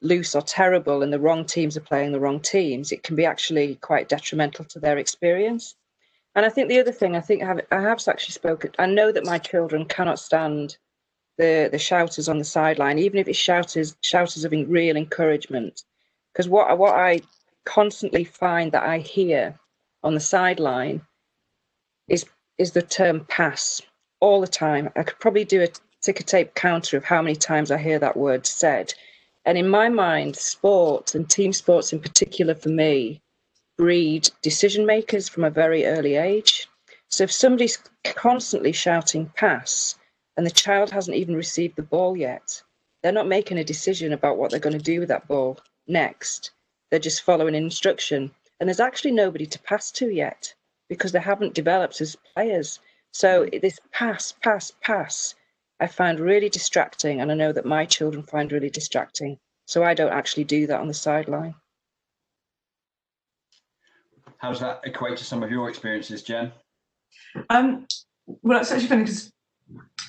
loose 0.02 0.36
or 0.36 0.42
terrible 0.42 1.04
and 1.04 1.14
the 1.14 1.20
wrong 1.20 1.46
teams 1.46 1.78
are 1.78 1.82
playing 1.82 2.12
the 2.12 2.20
wrong 2.20 2.40
teams 2.40 2.92
it 2.92 3.04
can 3.04 3.16
be 3.16 3.26
actually 3.26 3.76
quite 3.76 4.10
detrimental 4.10 4.66
to 4.66 4.80
their 4.80 4.98
experience. 4.98 5.76
And 6.36 6.46
i 6.46 6.50
think 6.50 6.70
the 6.70 6.80
other 6.80 6.92
thing 6.92 7.16
i 7.16 7.22
think 7.22 7.44
i 7.44 7.46
have, 7.46 7.62
I 7.72 7.82
have 7.82 8.08
actually 8.08 8.34
spoken 8.34 8.72
i 8.80 8.86
know 8.86 9.12
that 9.12 9.26
my 9.26 9.38
children 9.38 9.86
cannot 9.86 10.18
stand 10.18 10.78
the 11.42 11.70
the 11.72 11.80
shouters 11.80 12.30
on 12.30 12.38
the 12.38 12.52
sideline 12.58 13.00
even 13.00 13.20
if 13.20 13.28
it's 13.28 13.38
shouters 13.38 13.96
shouters 14.02 14.46
of 14.46 14.52
real 14.52 14.96
encouragement 14.96 15.84
because 16.32 16.48
what 16.48 16.78
what 16.78 16.94
I 16.94 17.22
constantly 17.66 18.24
find 18.24 18.72
that 18.72 18.84
I 18.84 19.00
hear 19.00 19.60
on 20.04 20.14
the 20.14 20.20
sideline 20.20 21.02
is 22.08 22.26
is 22.58 22.72
the 22.72 22.82
term 22.82 23.26
pass 23.26 23.82
all 24.20 24.42
the 24.42 24.48
time. 24.48 24.90
I 24.96 25.04
could 25.04 25.20
probably 25.20 25.46
do 25.46 25.64
a 25.64 25.68
ticker 26.02 26.24
tape 26.24 26.54
counter 26.54 26.98
of 26.98 27.04
how 27.04 27.22
many 27.22 27.36
times 27.36 27.72
I 27.72 27.78
hear 27.78 28.00
that 28.00 28.18
word 28.18 28.46
said. 28.46 28.94
And 29.46 29.58
in 29.58 29.68
my 29.68 29.90
mind, 29.90 30.36
sports 30.36 31.16
and 31.16 31.28
team 31.28 31.54
sports 31.54 31.92
in 31.92 32.00
particular 32.00 32.54
for 32.54 32.70
me 32.70 33.22
breed 33.78 34.30
decision 34.44 34.86
makers 34.86 35.28
from 35.28 35.44
a 35.44 35.50
very 35.50 35.86
early 35.86 36.16
age. 36.16 36.68
So 37.08 37.24
if 37.24 37.32
somebody's 37.32 37.80
constantly 38.04 38.72
shouting 38.72 39.32
pass 39.36 39.96
and 40.38 40.46
the 40.46 40.52
child 40.52 40.90
hasn't 40.90 41.18
even 41.18 41.36
received 41.36 41.76
the 41.76 41.84
ball 41.84 42.16
yet, 42.16 42.62
they're 43.02 43.12
not 43.12 43.28
making 43.28 43.58
a 43.58 43.64
decision 43.64 44.14
about 44.14 44.38
what 44.38 44.52
they're 44.52 44.60
going 44.60 44.78
to 44.78 44.84
do 44.84 45.00
with 45.00 45.10
that 45.10 45.28
ball 45.28 45.60
next. 45.88 46.52
They're 46.90 47.00
just 47.00 47.24
following 47.24 47.56
instruction. 47.56 48.32
And 48.60 48.68
there's 48.68 48.80
actually 48.80 49.12
nobody 49.12 49.46
to 49.48 49.60
pass 49.60 49.92
to 49.94 50.10
yet 50.10 50.54
because 50.88 51.12
they 51.12 51.20
haven't 51.20 51.56
developed 51.56 52.00
as 52.02 52.16
players. 52.34 52.80
So 53.12 53.48
this 53.62 53.80
pass, 53.92 54.34
pass, 54.42 54.72
pass, 54.82 55.36
I 55.80 55.88
find 55.88 56.20
really 56.20 56.50
distracting. 56.50 57.22
And 57.22 57.32
I 57.32 57.36
know 57.36 57.52
that 57.52 57.66
my 57.66 57.86
children 57.86 58.24
find 58.24 58.52
really 58.52 58.70
distracting. 58.70 59.40
So 59.66 59.84
I 59.84 59.94
don't 59.94 60.14
actually 60.14 60.44
do 60.44 60.68
that 60.68 60.80
on 60.80 60.88
the 60.88 60.94
sideline. 60.94 61.56
How 64.38 64.50
does 64.50 64.60
that 64.60 64.82
equate 64.84 65.18
to 65.18 65.24
some 65.24 65.44
of 65.44 65.52
your 65.52 65.70
experiences, 65.70 66.24
Jen? 66.24 66.52
Um, 67.50 67.88
well, 68.28 68.62
it's 68.62 68.72
actually 68.72 68.88
funny 68.88 69.04
because 69.04 69.32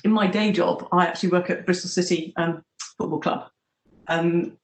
in 0.03 0.11
my 0.11 0.27
day 0.27 0.51
job, 0.51 0.87
I 0.91 1.05
actually 1.05 1.29
work 1.29 1.49
at 1.49 1.65
Bristol 1.65 1.89
City 1.89 2.33
um, 2.37 2.63
Football 2.97 3.19
Club, 3.19 3.49
um, 4.07 4.57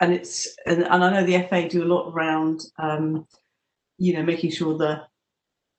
and 0.00 0.12
it's 0.12 0.48
and, 0.66 0.82
and, 0.82 1.04
I 1.04 1.10
know 1.10 1.24
the 1.24 1.46
FA 1.48 1.68
do 1.68 1.84
a 1.84 1.92
lot 1.92 2.12
around, 2.12 2.62
um, 2.78 3.26
you 3.98 4.14
know, 4.14 4.22
making 4.22 4.50
sure 4.50 4.76
the 4.76 5.02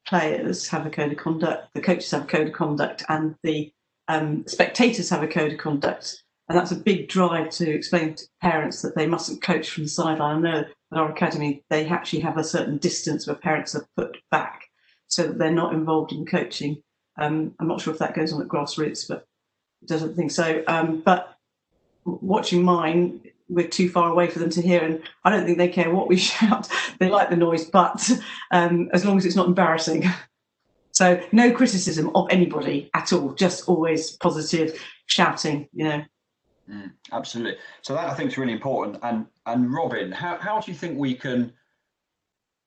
players 0.07 0.67
have 0.67 0.85
a 0.85 0.89
code 0.89 1.11
of 1.11 1.17
conduct, 1.17 1.73
the 1.73 1.81
coaches 1.81 2.11
have 2.11 2.23
a 2.23 2.27
code 2.27 2.47
of 2.47 2.53
conduct, 2.53 3.03
and 3.09 3.35
the 3.43 3.71
um, 4.07 4.45
spectators 4.47 5.09
have 5.09 5.23
a 5.23 5.27
code 5.27 5.53
of 5.53 5.57
conduct. 5.59 6.23
And 6.49 6.57
that's 6.57 6.71
a 6.71 6.75
big 6.75 7.07
drive 7.07 7.51
to 7.51 7.71
explain 7.71 8.15
to 8.15 8.25
parents 8.41 8.81
that 8.81 8.95
they 8.95 9.07
mustn't 9.07 9.41
coach 9.41 9.69
from 9.69 9.83
the 9.83 9.89
sideline. 9.89 10.45
I 10.45 10.51
know 10.51 10.59
at 10.59 10.97
our 10.97 11.11
academy 11.11 11.63
they 11.69 11.87
actually 11.87 12.19
have 12.19 12.37
a 12.37 12.43
certain 12.43 12.77
distance 12.77 13.25
where 13.25 13.35
parents 13.35 13.75
are 13.75 13.87
put 13.95 14.17
back 14.29 14.65
so 15.07 15.23
that 15.23 15.37
they're 15.37 15.51
not 15.51 15.73
involved 15.73 16.11
in 16.11 16.25
coaching. 16.25 16.81
Um, 17.17 17.53
I'm 17.59 17.67
not 17.67 17.81
sure 17.81 17.93
if 17.93 17.99
that 17.99 18.15
goes 18.15 18.33
on 18.33 18.41
at 18.41 18.47
grassroots, 18.47 19.07
but 19.07 19.27
it 19.81 19.87
doesn't 19.87 20.15
think 20.15 20.31
so. 20.31 20.63
Um, 20.67 21.01
but 21.01 21.37
watching 22.05 22.63
mine, 22.63 23.21
we're 23.49 23.67
too 23.67 23.89
far 23.89 24.09
away 24.09 24.27
for 24.29 24.39
them 24.39 24.49
to 24.51 24.61
hear, 24.61 24.81
and 24.81 25.01
I 25.23 25.29
don't 25.29 25.45
think 25.45 25.57
they 25.57 25.67
care 25.67 25.93
what 25.93 26.07
we 26.07 26.17
shout. 26.31 26.67
they 26.99 27.09
like 27.09 27.29
the 27.29 27.35
noise, 27.35 27.65
but 27.65 28.09
um, 28.51 28.89
as 28.93 29.05
long 29.05 29.17
as 29.17 29.25
it's 29.25 29.35
not 29.35 29.47
embarrassing. 29.47 30.05
So 30.93 31.19
no 31.31 31.51
criticism 31.51 32.11
of 32.15 32.27
anybody 32.29 32.91
at 32.93 33.11
all, 33.13 33.33
just 33.33 33.67
always 33.67 34.11
positive 34.17 34.79
shouting, 35.07 35.67
you 35.73 35.85
know. 35.85 36.03
Mm, 36.69 36.91
absolutely. 37.11 37.57
So 37.81 37.95
that 37.95 38.09
I 38.09 38.13
think 38.13 38.31
is 38.31 38.37
really 38.37 38.53
important. 38.53 38.99
And 39.01 39.25
and 39.47 39.73
Robin, 39.73 40.11
how, 40.11 40.37
how 40.37 40.59
do 40.59 40.71
you 40.71 40.77
think 40.77 40.97
we 40.97 41.15
can 41.15 41.51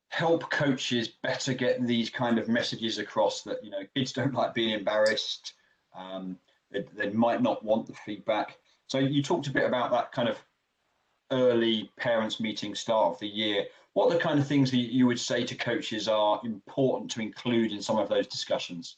help 0.08 0.50
coaches 0.50 1.08
better 1.22 1.52
get 1.52 1.84
these 1.86 2.10
kind 2.10 2.38
of 2.38 2.48
messages 2.48 2.98
across 2.98 3.42
that 3.42 3.62
you 3.64 3.70
know 3.70 3.82
kids 3.94 4.12
don't 4.12 4.34
like 4.34 4.54
being 4.54 4.70
embarrassed 4.70 5.54
um, 5.96 6.38
they, 6.70 6.84
they 6.96 7.10
might 7.10 7.42
not 7.42 7.64
want 7.64 7.86
the 7.86 7.94
feedback. 7.94 8.58
So 8.86 8.98
you 8.98 9.22
talked 9.22 9.46
a 9.46 9.52
bit 9.52 9.64
about 9.64 9.90
that 9.92 10.12
kind 10.12 10.28
of 10.28 10.38
early 11.32 11.90
parents 11.96 12.40
meeting 12.40 12.74
start 12.74 13.14
of 13.14 13.20
the 13.20 13.28
year. 13.28 13.64
What 13.94 14.10
the 14.10 14.18
kind 14.18 14.38
of 14.38 14.46
things 14.46 14.70
that 14.70 14.76
you 14.76 15.06
would 15.06 15.18
say 15.18 15.44
to 15.44 15.54
coaches 15.54 16.06
are 16.06 16.40
important 16.44 17.10
to 17.12 17.20
include 17.20 17.72
in 17.72 17.82
some 17.82 17.98
of 17.98 18.08
those 18.08 18.26
discussions? 18.26 18.96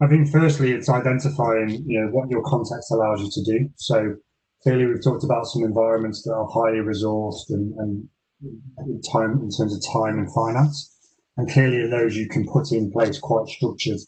I 0.00 0.06
think 0.06 0.30
firstly 0.30 0.72
it's 0.72 0.88
identifying 0.88 1.84
you 1.86 2.00
know 2.00 2.08
what 2.08 2.30
your 2.30 2.42
context 2.42 2.90
allows 2.92 3.20
you 3.20 3.30
to 3.30 3.58
do. 3.58 3.70
So 3.76 4.16
clearly 4.62 4.86
we've 4.86 5.02
talked 5.02 5.24
about 5.24 5.46
some 5.46 5.64
environments 5.64 6.22
that 6.22 6.32
are 6.32 6.46
highly 6.46 6.78
resourced 6.78 7.50
and, 7.50 7.74
and 7.78 8.08
time 9.10 9.40
in 9.42 9.50
terms 9.50 9.74
of 9.74 9.92
time 9.92 10.18
and 10.18 10.32
finance. 10.32 10.94
And 11.36 11.50
clearly 11.50 11.88
those 11.88 12.16
you 12.16 12.28
can 12.28 12.46
put 12.46 12.72
in 12.72 12.90
place 12.90 13.18
quite 13.18 13.46
structured, 13.48 14.00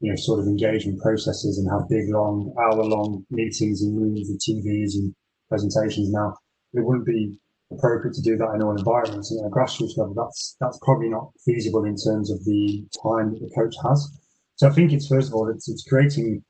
you 0.00 0.10
know, 0.10 0.16
sort 0.16 0.40
of 0.40 0.46
engagement 0.46 1.00
processes 1.00 1.58
and 1.58 1.68
have 1.70 1.88
big, 1.88 2.08
long, 2.08 2.54
hour 2.58 2.84
long 2.84 3.24
meetings 3.30 3.82
and 3.82 3.96
rooms 3.96 4.28
and 4.28 4.38
TVs 4.38 4.94
and 4.94 5.14
presentations. 5.48 6.10
Now, 6.10 6.36
it 6.72 6.84
wouldn't 6.84 7.06
be 7.06 7.38
appropriate 7.72 8.14
to 8.14 8.22
do 8.22 8.36
that 8.36 8.52
in 8.54 8.62
all 8.62 8.76
environments. 8.76 9.30
And 9.30 9.40
at 9.40 9.48
a 9.48 9.50
grassroots 9.50 9.96
level, 9.96 10.14
that's 10.14 10.56
that's 10.60 10.78
probably 10.82 11.08
not 11.08 11.30
feasible 11.44 11.84
in 11.84 11.96
terms 11.96 12.30
of 12.30 12.44
the 12.44 12.86
time 13.02 13.32
that 13.32 13.40
the 13.40 13.50
coach 13.54 13.74
has. 13.84 14.08
So 14.56 14.68
I 14.68 14.70
think 14.70 14.92
it's 14.92 15.08
first 15.08 15.28
of 15.28 15.34
all, 15.34 15.48
it's, 15.48 15.68
it's 15.68 15.84
creating 15.84 16.44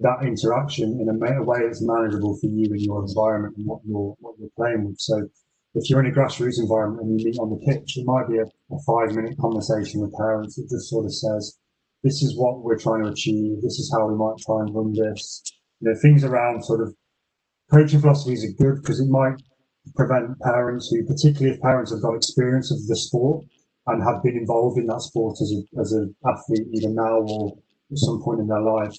that 0.00 0.22
interaction 0.22 1.00
in 1.00 1.08
a, 1.08 1.40
a 1.40 1.42
way 1.42 1.60
that's 1.66 1.82
manageable 1.82 2.36
for 2.38 2.46
you 2.46 2.66
and 2.70 2.80
your 2.80 3.04
environment 3.04 3.56
and 3.56 3.66
what 3.66 3.80
you're 3.84 4.14
what 4.20 4.34
you're 4.38 4.50
playing 4.56 4.84
with. 4.84 5.00
So 5.00 5.28
if 5.74 5.88
you're 5.88 6.00
in 6.00 6.10
a 6.10 6.14
grassroots 6.14 6.58
environment 6.58 7.02
and 7.06 7.20
you 7.20 7.26
meet 7.26 7.38
on 7.38 7.50
the 7.50 7.64
pitch, 7.66 7.96
it 7.96 8.06
might 8.06 8.28
be 8.28 8.38
a, 8.38 8.44
a 8.44 8.78
five 8.86 9.14
minute 9.14 9.36
conversation 9.38 10.00
with 10.00 10.14
parents 10.14 10.56
that 10.56 10.68
just 10.70 10.88
sort 10.88 11.04
of 11.04 11.14
says, 11.14 11.58
this 12.02 12.22
is 12.22 12.36
what 12.36 12.62
we're 12.62 12.78
trying 12.78 13.02
to 13.02 13.10
achieve. 13.10 13.60
This 13.60 13.78
is 13.78 13.92
how 13.92 14.06
we 14.06 14.16
might 14.16 14.38
try 14.38 14.60
and 14.60 14.74
run 14.74 14.92
this. 14.92 15.42
You 15.80 15.90
know, 15.90 15.98
things 16.00 16.24
around 16.24 16.64
sort 16.64 16.80
of 16.80 16.94
coaching 17.70 18.00
philosophies 18.00 18.44
are 18.44 18.62
good 18.62 18.82
because 18.82 19.00
it 19.00 19.08
might 19.08 19.36
prevent 19.94 20.38
parents 20.40 20.88
who, 20.88 21.04
particularly 21.04 21.54
if 21.54 21.60
parents 21.60 21.92
have 21.92 22.02
got 22.02 22.14
experience 22.14 22.70
of 22.70 22.86
the 22.86 22.96
sport 22.96 23.44
and 23.86 24.02
have 24.02 24.22
been 24.22 24.36
involved 24.36 24.78
in 24.78 24.86
that 24.86 25.02
sport 25.02 25.38
as 25.40 25.52
a, 25.52 25.80
as 25.80 25.92
an 25.92 26.14
athlete, 26.26 26.66
either 26.72 26.90
now 26.90 27.20
or 27.20 27.56
at 27.90 27.98
some 27.98 28.22
point 28.22 28.40
in 28.40 28.46
their 28.46 28.60
life, 28.60 28.94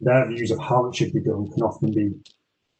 their 0.00 0.28
views 0.28 0.50
of 0.50 0.58
how 0.58 0.86
it 0.86 0.94
should 0.94 1.12
be 1.12 1.20
done 1.20 1.50
can 1.52 1.62
often 1.62 1.92
be 1.92 2.12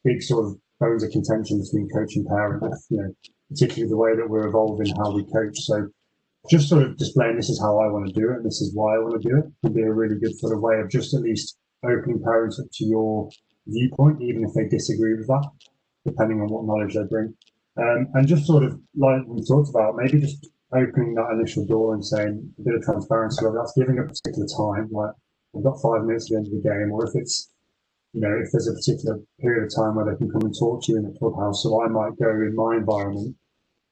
big 0.03 0.21
sort 0.23 0.45
of 0.45 0.57
bones 0.81 1.03
of 1.03 1.11
contention 1.11 1.61
between 1.61 1.87
coach 1.89 2.15
and 2.17 2.25
parent, 2.27 2.61
you 2.89 2.97
know, 2.97 3.13
particularly 3.49 3.89
the 3.89 3.97
way 3.97 4.15
that 4.15 4.27
we're 4.27 4.47
evolving 4.47 4.91
how 4.97 5.13
we 5.13 5.23
coach. 5.31 5.57
So 5.61 5.87
just 6.49 6.67
sort 6.67 6.83
of 6.83 6.97
displaying 6.97 7.37
this 7.37 7.49
is 7.49 7.61
how 7.61 7.79
I 7.79 7.87
want 7.87 8.07
to 8.07 8.13
do 8.13 8.31
it 8.31 8.37
and 8.37 8.45
this 8.45 8.61
is 8.61 8.73
why 8.73 8.95
I 8.95 8.99
want 8.99 9.21
to 9.21 9.29
do 9.29 9.37
it 9.37 9.45
would 9.61 9.75
be 9.75 9.83
a 9.83 9.93
really 9.93 10.17
good 10.17 10.37
sort 10.39 10.53
of 10.53 10.61
way 10.61 10.79
of 10.79 10.89
just 10.89 11.13
at 11.13 11.21
least 11.21 11.57
opening 11.85 12.21
parents 12.23 12.59
up 12.59 12.65
to 12.73 12.85
your 12.85 13.29
viewpoint, 13.67 14.21
even 14.21 14.43
if 14.43 14.53
they 14.53 14.67
disagree 14.67 15.13
with 15.13 15.27
that, 15.27 15.47
depending 16.05 16.41
on 16.41 16.47
what 16.47 16.65
knowledge 16.65 16.95
they 16.95 17.05
bring. 17.09 17.33
Um, 17.77 18.07
and 18.15 18.27
just 18.27 18.47
sort 18.47 18.63
of 18.63 18.79
like 18.97 19.21
we 19.27 19.45
talked 19.45 19.69
about, 19.69 19.95
maybe 19.95 20.19
just 20.19 20.49
opening 20.73 21.13
that 21.15 21.31
initial 21.31 21.65
door 21.65 21.93
and 21.93 22.03
saying 22.03 22.53
a 22.59 22.61
bit 22.63 22.75
of 22.75 22.83
transparency, 22.83 23.45
whether 23.45 23.57
that's 23.57 23.77
giving 23.77 23.99
a 23.99 24.03
particular 24.03 24.47
time, 24.57 24.89
like 24.91 25.11
we've 25.53 25.63
got 25.63 25.81
five 25.81 26.03
minutes 26.03 26.25
at 26.25 26.29
the 26.29 26.37
end 26.37 26.47
of 26.47 26.53
the 26.53 26.69
game, 26.69 26.91
or 26.91 27.05
if 27.05 27.13
it's 27.15 27.50
you 28.13 28.21
know, 28.21 28.35
if 28.43 28.51
there's 28.51 28.67
a 28.67 28.73
particular 28.73 29.19
period 29.39 29.63
of 29.63 29.75
time 29.75 29.95
where 29.95 30.05
they 30.05 30.17
can 30.17 30.29
come 30.29 30.41
and 30.41 30.55
talk 30.57 30.83
to 30.83 30.91
you 30.91 30.97
in 30.97 31.03
the 31.03 31.17
clubhouse. 31.17 31.63
So 31.63 31.81
I 31.81 31.87
might 31.87 32.19
go 32.19 32.29
in 32.29 32.55
my 32.55 32.75
environment 32.75 33.35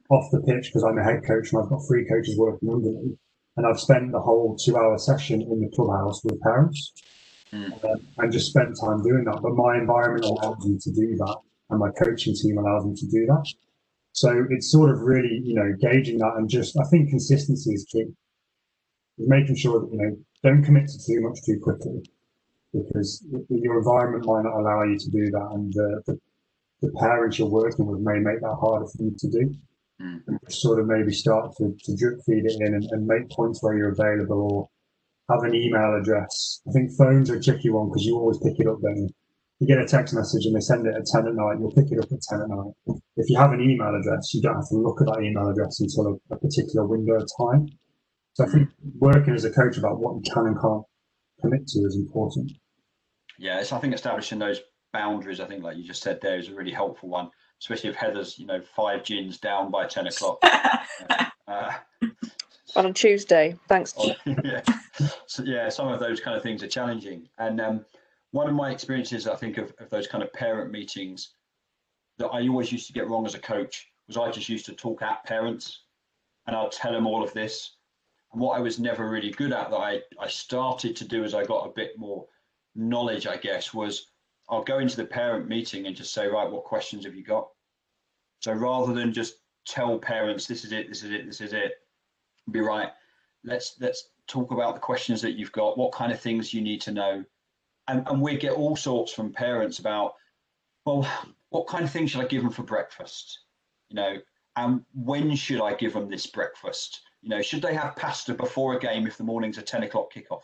off 0.09 0.29
the 0.31 0.41
pitch 0.41 0.67
because 0.67 0.83
I'm 0.83 0.97
a 0.97 1.03
head 1.03 1.23
coach 1.25 1.51
and 1.51 1.61
I've 1.61 1.69
got 1.69 1.81
three 1.87 2.05
coaches 2.05 2.37
working 2.37 2.69
under 2.69 2.91
me. 2.91 3.17
And 3.55 3.65
I've 3.65 3.79
spent 3.79 4.11
the 4.11 4.19
whole 4.19 4.57
two 4.57 4.77
hour 4.77 4.97
session 4.97 5.41
in 5.41 5.61
the 5.61 5.71
clubhouse 5.75 6.23
with 6.23 6.41
parents 6.41 6.93
mm. 7.53 7.71
um, 7.85 7.99
and 8.17 8.31
just 8.31 8.49
spent 8.49 8.75
time 8.79 9.03
doing 9.03 9.23
that. 9.25 9.39
But 9.41 9.55
my 9.55 9.77
environment 9.77 10.25
allows 10.25 10.65
me 10.65 10.77
to 10.81 10.91
do 10.91 11.15
that 11.15 11.37
and 11.69 11.79
my 11.79 11.89
coaching 11.91 12.35
team 12.35 12.57
allows 12.57 12.85
me 12.85 12.95
to 12.95 13.07
do 13.07 13.25
that. 13.27 13.45
So 14.11 14.45
it's 14.49 14.71
sort 14.71 14.91
of 14.91 15.01
really, 15.01 15.41
you 15.43 15.53
know, 15.53 15.71
gauging 15.79 16.17
that 16.17 16.33
and 16.35 16.49
just, 16.49 16.77
I 16.77 16.83
think 16.89 17.09
consistency 17.09 17.71
is 17.71 17.85
key. 17.89 18.05
Making 19.17 19.55
sure 19.55 19.81
that, 19.81 19.89
you 19.91 19.97
know, 19.97 20.17
don't 20.43 20.63
commit 20.63 20.87
to 20.87 20.97
too 21.05 21.21
much 21.21 21.39
too 21.45 21.59
quickly 21.61 22.01
because 22.73 23.25
your 23.49 23.77
environment 23.79 24.25
might 24.25 24.43
not 24.43 24.59
allow 24.59 24.83
you 24.83 24.97
to 24.97 25.09
do 25.09 25.31
that, 25.31 25.49
and 25.53 25.73
the, 25.73 26.01
the, 26.05 26.19
the 26.81 26.91
parents 26.99 27.39
you're 27.39 27.49
working 27.49 27.85
with 27.85 27.99
may 27.99 28.19
make 28.19 28.41
that 28.41 28.57
harder 28.59 28.85
for 28.85 29.03
you 29.03 29.15
to 29.17 29.29
do. 29.29 29.55
Mm. 30.01 30.21
And 30.27 30.39
sort 30.47 30.79
of 30.79 30.87
maybe 30.87 31.11
start 31.11 31.53
to, 31.57 31.75
to 31.83 31.95
drip 31.97 32.19
feed 32.25 32.45
it 32.45 32.55
in 32.61 32.73
and, 32.73 32.87
and 32.91 33.05
make 33.05 33.29
points 33.31 33.61
where 33.61 33.77
you're 33.77 33.91
available 33.91 34.41
or 34.41 34.69
have 35.29 35.43
an 35.43 35.53
email 35.53 35.95
address. 35.99 36.61
I 36.67 36.71
think 36.71 36.91
phones 36.97 37.29
are 37.29 37.35
a 37.35 37.41
tricky 37.41 37.69
one 37.69 37.89
because 37.89 38.05
you 38.05 38.15
always 38.15 38.37
pick 38.39 38.59
it 38.59 38.67
up 38.67 38.77
then. 38.81 39.09
You 39.59 39.67
get 39.67 39.77
a 39.77 39.85
text 39.85 40.13
message 40.13 40.45
and 40.45 40.55
they 40.55 40.61
send 40.61 40.87
it 40.87 40.95
at 40.95 41.05
10 41.05 41.27
at 41.27 41.35
night, 41.35 41.57
you'll 41.59 41.73
pick 41.73 41.91
it 41.91 41.99
up 41.99 42.09
at 42.11 42.21
10 42.21 42.41
at 42.41 42.49
night. 42.49 42.73
If 43.17 43.29
you 43.29 43.37
have 43.37 43.51
an 43.51 43.59
email 43.59 43.93
address, 43.93 44.33
you 44.33 44.41
don't 44.41 44.55
have 44.55 44.69
to 44.69 44.75
look 44.75 45.01
at 45.01 45.07
that 45.07 45.21
email 45.21 45.49
address 45.49 45.81
until 45.81 46.07
a, 46.07 46.33
a 46.33 46.39
particular 46.39 46.87
window 46.87 47.15
of 47.15 47.27
time. 47.37 47.67
So 48.33 48.45
I 48.45 48.47
think 48.47 48.69
working 48.99 49.33
as 49.33 49.43
a 49.43 49.51
coach 49.51 49.77
about 49.77 49.99
what 49.99 50.15
you 50.15 50.31
can 50.31 50.47
and 50.47 50.59
can't 50.59 50.83
commit 51.41 51.67
to 51.67 51.79
is 51.79 51.95
important. 51.95 52.51
Yeah, 53.37 53.59
it's 53.59 53.71
I 53.71 53.79
think 53.79 53.93
establishing 53.93 54.39
those 54.39 54.61
boundaries. 54.91 55.39
I 55.39 55.45
think, 55.45 55.63
like 55.63 55.77
you 55.77 55.83
just 55.83 56.03
said, 56.03 56.19
there 56.21 56.37
is 56.37 56.49
a 56.49 56.55
really 56.55 56.71
helpful 56.71 57.09
one, 57.09 57.29
especially 57.61 57.89
if 57.89 57.95
Heather's, 57.95 58.37
you 58.37 58.45
know, 58.45 58.61
five 58.61 59.03
gins 59.03 59.37
down 59.37 59.71
by 59.71 59.85
ten 59.85 60.07
o'clock. 60.07 60.39
uh, 61.47 61.71
on 62.75 62.85
a 62.85 62.93
Tuesday, 62.93 63.55
thanks. 63.67 63.95
yeah. 64.25 64.61
So, 65.27 65.43
yeah, 65.43 65.69
some 65.69 65.87
of 65.87 65.99
those 65.99 66.19
kind 66.19 66.35
of 66.35 66.43
things 66.43 66.63
are 66.63 66.67
challenging. 66.67 67.27
And 67.37 67.61
um, 67.61 67.85
one 68.31 68.47
of 68.47 68.55
my 68.55 68.71
experiences, 68.71 69.27
I 69.27 69.35
think, 69.35 69.57
of, 69.57 69.73
of 69.79 69.89
those 69.89 70.07
kind 70.07 70.23
of 70.23 70.31
parent 70.33 70.71
meetings 70.71 71.33
that 72.17 72.27
I 72.27 72.47
always 72.47 72.71
used 72.71 72.87
to 72.87 72.93
get 72.93 73.07
wrong 73.07 73.25
as 73.25 73.33
a 73.33 73.39
coach 73.39 73.87
was 74.07 74.17
I 74.17 74.29
just 74.29 74.49
used 74.49 74.65
to 74.65 74.73
talk 74.73 75.01
at 75.01 75.23
parents 75.23 75.83
and 76.45 76.55
I'll 76.55 76.69
tell 76.69 76.91
them 76.91 77.07
all 77.07 77.23
of 77.23 77.33
this 77.33 77.75
and 77.75 77.78
what 78.31 78.57
I 78.57 78.61
was 78.61 78.79
never 78.79 79.09
really 79.09 79.31
good 79.31 79.51
at 79.51 79.71
that 79.71 79.77
I, 79.77 80.01
I 80.19 80.27
started 80.27 80.95
to 80.97 81.07
do 81.07 81.23
as 81.23 81.33
I 81.33 81.43
got 81.45 81.65
a 81.65 81.73
bit 81.73 81.97
more 81.97 82.25
knowledge, 82.75 83.27
I 83.27 83.37
guess, 83.37 83.73
was 83.73 84.07
I'll 84.49 84.63
go 84.63 84.79
into 84.79 84.97
the 84.97 85.05
parent 85.05 85.47
meeting 85.47 85.87
and 85.87 85.95
just 85.95 86.13
say, 86.13 86.27
right, 86.27 86.49
what 86.49 86.63
questions 86.63 87.05
have 87.05 87.15
you 87.15 87.23
got? 87.23 87.49
So 88.39 88.53
rather 88.53 88.93
than 88.93 89.13
just 89.13 89.35
tell 89.67 89.97
parents, 89.99 90.47
this 90.47 90.63
is 90.63 90.71
it, 90.71 90.89
this 90.89 91.03
is 91.03 91.11
it, 91.11 91.25
this 91.25 91.41
is 91.41 91.53
it, 91.53 91.73
be 92.51 92.61
right. 92.61 92.89
Let's 93.43 93.75
let's 93.79 94.09
talk 94.27 94.51
about 94.51 94.75
the 94.75 94.81
questions 94.81 95.21
that 95.21 95.33
you've 95.33 95.51
got, 95.51 95.77
what 95.77 95.91
kind 95.91 96.11
of 96.11 96.19
things 96.19 96.53
you 96.53 96.61
need 96.61 96.81
to 96.81 96.91
know. 96.91 97.23
And, 97.87 98.07
and 98.07 98.21
we 98.21 98.37
get 98.37 98.53
all 98.53 98.75
sorts 98.75 99.11
from 99.11 99.33
parents 99.33 99.79
about, 99.79 100.13
well, 100.85 101.07
what 101.49 101.67
kind 101.67 101.83
of 101.83 101.91
things 101.91 102.11
should 102.11 102.21
I 102.21 102.27
give 102.27 102.43
them 102.43 102.51
for 102.51 102.63
breakfast? 102.63 103.39
You 103.89 103.95
know, 103.95 104.17
and 104.55 104.85
when 104.93 105.35
should 105.35 105.61
I 105.61 105.73
give 105.73 105.93
them 105.93 106.09
this 106.09 106.27
breakfast? 106.27 107.01
You 107.21 107.29
know, 107.29 107.41
should 107.41 107.61
they 107.61 107.73
have 107.73 107.95
pasta 107.95 108.33
before 108.33 108.75
a 108.75 108.79
game 108.79 109.05
if 109.05 109.17
the 109.17 109.23
morning's 109.23 109.57
a 109.57 109.61
10 109.61 109.83
o'clock 109.83 110.13
kickoff? 110.13 110.41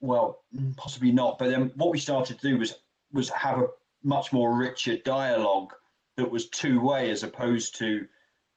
Well, 0.00 0.40
mm, 0.54 0.76
possibly 0.76 1.12
not. 1.12 1.38
But 1.38 1.50
then 1.50 1.72
what 1.76 1.90
we 1.90 1.98
started 1.98 2.38
to 2.38 2.48
do 2.48 2.58
was 2.58 2.74
was 3.12 3.30
have 3.30 3.58
a 3.58 3.68
much 4.02 4.32
more 4.32 4.56
richer 4.56 4.96
dialogue 4.98 5.72
that 6.16 6.30
was 6.30 6.48
two 6.50 6.80
way 6.80 7.10
as 7.10 7.22
opposed 7.22 7.76
to, 7.78 7.86
you 7.86 8.06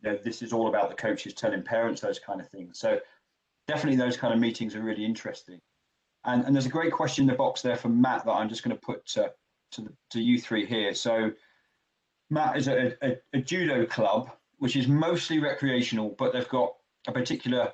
know, 0.03 0.17
this 0.23 0.41
is 0.41 0.51
all 0.51 0.67
about 0.67 0.89
the 0.89 0.95
coaches 0.95 1.33
telling 1.33 1.63
parents 1.63 2.01
those 2.01 2.19
kind 2.19 2.41
of 2.41 2.49
things. 2.49 2.79
So 2.79 2.99
definitely 3.67 3.97
those 3.97 4.17
kind 4.17 4.33
of 4.33 4.39
meetings 4.39 4.75
are 4.75 4.81
really 4.81 5.05
interesting. 5.05 5.59
And, 6.25 6.43
and 6.43 6.55
there's 6.55 6.65
a 6.65 6.69
great 6.69 6.91
question 6.91 7.23
in 7.23 7.27
the 7.27 7.35
box 7.35 7.61
there 7.61 7.77
from 7.77 8.01
Matt 8.01 8.25
that 8.25 8.31
I'm 8.31 8.49
just 8.49 8.63
going 8.63 8.75
to 8.75 8.81
put 8.81 9.05
to, 9.07 9.31
to, 9.73 9.87
to 10.11 10.19
you 10.19 10.39
three 10.39 10.65
here. 10.65 10.93
So 10.93 11.31
Matt 12.29 12.57
is 12.57 12.67
a, 12.67 12.93
a, 13.01 13.17
a, 13.33 13.41
judo 13.41 13.85
club, 13.85 14.31
which 14.59 14.75
is 14.75 14.87
mostly 14.87 15.39
recreational, 15.39 16.15
but 16.17 16.33
they've 16.33 16.47
got 16.49 16.73
a 17.07 17.11
particular 17.11 17.73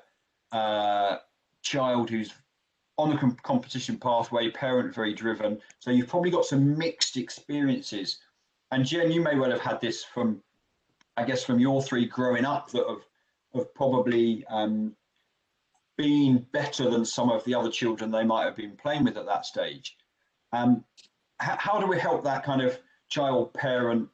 uh, 0.51 1.17
child 1.61 2.09
who's 2.09 2.34
on 2.97 3.09
the 3.09 3.17
com- 3.17 3.38
competition 3.43 3.97
pathway, 3.97 4.49
parent 4.49 4.93
very 4.93 5.13
driven. 5.13 5.59
So 5.80 5.91
you've 5.91 6.07
probably 6.07 6.32
got 6.32 6.45
some 6.45 6.78
mixed 6.78 7.17
experiences. 7.17 8.19
And 8.71 8.86
Jen, 8.86 9.11
you 9.11 9.21
may 9.21 9.36
well 9.36 9.51
have 9.51 9.61
had 9.61 9.80
this 9.82 10.03
from, 10.03 10.41
I 11.15 11.23
guess, 11.23 11.43
from 11.43 11.59
your 11.59 11.82
three 11.82 12.05
growing 12.05 12.45
up 12.45 12.71
that 12.71 12.88
have, 12.88 13.05
have 13.53 13.73
probably 13.73 14.45
um, 14.49 14.95
been 15.97 16.45
better 16.51 16.89
than 16.89 17.05
some 17.05 17.30
of 17.30 17.43
the 17.43 17.53
other 17.53 17.69
children 17.69 18.11
they 18.11 18.23
might 18.23 18.45
have 18.45 18.55
been 18.55 18.75
playing 18.75 19.03
with 19.03 19.17
at 19.17 19.25
that 19.25 19.45
stage. 19.45 19.95
Um, 20.51 20.84
how, 21.39 21.57
how 21.59 21.80
do 21.80 21.88
we 21.88 21.99
help 21.99 22.23
that 22.23 22.43
kind 22.43 22.61
of 22.61 22.80
child 23.09 23.53
parent 23.53 24.09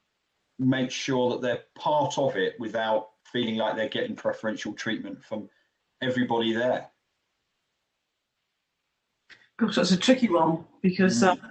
make 0.59 0.91
sure 0.91 1.31
that 1.31 1.41
they're 1.41 1.63
part 1.75 2.17
of 2.17 2.35
it 2.35 2.59
without 2.59 3.09
feeling 3.33 3.57
like 3.57 3.75
they're 3.75 3.89
getting 3.89 4.15
preferential 4.15 4.73
treatment 4.73 5.23
from 5.25 5.49
everybody 6.01 6.53
there? 6.53 6.87
Gosh, 9.57 9.75
that's 9.75 9.91
a 9.91 9.97
tricky 9.97 10.29
one 10.29 10.65
because 10.81 11.21
mm. 11.21 11.27
uh, 11.27 11.47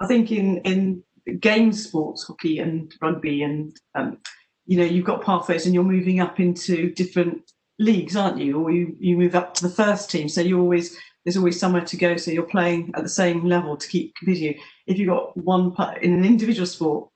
I 0.00 0.06
think 0.06 0.32
in 0.32 0.58
in 0.58 1.02
game 1.38 1.72
sports, 1.72 2.24
hockey 2.24 2.58
and 2.58 2.92
rugby, 3.00 3.42
and 3.42 3.78
um, 3.94 4.18
you 4.66 4.76
know, 4.78 4.84
you've 4.84 5.04
got 5.04 5.22
pathways 5.22 5.66
and 5.66 5.74
you're 5.74 5.84
moving 5.84 6.20
up 6.20 6.40
into 6.40 6.92
different 6.92 7.52
leagues, 7.78 8.16
aren't 8.16 8.38
you? 8.38 8.60
Or 8.60 8.70
you 8.70 8.96
you 8.98 9.16
move 9.16 9.34
up 9.34 9.54
to 9.54 9.68
the 9.68 9.74
first 9.74 10.10
team, 10.10 10.28
so 10.28 10.40
you 10.40 10.58
always 10.58 10.96
there's 11.24 11.36
always 11.36 11.58
somewhere 11.58 11.84
to 11.84 11.96
go. 11.96 12.16
So 12.16 12.30
you're 12.30 12.42
playing 12.42 12.92
at 12.94 13.02
the 13.02 13.08
same 13.08 13.44
level 13.44 13.76
to 13.76 13.88
keep 13.88 14.14
competing. 14.16 14.60
If 14.86 14.98
you've 14.98 15.08
got 15.08 15.36
one 15.36 15.74
in 16.00 16.12
an 16.12 16.24
individual 16.24 16.66
sport, 16.66 17.08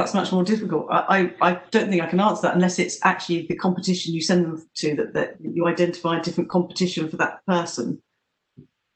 that's 0.00 0.14
much 0.14 0.32
more 0.32 0.44
difficult. 0.44 0.86
I, 0.90 1.32
I, 1.40 1.50
I, 1.50 1.60
don't 1.70 1.90
think 1.90 2.02
I 2.02 2.06
can 2.06 2.20
answer 2.20 2.42
that 2.42 2.54
unless 2.54 2.78
it's 2.78 2.98
actually 3.04 3.46
the 3.46 3.56
competition 3.56 4.14
you 4.14 4.22
send 4.22 4.44
them 4.44 4.66
to 4.76 4.96
that, 4.96 5.14
that 5.14 5.36
you 5.40 5.66
identify 5.66 6.18
a 6.18 6.22
different 6.22 6.50
competition 6.50 7.08
for 7.08 7.16
that 7.18 7.44
person. 7.46 8.02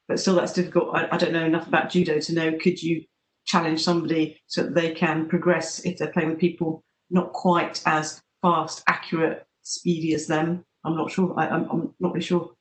But 0.07 0.19
still, 0.19 0.35
that's 0.35 0.53
difficult. 0.53 0.95
I, 0.95 1.07
I 1.11 1.17
don't 1.17 1.33
know 1.33 1.45
enough 1.45 1.67
about 1.67 1.89
judo 1.89 2.19
to 2.19 2.33
know 2.33 2.57
could 2.57 2.81
you 2.81 3.03
challenge 3.45 3.83
somebody 3.83 4.41
so 4.47 4.63
that 4.63 4.73
they 4.73 4.91
can 4.93 5.27
progress 5.27 5.79
if 5.85 5.97
they're 5.97 6.11
playing 6.11 6.29
with 6.29 6.39
people 6.39 6.83
not 7.09 7.31
quite 7.33 7.81
as 7.85 8.21
fast, 8.41 8.83
accurate, 8.87 9.45
speedy 9.61 10.13
as 10.13 10.27
them. 10.27 10.65
I'm 10.83 10.95
not 10.95 11.11
sure. 11.11 11.33
I, 11.37 11.47
am 11.47 11.67
I'm 11.71 11.93
not 11.99 12.13
really 12.13 12.25
sure. 12.25 12.51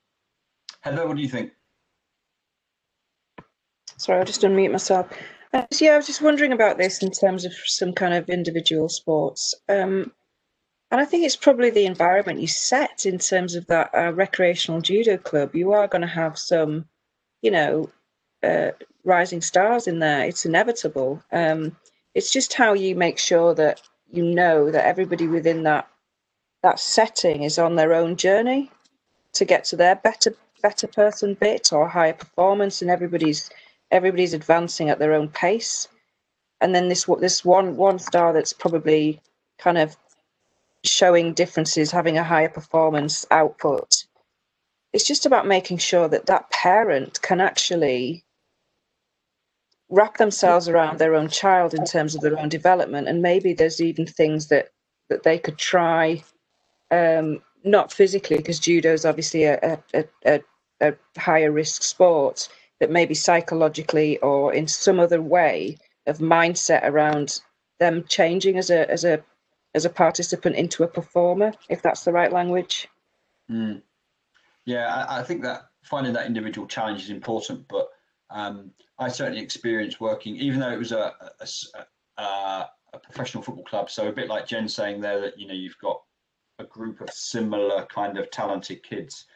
Heather, 0.80 1.06
what 1.06 1.16
do 1.16 1.22
you 1.22 1.28
think? 1.28 1.52
Sorry, 3.96 4.18
I'll 4.18 4.24
just 4.24 4.42
unmute 4.42 4.72
myself. 4.72 5.08
Uh, 5.54 5.64
so 5.70 5.84
yeah, 5.84 5.92
I 5.92 5.96
was 5.96 6.08
just 6.08 6.20
wondering 6.20 6.52
about 6.52 6.78
this 6.78 7.00
in 7.00 7.12
terms 7.12 7.44
of 7.44 7.52
some 7.64 7.92
kind 7.92 8.12
of 8.12 8.28
individual 8.28 8.88
sports. 8.88 9.54
Um, 9.68 10.10
and 10.90 11.00
I 11.00 11.04
think 11.04 11.24
it's 11.24 11.36
probably 11.36 11.70
the 11.70 11.86
environment 11.86 12.40
you 12.40 12.48
set 12.48 13.06
in 13.06 13.18
terms 13.18 13.54
of 13.54 13.66
that 13.68 13.90
uh, 13.94 14.12
recreational 14.12 14.80
judo 14.80 15.16
club. 15.16 15.54
You 15.54 15.72
are 15.72 15.86
going 15.86 16.02
to 16.02 16.08
have 16.08 16.36
some, 16.36 16.86
you 17.40 17.52
know, 17.52 17.88
uh, 18.42 18.72
rising 19.04 19.40
stars 19.40 19.86
in 19.86 20.00
there. 20.00 20.24
It's 20.24 20.44
inevitable. 20.44 21.22
Um, 21.30 21.76
it's 22.14 22.32
just 22.32 22.54
how 22.54 22.72
you 22.72 22.96
make 22.96 23.18
sure 23.18 23.54
that 23.54 23.80
you 24.10 24.24
know 24.24 24.72
that 24.72 24.86
everybody 24.86 25.28
within 25.28 25.62
that 25.64 25.88
that 26.62 26.80
setting 26.80 27.42
is 27.42 27.58
on 27.58 27.76
their 27.76 27.92
own 27.92 28.16
journey 28.16 28.70
to 29.34 29.44
get 29.44 29.64
to 29.64 29.76
their 29.76 29.96
better 29.96 30.34
better 30.62 30.86
person 30.86 31.34
bit 31.34 31.72
or 31.72 31.88
higher 31.88 32.12
performance, 32.12 32.82
and 32.82 32.90
everybody's 32.90 33.50
everybody's 33.90 34.34
advancing 34.34 34.90
at 34.90 34.98
their 34.98 35.14
own 35.14 35.28
pace. 35.28 35.88
And 36.60 36.74
then 36.74 36.88
this 36.88 37.04
this 37.20 37.44
one 37.44 37.76
one 37.76 37.98
star 37.98 38.32
that's 38.32 38.52
probably 38.52 39.20
kind 39.58 39.78
of 39.78 39.96
showing 40.84 41.34
differences, 41.34 41.90
having 41.90 42.18
a 42.18 42.24
higher 42.24 42.48
performance 42.48 43.26
output. 43.30 44.04
It's 44.92 45.06
just 45.06 45.26
about 45.26 45.46
making 45.46 45.78
sure 45.78 46.08
that 46.08 46.26
that 46.26 46.50
parent 46.50 47.20
can 47.22 47.40
actually 47.40 48.24
wrap 49.90 50.16
themselves 50.16 50.68
around 50.68 50.98
their 50.98 51.14
own 51.14 51.28
child 51.28 51.74
in 51.74 51.84
terms 51.84 52.14
of 52.14 52.20
their 52.22 52.38
own 52.38 52.48
development, 52.48 53.08
and 53.08 53.22
maybe 53.22 53.52
there's 53.54 53.80
even 53.80 54.06
things 54.06 54.48
that 54.48 54.68
that 55.10 55.22
they 55.22 55.38
could 55.38 55.58
try, 55.58 56.22
um, 56.90 57.42
not 57.64 57.92
physically, 57.92 58.38
because 58.38 58.58
judo 58.58 58.92
is 58.92 59.04
obviously 59.04 59.44
a, 59.44 59.78
a, 59.92 60.04
a, 60.24 60.40
a 60.80 60.94
higher 61.18 61.52
risk 61.52 61.82
sport 61.82 62.48
that 62.80 62.90
maybe 62.90 63.14
psychologically 63.14 64.18
or 64.18 64.52
in 64.52 64.66
some 64.66 65.00
other 65.00 65.22
way 65.22 65.76
of 66.06 66.18
mindset 66.18 66.84
around 66.84 67.40
them 67.80 68.04
changing 68.08 68.58
as 68.58 68.70
a 68.70 68.90
as 68.90 69.04
a 69.04 69.22
as 69.74 69.84
a 69.84 69.90
participant 69.90 70.56
into 70.56 70.84
a 70.84 70.88
performer, 70.88 71.52
if 71.68 71.82
that's 71.82 72.04
the 72.04 72.12
right 72.12 72.32
language. 72.32 72.88
Mm. 73.50 73.82
Yeah, 74.64 74.86
I, 74.86 75.20
I, 75.20 75.22
think 75.22 75.42
that 75.42 75.64
finding 75.82 76.12
that 76.12 76.26
individual 76.26 76.66
challenge 76.66 77.02
is 77.02 77.10
important, 77.10 77.66
but 77.68 77.88
um, 78.30 78.70
I 78.98 79.08
certainly 79.08 79.42
experienced 79.42 80.00
working, 80.00 80.36
even 80.36 80.60
though 80.60 80.70
it 80.70 80.78
was 80.78 80.92
a, 80.92 81.12
a, 81.40 82.22
a, 82.22 82.70
a 82.94 82.98
professional 83.02 83.42
football 83.42 83.64
club. 83.64 83.90
So 83.90 84.08
a 84.08 84.12
bit 84.12 84.28
like 84.28 84.46
Jen 84.46 84.68
saying 84.68 85.00
there 85.00 85.20
that 85.20 85.38
you 85.38 85.46
know 85.46 85.54
you've 85.54 85.78
got 85.78 86.00
a 86.58 86.64
group 86.64 87.00
of 87.00 87.10
similar 87.10 87.84
kind 87.86 88.16
of 88.16 88.30
talented 88.30 88.82
kids. 88.82 89.26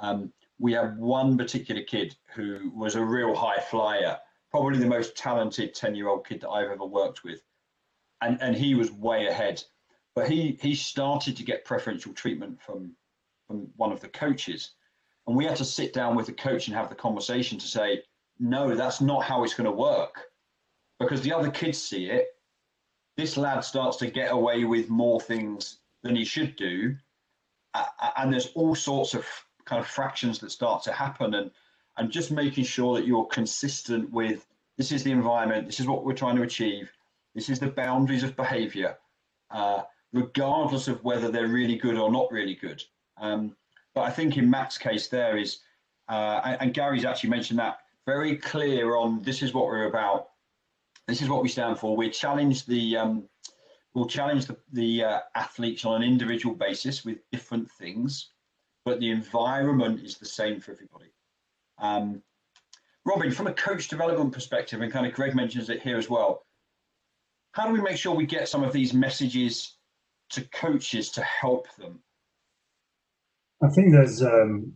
Um, 0.00 0.32
we 0.58 0.72
had 0.72 0.98
one 0.98 1.36
particular 1.36 1.82
kid 1.82 2.16
who 2.34 2.70
was 2.74 2.96
a 2.96 3.04
real 3.04 3.34
high 3.34 3.60
flyer, 3.60 4.18
probably 4.50 4.78
the 4.78 4.86
most 4.86 5.16
talented 5.16 5.74
10 5.74 5.94
year 5.94 6.08
old 6.08 6.26
kid 6.26 6.40
that 6.40 6.50
I've 6.50 6.70
ever 6.70 6.84
worked 6.84 7.24
with. 7.24 7.40
And, 8.20 8.38
and 8.42 8.56
he 8.56 8.74
was 8.74 8.90
way 8.90 9.26
ahead. 9.26 9.62
But 10.14 10.28
he, 10.28 10.58
he 10.60 10.74
started 10.74 11.36
to 11.36 11.44
get 11.44 11.64
preferential 11.64 12.12
treatment 12.12 12.60
from, 12.60 12.92
from 13.46 13.68
one 13.76 13.92
of 13.92 14.00
the 14.00 14.08
coaches. 14.08 14.72
And 15.26 15.36
we 15.36 15.44
had 15.44 15.56
to 15.56 15.64
sit 15.64 15.92
down 15.92 16.16
with 16.16 16.26
the 16.26 16.32
coach 16.32 16.66
and 16.66 16.76
have 16.76 16.88
the 16.88 16.96
conversation 16.96 17.58
to 17.58 17.66
say, 17.66 18.02
no, 18.40 18.74
that's 18.74 19.00
not 19.00 19.22
how 19.22 19.44
it's 19.44 19.54
going 19.54 19.66
to 19.66 19.70
work. 19.70 20.22
Because 20.98 21.20
the 21.20 21.32
other 21.32 21.50
kids 21.50 21.80
see 21.80 22.06
it. 22.06 22.26
This 23.16 23.36
lad 23.36 23.60
starts 23.60 23.96
to 23.98 24.10
get 24.10 24.32
away 24.32 24.64
with 24.64 24.88
more 24.88 25.20
things 25.20 25.78
than 26.02 26.16
he 26.16 26.24
should 26.24 26.56
do. 26.56 26.96
And 28.16 28.32
there's 28.32 28.48
all 28.54 28.74
sorts 28.74 29.14
of 29.14 29.24
kind 29.68 29.80
of 29.80 29.86
fractions 29.86 30.38
that 30.38 30.50
start 30.50 30.82
to 30.82 30.92
happen 30.92 31.34
and 31.34 31.50
and 31.96 32.10
just 32.10 32.30
making 32.30 32.64
sure 32.64 32.96
that 32.96 33.06
you're 33.06 33.26
consistent 33.26 34.10
with 34.12 34.46
this 34.76 34.92
is 34.92 35.02
the 35.02 35.10
environment 35.10 35.66
this 35.66 35.80
is 35.80 35.86
what 35.86 36.04
we're 36.04 36.12
trying 36.12 36.36
to 36.36 36.42
achieve 36.42 36.90
this 37.34 37.48
is 37.48 37.58
the 37.58 37.66
boundaries 37.66 38.22
of 38.22 38.36
behavior 38.36 38.96
uh, 39.50 39.82
regardless 40.12 40.88
of 40.88 41.02
whether 41.04 41.30
they're 41.30 41.48
really 41.48 41.76
good 41.76 41.96
or 41.96 42.10
not 42.10 42.30
really 42.32 42.54
good. 42.54 42.82
Um, 43.18 43.56
but 43.94 44.02
i 44.02 44.10
think 44.10 44.36
in 44.36 44.48
matt's 44.48 44.78
case 44.78 45.08
there 45.08 45.36
is 45.36 45.60
uh, 46.08 46.56
and, 46.60 46.72
gary's 46.72 47.04
actually 47.04 47.30
mentioned 47.30 47.58
that 47.58 47.78
very 48.06 48.36
clear 48.36 48.96
on 48.96 49.22
this 49.22 49.42
is 49.42 49.52
what 49.52 49.66
we're 49.66 49.88
about 49.88 50.28
this 51.08 51.22
is 51.22 51.28
what 51.28 51.42
we 51.42 51.48
stand 51.48 51.78
for. 51.78 51.96
We 51.96 52.10
challenge 52.10 52.66
the 52.66 52.98
um, 52.98 53.24
we'll 53.94 54.06
challenge 54.06 54.46
the, 54.46 54.56
the 54.72 55.04
uh, 55.04 55.20
athletes 55.34 55.84
on 55.84 56.02
an 56.02 56.08
individual 56.08 56.54
basis 56.54 57.04
with 57.04 57.18
different 57.32 57.68
things 57.72 58.28
but 58.88 59.00
the 59.00 59.10
environment 59.10 60.00
is 60.02 60.16
the 60.16 60.24
same 60.24 60.58
for 60.60 60.72
everybody. 60.72 61.12
Um, 61.78 62.22
Robin, 63.04 63.30
from 63.30 63.46
a 63.46 63.52
coach 63.52 63.88
development 63.88 64.32
perspective, 64.32 64.80
and 64.80 64.90
kind 64.90 65.06
of 65.06 65.12
Greg 65.12 65.34
mentions 65.34 65.68
it 65.68 65.82
here 65.82 65.98
as 65.98 66.08
well, 66.08 66.46
how 67.52 67.66
do 67.66 67.72
we 67.74 67.82
make 67.82 67.98
sure 67.98 68.14
we 68.14 68.24
get 68.24 68.48
some 68.48 68.64
of 68.64 68.72
these 68.72 68.94
messages 68.94 69.76
to 70.30 70.40
coaches 70.54 71.10
to 71.10 71.22
help 71.22 71.66
them? 71.76 72.00
I 73.62 73.68
think 73.74 73.92
there's 73.92 74.22
um, 74.22 74.72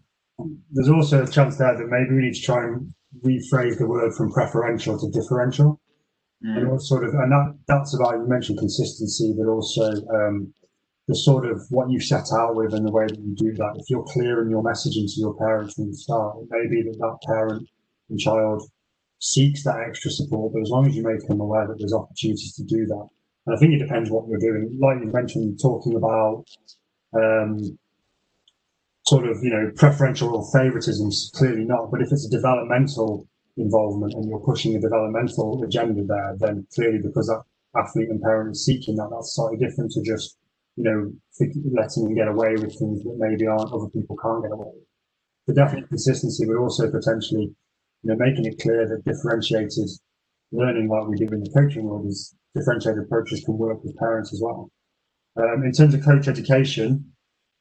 there's 0.73 0.91
also 0.91 1.23
a 1.23 1.27
chance 1.27 1.57
there 1.57 1.75
that 1.75 1.89
maybe 1.89 2.15
we 2.15 2.27
need 2.27 2.35
to 2.35 2.43
try 2.43 2.65
and 2.65 2.93
rephrase 3.25 3.79
the 3.79 3.87
word 3.87 4.13
from 4.15 4.31
preferential 4.31 4.99
to 5.01 5.11
differential, 5.11 5.81
mm. 6.45 6.59
and 6.59 6.83
sort 6.83 7.05
of, 7.05 7.15
and 7.15 7.33
that 7.33 7.59
that's 7.67 7.97
about 7.99 8.19
you 8.19 8.29
mentioned 8.29 8.59
consistency, 8.59 9.35
but 9.39 9.49
also 9.49 9.91
um, 10.15 10.53
the 11.09 11.15
sort 11.15 11.47
of 11.47 11.61
what 11.71 11.91
you 11.91 12.01
set 12.01 12.33
out 12.33 12.55
with 12.55 12.75
and 12.75 12.87
the 12.87 12.93
way 12.93 13.07
that 13.07 13.19
you 13.19 13.35
do 13.35 13.53
that, 13.55 13.77
if 13.77 13.91
you're 13.91 14.05
clear 14.05 14.43
in 14.43 14.51
your 14.51 14.63
messaging 14.63 15.13
to 15.13 15.21
your 15.21 15.35
parents 15.35 15.75
from 15.75 15.89
the 15.89 15.97
start, 15.97 16.37
it 16.39 16.49
may 16.51 16.69
be 16.69 16.83
that 16.83 16.99
that 16.99 17.19
parent 17.27 17.69
and 18.09 18.19
child 18.19 18.63
seeks 19.19 19.65
that 19.65 19.81
extra 19.81 20.11
support, 20.11 20.53
but 20.53 20.63
as 20.63 20.71
long 20.71 20.87
as 20.87 20.97
you 20.97 21.03
make 21.03 21.27
them 21.27 21.41
aware 21.41 21.67
that 21.67 21.79
there's 21.79 21.93
opportunities 21.93 22.55
to 22.55 22.65
do 22.65 22.87
that. 22.87 23.09
And 23.47 23.57
I 23.57 23.59
think 23.59 23.73
it 23.73 23.79
depends 23.79 24.11
what 24.11 24.29
you're 24.29 24.39
doing. 24.39 24.79
Like 24.81 24.99
you 25.01 25.11
mentioned, 25.13 25.59
talking 25.61 25.97
about 25.97 26.45
um, 27.15 27.79
sort 29.07 29.27
of, 29.27 29.43
you 29.43 29.51
know, 29.51 29.71
preferential 29.77 30.37
or 30.37 30.45
favoritisms, 30.53 31.33
clearly 31.33 31.65
not. 31.65 31.91
But 31.91 32.03
if 32.03 32.13
it's 32.13 32.27
a 32.27 32.31
developmental 32.31 33.27
involvement 33.57 34.15
and 34.15 34.25
you're 34.29 34.41
pushing 34.41 34.77
a 34.77 34.81
developmental 34.81 35.63
agenda 35.65 36.05
there, 36.05 36.37
then 36.39 36.67
clearly 36.75 36.99
because 36.99 37.27
that 37.27 37.43
athlete 37.77 38.11
and 38.11 38.23
parent 38.23 38.53
is 38.53 38.65
seeking 38.65 38.97
that, 38.97 39.09
that's 39.11 39.35
slightly 39.35 39.59
different 39.59 39.91
to 39.93 40.03
just 40.03 40.37
you 40.77 40.85
know, 40.85 41.13
letting 41.75 42.05
them 42.05 42.15
get 42.15 42.29
away 42.29 42.53
with 42.53 42.79
things 42.79 43.03
that 43.03 43.17
maybe 43.19 43.47
aren't 43.47 43.73
other 43.73 43.89
people 43.89 44.17
can't 44.23 44.43
get 44.43 44.53
away 44.53 44.69
with. 44.73 44.85
The 45.47 45.55
definite 45.55 45.89
consistency, 45.89 46.47
but 46.47 46.57
also 46.57 46.91
potentially 46.91 47.55
you 48.03 48.11
know, 48.11 48.17
making 48.17 48.47
it 48.47 48.61
clear 48.61 48.89
that 48.89 49.05
differentiated 49.05 49.89
learning, 50.51 50.89
like 50.89 51.07
we 51.07 51.17
do 51.17 51.27
in 51.33 51.43
the 51.43 51.51
coaching 51.51 51.85
world, 51.85 52.07
is 52.07 52.35
differentiated 52.55 53.05
approaches 53.05 53.43
can 53.45 53.57
work 53.57 53.83
with 53.83 53.97
parents 53.97 54.33
as 54.33 54.41
well. 54.43 54.71
Um, 55.37 55.63
in 55.65 55.73
terms 55.73 55.95
of 55.95 56.05
coach 56.05 56.29
education, 56.29 57.13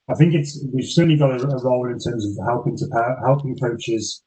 I 0.09 0.16
think 0.16 0.34
it's 0.34 0.64
we've 0.74 0.86
certainly 0.86 1.18
got 1.18 1.32
a, 1.32 1.47
a 1.47 1.64
role 1.64 1.88
in 1.88 1.99
terms 1.99 2.26
of 2.26 2.45
helping 2.45 2.76
to 2.78 3.16
helping 3.24 3.57
coaches 3.57 4.24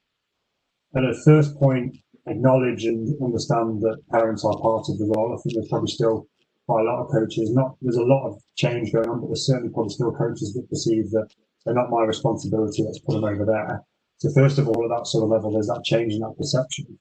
at 0.96 1.04
a 1.04 1.14
first 1.24 1.54
point 1.58 1.96
acknowledge 2.26 2.84
and 2.84 3.14
understand 3.22 3.82
that 3.82 3.98
parents 4.10 4.44
are 4.44 4.58
part 4.60 4.86
of 4.88 4.98
the 4.98 5.12
role. 5.14 5.34
I 5.34 5.42
think 5.42 5.54
there's 5.54 5.68
probably 5.68 5.90
still 5.90 6.26
quite 6.66 6.82
a 6.82 6.90
lot 6.90 7.02
of 7.02 7.10
coaches. 7.10 7.52
Not 7.52 7.76
there's 7.82 7.96
a 7.96 8.02
lot 8.02 8.26
of 8.26 8.40
change 8.56 8.92
going 8.92 9.08
on, 9.08 9.20
but 9.20 9.28
there's 9.28 9.46
certainly 9.46 9.72
probably 9.72 9.92
still 9.92 10.12
coaches 10.12 10.54
that 10.54 10.68
perceive 10.68 11.10
that 11.10 11.28
they're 11.64 11.74
not 11.74 11.90
my 11.90 12.02
responsibility. 12.04 12.82
Let's 12.82 12.98
put 13.00 13.14
them 13.14 13.24
over 13.24 13.44
there. 13.44 13.82
So 14.18 14.30
first 14.32 14.58
of 14.58 14.68
all, 14.68 14.84
at 14.84 14.96
that 14.96 15.06
sort 15.06 15.24
of 15.24 15.30
level, 15.30 15.52
there's 15.52 15.66
that 15.68 15.84
change 15.84 16.14
in 16.14 16.20
that 16.20 16.36
perception. 16.38 16.98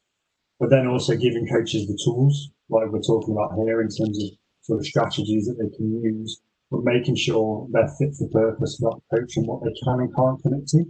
But 0.60 0.70
then 0.70 0.88
also 0.88 1.16
giving 1.16 1.48
coaches 1.48 1.88
the 1.88 2.00
tools, 2.04 2.52
like 2.70 2.90
we're 2.90 3.02
talking 3.02 3.34
about 3.34 3.58
here, 3.58 3.82
in 3.82 3.90
terms 3.90 4.22
of 4.24 4.30
sort 4.62 4.80
of 4.80 4.86
strategies 4.86 5.46
that 5.48 5.58
they 5.60 5.76
can 5.76 6.02
use, 6.04 6.42
but 6.72 6.84
making 6.84 7.16
sure 7.16 7.68
they're 7.72 7.92
fit 8.00 8.16
for 8.16 8.28
purpose 8.30 8.78
for 8.80 8.92
that 8.92 9.18
coach 9.18 9.38
and 9.38 9.48
what 9.48 9.64
they 9.64 9.74
can 9.84 10.00
and 10.00 10.16
can't 10.16 10.42
commit 10.42 10.68
to. 10.68 10.86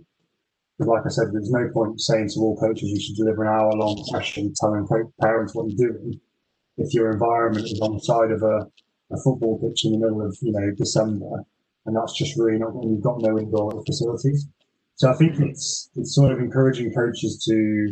Because 0.78 0.90
like 0.90 1.06
I 1.06 1.10
said, 1.10 1.28
there's 1.32 1.52
no 1.52 1.70
point 1.74 2.00
saying 2.02 2.30
to 2.30 2.40
all 2.40 2.58
coaches 2.58 2.90
you 2.90 3.00
should 3.00 3.16
deliver 3.16 3.44
an 3.44 3.54
hour 3.54 3.72
long 3.74 4.04
session 4.12 4.54
telling 4.60 4.88
parents 5.22 5.54
what 5.54 5.70
you're 5.70 5.90
doing 5.90 6.20
if 6.78 6.94
your 6.94 7.12
environment 7.12 7.66
is 7.66 7.80
on 7.82 7.94
the 7.94 8.00
side 8.00 8.32
of 8.32 8.42
a, 8.42 8.68
a 9.12 9.18
football 9.24 9.60
pitch 9.60 9.86
in 9.86 9.94
the 9.94 10.00
middle 10.00 10.26
of 10.26 10.36
you 10.42 10.52
know 10.52 10.72
December, 10.78 11.44
and 11.86 11.96
that's 11.96 12.14
just 12.14 12.38
really 12.38 12.58
not 12.58 12.76
when 12.76 12.90
you've 12.90 13.04
got 13.04 13.22
no 13.22 13.38
indoor 13.38 13.84
facilities. 13.86 14.48
So 14.96 15.12
I 15.12 15.16
think 15.16 15.40
it's 15.40 15.90
it's 15.96 16.16
sort 16.16 16.32
of 16.32 16.40
encouraging 16.40 16.94
coaches 16.94 17.44
to 17.46 17.90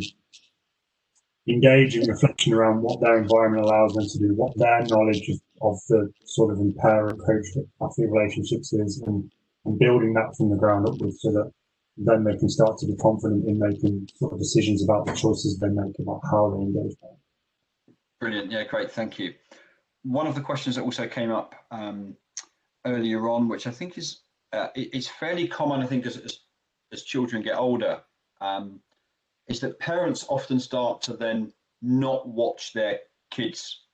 engage 1.48 1.96
in 1.96 2.08
reflection 2.08 2.52
around 2.52 2.82
what 2.82 3.00
their 3.00 3.18
environment 3.18 3.64
allows 3.64 3.94
them 3.94 4.06
to 4.08 4.18
do, 4.18 4.34
what 4.34 4.56
their 4.56 4.82
knowledge 4.86 5.28
of, 5.28 5.40
of 5.62 5.78
the 5.88 6.08
sort 6.24 6.52
of 6.52 6.58
parent 6.78 7.18
coach 7.26 7.46
athlete 7.82 8.10
relationships 8.10 8.72
is, 8.72 9.02
and, 9.06 9.30
and 9.64 9.78
building 9.78 10.12
that 10.14 10.34
from 10.36 10.50
the 10.50 10.56
ground 10.56 10.88
upwards 10.88 11.20
so 11.20 11.32
that 11.32 11.50
then 11.96 12.24
they 12.24 12.36
can 12.36 12.48
start 12.48 12.78
to 12.78 12.86
be 12.86 12.96
confident 12.96 13.46
in 13.46 13.58
making 13.58 14.08
sort 14.16 14.32
of 14.32 14.38
decisions 14.38 14.82
about 14.82 15.04
the 15.06 15.12
choices 15.12 15.58
they 15.58 15.68
make 15.68 15.98
about 15.98 16.20
how 16.30 16.50
they 16.50 16.62
engage 16.62 16.96
them. 17.00 17.16
Brilliant. 18.22 18.52
Yeah, 18.52 18.62
great. 18.62 18.92
Thank 18.92 19.18
you. 19.18 19.34
One 20.04 20.28
of 20.28 20.36
the 20.36 20.40
questions 20.40 20.76
that 20.76 20.82
also 20.82 21.08
came 21.08 21.32
up 21.32 21.56
um, 21.72 22.16
earlier 22.86 23.28
on, 23.28 23.48
which 23.48 23.66
I 23.66 23.72
think 23.72 23.98
is 23.98 24.20
uh, 24.52 24.68
is 24.76 25.08
fairly 25.08 25.48
common, 25.48 25.80
I 25.80 25.86
think, 25.86 26.06
as, 26.06 26.18
as, 26.18 26.38
as 26.92 27.02
children 27.02 27.42
get 27.42 27.56
older, 27.56 28.00
um, 28.40 28.78
is 29.48 29.58
that 29.58 29.80
parents 29.80 30.24
often 30.28 30.60
start 30.60 31.02
to 31.02 31.16
then 31.16 31.52
not 31.82 32.28
watch 32.28 32.72
their 32.72 33.00
kids 33.32 33.86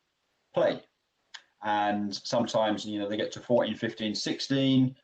play. 0.53 0.83
And 1.63 2.15
sometimes, 2.15 2.85
you 2.85 2.99
know, 2.99 3.09
they 3.09 3.17
get 3.17 3.33
to 3.33 3.41
14, 3.41 3.77
15, 3.77 4.15
16. 4.15 4.95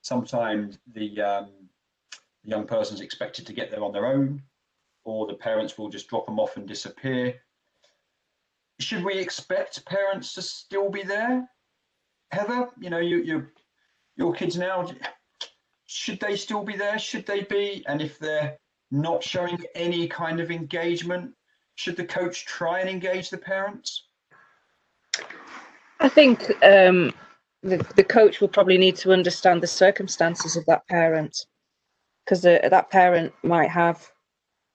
Sometimes 0.00 0.78
the, 0.94 1.20
um, 1.20 1.50
the 2.44 2.48
young 2.48 2.66
person's 2.66 3.02
expected 3.02 3.46
to 3.46 3.52
get 3.52 3.70
there 3.70 3.84
on 3.84 3.92
their 3.92 4.06
own, 4.06 4.42
or 5.04 5.26
the 5.26 5.34
parents 5.34 5.76
will 5.76 5.90
just 5.90 6.08
drop 6.08 6.24
them 6.24 6.40
off 6.40 6.56
and 6.56 6.66
disappear 6.66 7.34
should 8.80 9.04
we 9.04 9.14
expect 9.18 9.84
parents 9.86 10.34
to 10.34 10.42
still 10.42 10.90
be 10.90 11.02
there? 11.02 11.48
Heather, 12.30 12.68
you 12.80 12.90
know, 12.90 12.98
you, 12.98 13.18
you, 13.18 13.46
your 14.16 14.32
kids 14.32 14.56
now, 14.56 14.88
should 15.86 16.20
they 16.20 16.36
still 16.36 16.64
be 16.64 16.76
there? 16.76 16.98
Should 16.98 17.26
they 17.26 17.42
be? 17.42 17.84
And 17.86 18.00
if 18.00 18.18
they're 18.18 18.56
not 18.90 19.22
showing 19.22 19.58
any 19.74 20.08
kind 20.08 20.40
of 20.40 20.50
engagement, 20.50 21.32
should 21.74 21.96
the 21.96 22.04
coach 22.04 22.46
try 22.46 22.80
and 22.80 22.88
engage 22.88 23.30
the 23.30 23.38
parents? 23.38 24.04
I 25.98 26.08
think 26.08 26.50
um, 26.62 27.12
the, 27.62 27.84
the 27.96 28.04
coach 28.04 28.40
will 28.40 28.48
probably 28.48 28.78
need 28.78 28.96
to 28.96 29.12
understand 29.12 29.62
the 29.62 29.66
circumstances 29.66 30.56
of 30.56 30.64
that 30.66 30.86
parent 30.88 31.46
because 32.24 32.42
that 32.42 32.90
parent 32.90 33.32
might 33.42 33.70
have 33.70 34.10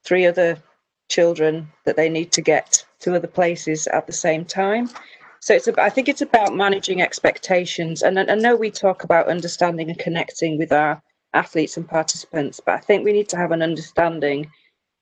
three 0.04 0.26
other 0.26 0.62
children 1.10 1.72
that 1.86 1.96
they 1.96 2.10
need 2.10 2.32
to 2.34 2.42
get 2.42 2.86
to 3.00 3.16
other 3.16 3.28
places 3.28 3.88
at 3.88 4.08
the 4.08 4.14
same 4.14 4.46
time. 4.46 4.90
So 5.40 5.54
it's 5.54 5.68
I 5.68 5.90
think 5.90 6.10
it's 6.10 6.22
about 6.22 6.56
managing 6.56 7.02
expectations. 7.02 8.02
And 8.02 8.20
I 8.20 8.36
know 8.36 8.56
we 8.56 8.72
talk 8.72 9.04
about 9.04 9.28
understanding 9.28 9.90
and 9.90 10.00
connecting 10.00 10.58
with 10.58 10.72
our 10.72 11.02
athletes 11.34 11.78
and 11.78 11.88
participants, 11.88 12.60
but 12.66 12.76
I 12.76 12.80
think 12.80 13.04
we 13.04 13.14
need 13.14 13.30
to 13.30 13.38
have 13.38 13.52
an 13.52 13.62
understanding 13.62 14.52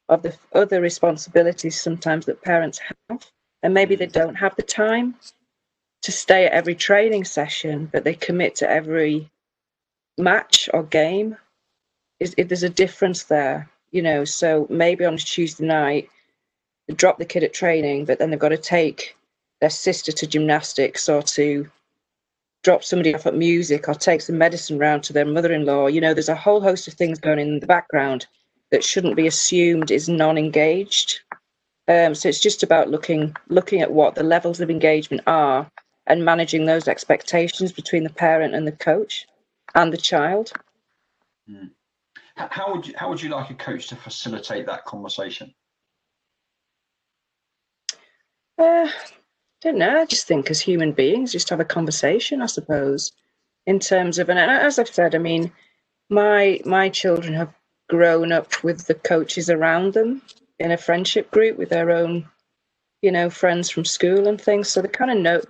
of 0.10 0.22
the 0.22 0.36
other 0.54 0.82
responsibilities 0.82 1.80
sometimes 1.80 2.26
that 2.26 2.42
parents 2.42 2.80
have. 3.10 3.26
And 3.62 3.74
maybe 3.74 3.96
they 3.96 4.08
don't 4.08 4.36
have 4.36 4.56
the 4.58 4.64
time 4.64 5.16
to 6.02 6.12
stay 6.12 6.46
at 6.46 6.52
every 6.52 6.76
training 6.76 7.24
session, 7.24 7.90
but 7.92 8.04
they 8.04 8.14
commit 8.14 8.56
to 8.56 8.70
every 8.70 9.32
match 10.18 10.70
or 10.74 10.84
game. 10.84 11.38
Is, 12.20 12.36
there's 12.38 12.64
a 12.64 12.70
difference 12.70 13.24
there, 13.24 13.70
you 13.94 14.02
know. 14.02 14.26
So 14.26 14.68
maybe 14.70 15.06
on 15.06 15.16
Tuesday 15.16 15.66
night, 15.66 16.10
drop 16.96 17.18
the 17.18 17.26
kid 17.26 17.44
at 17.44 17.54
training, 17.54 18.06
but 18.06 18.20
then 18.20 18.30
they've 18.30 18.40
got 18.40 18.50
to 18.50 18.58
take 18.58 19.16
their 19.62 19.70
sister 19.70 20.12
to 20.12 20.28
gymnastics 20.28 21.08
or 21.08 21.22
to 21.22 21.70
drop 22.64 22.84
somebody 22.84 23.14
off 23.14 23.26
at 23.26 23.36
music 23.36 23.88
or 23.88 23.94
take 23.94 24.22
some 24.22 24.38
medicine 24.38 24.78
round 24.78 25.04
to 25.04 25.14
their 25.14 25.26
mother-in-law. 25.26 25.88
You 25.88 26.02
know, 26.02 26.14
there's 26.14 26.30
a 26.30 26.36
whole 26.36 26.62
host 26.62 26.88
of 26.88 26.94
things 26.94 27.20
going 27.20 27.40
in 27.40 27.60
the 27.60 27.68
background 27.68 28.26
that 28.72 28.84
shouldn't 28.84 29.16
be 29.16 29.28
assumed 29.28 29.92
is 29.92 30.10
non-engaged. 30.10 31.22
Um, 31.88 32.16
so 32.16 32.30
it's 32.30 32.40
just 32.40 32.64
about 32.64 32.90
looking 32.90 33.36
looking 33.50 33.82
at 33.82 33.92
what 33.92 34.16
the 34.16 34.24
levels 34.24 34.62
of 34.62 34.70
engagement 34.70 35.22
are 35.28 35.70
and 36.08 36.26
managing 36.26 36.66
those 36.66 36.88
expectations 36.88 37.72
between 37.72 38.04
the 38.04 38.10
parent 38.10 38.56
and 38.56 38.66
the 38.66 38.72
coach 38.72 39.28
and 39.76 39.92
the 39.92 39.98
child. 39.98 40.54
Hmm. 41.48 41.68
How 42.36 42.74
would 42.74 42.88
you, 42.88 42.94
how 42.98 43.10
would 43.10 43.22
you 43.22 43.30
like 43.30 43.50
a 43.52 43.56
coach 43.56 43.88
to 43.88 43.96
facilitate 43.96 44.66
that 44.66 44.86
conversation? 44.86 45.54
Uh, 48.58 48.90
don't 49.62 49.78
know. 49.78 50.02
I 50.02 50.06
just 50.06 50.28
think 50.28 50.50
as 50.50 50.60
human 50.60 50.92
beings, 50.92 51.32
just 51.32 51.50
have 51.50 51.60
a 51.60 51.66
conversation, 51.66 52.42
I 52.42 52.48
suppose, 52.48 53.12
in 53.66 53.80
terms 53.80 54.20
of, 54.20 54.30
and 54.30 54.40
as 54.40 54.80
I've 54.80 54.90
said, 54.90 55.16
I 55.16 55.20
mean, 55.20 55.52
my 56.10 56.60
my 56.66 56.90
children 56.90 57.34
have 57.34 57.54
grown 57.90 58.32
up 58.32 58.64
with 58.64 58.88
the 58.88 58.96
coaches 58.96 59.50
around 59.50 59.94
them 59.94 60.22
in 60.60 60.72
a 60.72 60.78
friendship 60.78 61.32
group 61.32 61.58
with 61.58 61.70
their 61.70 61.92
own, 61.92 62.28
you 63.02 63.12
know, 63.12 63.30
friends 63.30 63.70
from 63.70 63.86
school 63.86 64.28
and 64.28 64.40
things. 64.40 64.70
So 64.70 64.82
they 64.82 64.88
kind 64.88 65.12
of 65.12 65.18
know 65.18 65.42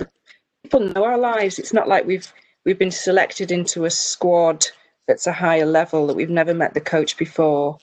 people 0.63 0.81
know 0.81 1.03
our 1.03 1.17
lives. 1.17 1.59
It's 1.59 1.73
not 1.73 1.87
like 1.87 2.05
we've 2.05 2.31
we've 2.65 2.79
been 2.79 2.91
selected 2.91 3.51
into 3.51 3.85
a 3.85 3.89
squad 3.89 4.65
that's 5.07 5.27
a 5.27 5.33
higher 5.33 5.65
level 5.65 6.07
that 6.07 6.15
we've 6.15 6.29
never 6.29 6.53
met 6.53 6.73
the 6.73 6.81
coach 6.81 7.17
before. 7.17 7.77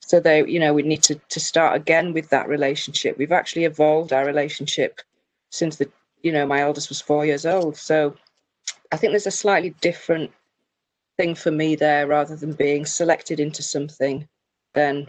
So 0.00 0.20
they 0.20 0.46
you 0.46 0.60
know 0.60 0.74
we 0.74 0.82
need 0.82 1.02
to 1.04 1.14
to 1.14 1.40
start 1.40 1.76
again 1.76 2.12
with 2.12 2.30
that 2.30 2.48
relationship. 2.48 3.16
We've 3.18 3.32
actually 3.32 3.64
evolved 3.64 4.12
our 4.12 4.26
relationship 4.26 5.00
since 5.50 5.76
the 5.76 5.90
you 6.22 6.32
know 6.32 6.46
my 6.46 6.60
eldest 6.60 6.88
was 6.88 7.00
four 7.00 7.24
years 7.24 7.46
old. 7.46 7.76
So 7.76 8.16
i 8.92 8.96
think 8.96 9.12
there's 9.12 9.26
a 9.26 9.30
slightly 9.30 9.70
different 9.80 10.30
thing 11.16 11.34
for 11.34 11.50
me 11.50 11.74
there 11.74 12.06
rather 12.06 12.36
than 12.36 12.52
being 12.52 12.86
selected 12.86 13.40
into 13.40 13.62
something 13.62 14.26
then 14.72 15.06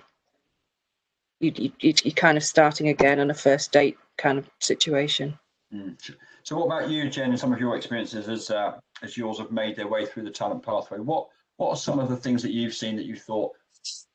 you, 1.39 1.51
you, 1.55 1.71
you're 1.81 2.13
kind 2.13 2.37
of 2.37 2.43
starting 2.43 2.87
again 2.89 3.19
on 3.19 3.29
a 3.29 3.33
first 3.33 3.71
date 3.71 3.97
kind 4.17 4.37
of 4.37 4.49
situation. 4.59 5.37
Mm. 5.73 5.97
so 6.43 6.57
what 6.57 6.65
about 6.67 6.89
you 6.89 7.09
jen 7.09 7.31
and 7.31 7.39
some 7.39 7.51
of 7.51 7.59
your 7.59 7.75
experiences 7.75 8.29
as 8.29 8.51
uh, 8.51 8.77
as 9.01 9.17
yours 9.17 9.39
have 9.39 9.51
made 9.51 9.75
their 9.75 9.87
way 9.87 10.05
through 10.05 10.23
the 10.23 10.29
talent 10.29 10.63
pathway? 10.63 10.99
What 10.99 11.27
what 11.57 11.69
are 11.69 11.75
some 11.75 11.99
of 11.99 12.09
the 12.09 12.17
things 12.17 12.41
that 12.43 12.51
you've 12.51 12.73
seen 12.73 12.95
that 12.95 13.05
you 13.05 13.15
thought 13.15 13.51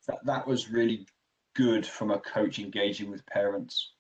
that, 0.09 0.19
that 0.25 0.47
was 0.47 0.71
really 0.71 1.07
good 1.57 1.87
from 1.87 2.11
a 2.11 2.19
coach 2.19 2.59
engaging 2.59 3.11
with 3.11 3.25
parents? 3.27 3.93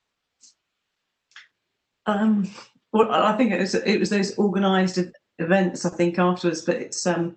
Um, 2.06 2.50
well, 2.92 3.10
I 3.12 3.36
think 3.36 3.52
it 3.52 3.60
was 3.60 3.74
it 3.74 3.98
was 3.98 4.10
those 4.10 4.36
organised 4.38 4.98
events. 5.38 5.84
I 5.84 5.90
think 5.90 6.18
afterwards, 6.18 6.62
but 6.62 6.76
it's 6.76 7.06
um, 7.06 7.36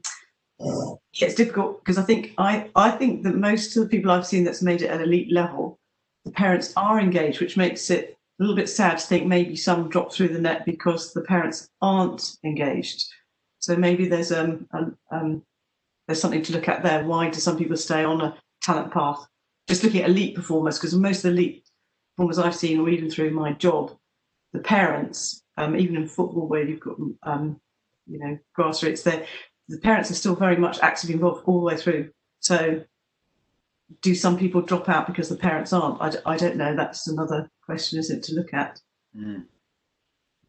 it's 1.13 1.35
difficult 1.35 1.83
because 1.83 1.97
I 1.97 2.03
think 2.03 2.33
I 2.37 2.69
I 2.75 2.91
think 2.91 3.23
that 3.23 3.35
most 3.35 3.75
of 3.75 3.83
the 3.83 3.89
people 3.89 4.11
I've 4.11 4.25
seen 4.25 4.43
that's 4.43 4.61
made 4.61 4.81
it 4.81 4.89
at 4.89 5.01
elite 5.01 5.31
level, 5.31 5.79
the 6.25 6.31
parents 6.31 6.73
are 6.75 6.99
engaged, 6.99 7.39
which 7.39 7.57
makes 7.57 7.89
it 7.89 8.17
a 8.39 8.43
little 8.43 8.55
bit 8.55 8.69
sad 8.69 8.97
to 8.97 9.05
think 9.05 9.27
maybe 9.27 9.55
some 9.55 9.89
drop 9.89 10.11
through 10.11 10.29
the 10.29 10.41
net 10.41 10.65
because 10.65 11.13
the 11.13 11.21
parents 11.21 11.69
aren't 11.81 12.37
engaged. 12.43 13.05
So 13.59 13.75
maybe 13.75 14.07
there's 14.07 14.31
um, 14.31 14.67
um 15.11 15.43
there's 16.07 16.21
something 16.21 16.43
to 16.43 16.53
look 16.53 16.67
at 16.67 16.83
there. 16.83 17.03
Why 17.05 17.29
do 17.29 17.39
some 17.39 17.57
people 17.57 17.77
stay 17.77 18.03
on 18.03 18.21
a 18.21 18.37
talent 18.63 18.91
path. 18.91 19.25
Just 19.67 19.83
looking 19.83 20.01
at 20.01 20.09
elite 20.09 20.35
performers, 20.35 20.77
because 20.77 20.95
most 20.95 21.17
of 21.17 21.23
the 21.23 21.29
elite 21.29 21.69
performers 22.15 22.39
I've 22.39 22.55
seen, 22.55 22.79
or 22.79 22.89
even 22.89 23.09
through 23.09 23.31
my 23.31 23.53
job, 23.53 23.95
the 24.51 24.59
parents, 24.59 25.43
um, 25.57 25.75
even 25.75 25.95
in 25.95 26.07
football 26.07 26.47
where 26.47 26.63
you've 26.63 26.79
got, 26.79 26.97
um, 27.23 27.59
you 28.07 28.19
know, 28.19 28.37
grassroots, 28.57 29.03
there, 29.03 29.25
the 29.69 29.77
parents 29.77 30.11
are 30.11 30.15
still 30.15 30.35
very 30.35 30.57
much 30.57 30.79
actively 30.81 31.15
involved 31.15 31.43
all 31.45 31.59
the 31.59 31.65
way 31.65 31.77
through. 31.77 32.09
So 32.39 32.83
do 34.01 34.15
some 34.15 34.37
people 34.37 34.61
drop 34.61 34.89
out 34.89 35.07
because 35.07 35.29
the 35.29 35.37
parents 35.37 35.71
aren't? 35.71 36.01
I, 36.01 36.09
d- 36.09 36.17
I 36.25 36.35
don't 36.35 36.57
know. 36.57 36.75
That's 36.75 37.07
another 37.07 37.49
question, 37.65 37.99
isn't 37.99 38.17
it, 38.17 38.23
to 38.23 38.35
look 38.35 38.53
at? 38.53 38.81
Mm. 39.15 39.45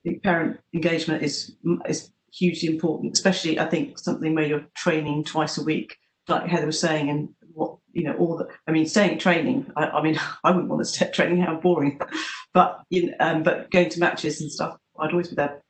The 0.02 0.18
parent 0.18 0.60
engagement 0.74 1.22
is 1.22 1.54
is 1.88 2.10
hugely 2.36 2.68
important, 2.68 3.12
especially 3.12 3.58
I 3.58 3.66
think 3.66 3.98
something 3.98 4.34
where 4.34 4.46
you're 4.46 4.66
training 4.76 5.24
twice 5.24 5.58
a 5.58 5.64
week, 5.64 5.96
like 6.28 6.46
Heather 6.46 6.66
was 6.66 6.80
saying, 6.80 7.10
and 7.10 7.28
what 7.52 7.76
you 7.92 8.04
know, 8.04 8.14
all 8.14 8.36
the. 8.36 8.48
I 8.66 8.72
mean, 8.72 8.86
staying 8.86 9.12
at 9.12 9.20
training. 9.20 9.70
I, 9.76 9.86
I 9.86 10.02
mean, 10.02 10.18
I 10.44 10.50
wouldn't 10.50 10.68
want 10.68 10.84
to 10.84 11.04
at 11.06 11.14
training. 11.14 11.40
How 11.40 11.56
boring! 11.60 12.00
but 12.54 12.82
you 12.90 13.06
know, 13.06 13.16
um, 13.20 13.42
but 13.42 13.70
going 13.70 13.88
to 13.90 14.00
matches 14.00 14.40
and 14.40 14.50
stuff, 14.50 14.76
I'd 14.98 15.10
always 15.10 15.28
be 15.28 15.36
there. 15.36 15.62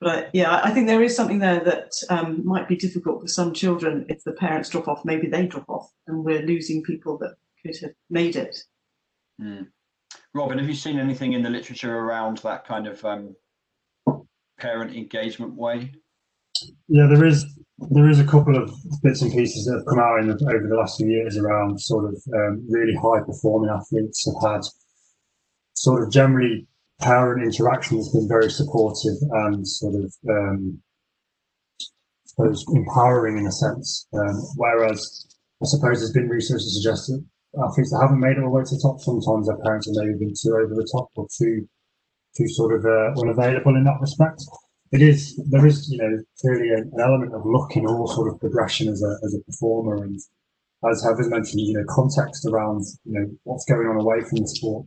But 0.00 0.08
I, 0.08 0.30
yeah, 0.32 0.60
I 0.62 0.70
think 0.70 0.86
there 0.86 1.02
is 1.02 1.16
something 1.16 1.38
there 1.38 1.60
that 1.60 1.92
um, 2.10 2.44
might 2.44 2.68
be 2.68 2.76
difficult 2.76 3.22
for 3.22 3.28
some 3.28 3.52
children 3.52 4.06
if 4.08 4.22
the 4.24 4.32
parents 4.32 4.68
drop 4.68 4.88
off. 4.88 5.04
Maybe 5.04 5.28
they 5.28 5.46
drop 5.46 5.68
off, 5.68 5.90
and 6.06 6.24
we're 6.24 6.42
losing 6.42 6.82
people 6.82 7.18
that 7.18 7.36
could 7.64 7.76
have 7.82 7.92
made 8.10 8.36
it. 8.36 8.56
Mm. 9.40 9.68
Robin, 10.34 10.58
have 10.58 10.68
you 10.68 10.74
seen 10.74 10.98
anything 10.98 11.32
in 11.32 11.42
the 11.42 11.50
literature 11.50 11.96
around 11.96 12.38
that 12.38 12.66
kind 12.66 12.86
of 12.86 13.04
um, 13.04 13.34
parent 14.58 14.94
engagement 14.94 15.54
way? 15.54 15.92
Yeah, 16.88 17.06
there 17.06 17.24
is 17.24 17.46
there 17.90 18.08
is 18.08 18.20
a 18.20 18.24
couple 18.24 18.56
of 18.56 18.72
bits 19.02 19.22
and 19.22 19.32
pieces 19.32 19.64
that 19.64 19.78
have 19.78 19.86
come 19.86 19.98
out 19.98 20.20
in 20.20 20.28
the, 20.28 20.34
over 20.54 20.68
the 20.68 20.76
last 20.76 20.96
few 20.96 21.08
years 21.08 21.36
around 21.36 21.80
sort 21.80 22.04
of 22.04 22.22
um, 22.32 22.64
really 22.70 22.94
high 22.94 23.20
performing 23.20 23.70
athletes 23.70 24.24
have 24.26 24.52
had 24.52 24.62
sort 25.74 26.02
of 26.02 26.12
generally 26.12 26.66
parent 27.00 27.42
interaction 27.42 27.96
has 27.96 28.08
been 28.10 28.28
very 28.28 28.50
supportive 28.50 29.16
and 29.30 29.66
sort 29.66 29.96
of 29.96 30.14
um, 30.30 30.80
I 31.80 32.26
suppose 32.26 32.64
empowering 32.72 33.38
in 33.38 33.46
a 33.46 33.52
sense. 33.52 34.06
Um, 34.14 34.40
whereas 34.56 35.26
I 35.62 35.66
suppose 35.66 35.98
there's 35.98 36.12
been 36.12 36.28
research 36.28 36.62
that 36.62 36.70
suggests 36.70 37.08
that 37.08 37.24
athletes 37.62 37.90
that 37.90 38.00
haven't 38.00 38.20
made 38.20 38.36
it 38.36 38.42
all 38.42 38.50
the 38.50 38.58
way 38.58 38.64
to 38.64 38.74
the 38.74 38.80
top, 38.82 39.00
sometimes 39.00 39.46
their 39.46 39.58
parents 39.58 39.86
have 39.86 39.96
maybe 39.96 40.18
been 40.18 40.34
too 40.34 40.54
over 40.56 40.74
the 40.74 40.88
top 40.92 41.08
or 41.16 41.26
too 41.36 41.68
too 42.36 42.48
sort 42.48 42.74
of 42.74 42.84
uh, 42.84 43.20
unavailable 43.20 43.76
in 43.76 43.84
that 43.84 44.00
respect. 44.00 44.42
It 44.94 45.02
is 45.02 45.36
there 45.50 45.66
is 45.66 45.90
you 45.90 45.98
know 45.98 46.22
clearly 46.40 46.70
an, 46.70 46.92
element 47.00 47.34
of 47.34 47.42
luck 47.44 47.76
in 47.76 47.84
all 47.84 48.06
sort 48.06 48.32
of 48.32 48.38
progression 48.38 48.88
as 48.88 49.02
a 49.02 49.18
as 49.24 49.34
a 49.34 49.42
performer 49.42 50.04
and 50.04 50.20
as 50.88 51.02
Heather's 51.02 51.28
mentioned, 51.28 51.62
you 51.66 51.74
know, 51.74 51.84
context 51.88 52.46
around 52.46 52.84
you 53.04 53.18
know 53.18 53.26
what's 53.42 53.64
going 53.64 53.88
on 53.88 53.96
away 54.00 54.20
from 54.20 54.38
the 54.38 54.46
sport. 54.46 54.86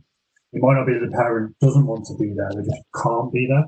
It 0.54 0.62
might 0.62 0.76
not 0.76 0.86
be 0.86 0.94
that 0.94 1.04
the 1.04 1.14
parent 1.14 1.54
doesn't 1.60 1.86
want 1.86 2.06
to 2.06 2.16
be 2.16 2.32
there; 2.32 2.48
they 2.56 2.64
just 2.64 2.82
can't 3.02 3.30
be 3.30 3.48
there. 3.48 3.66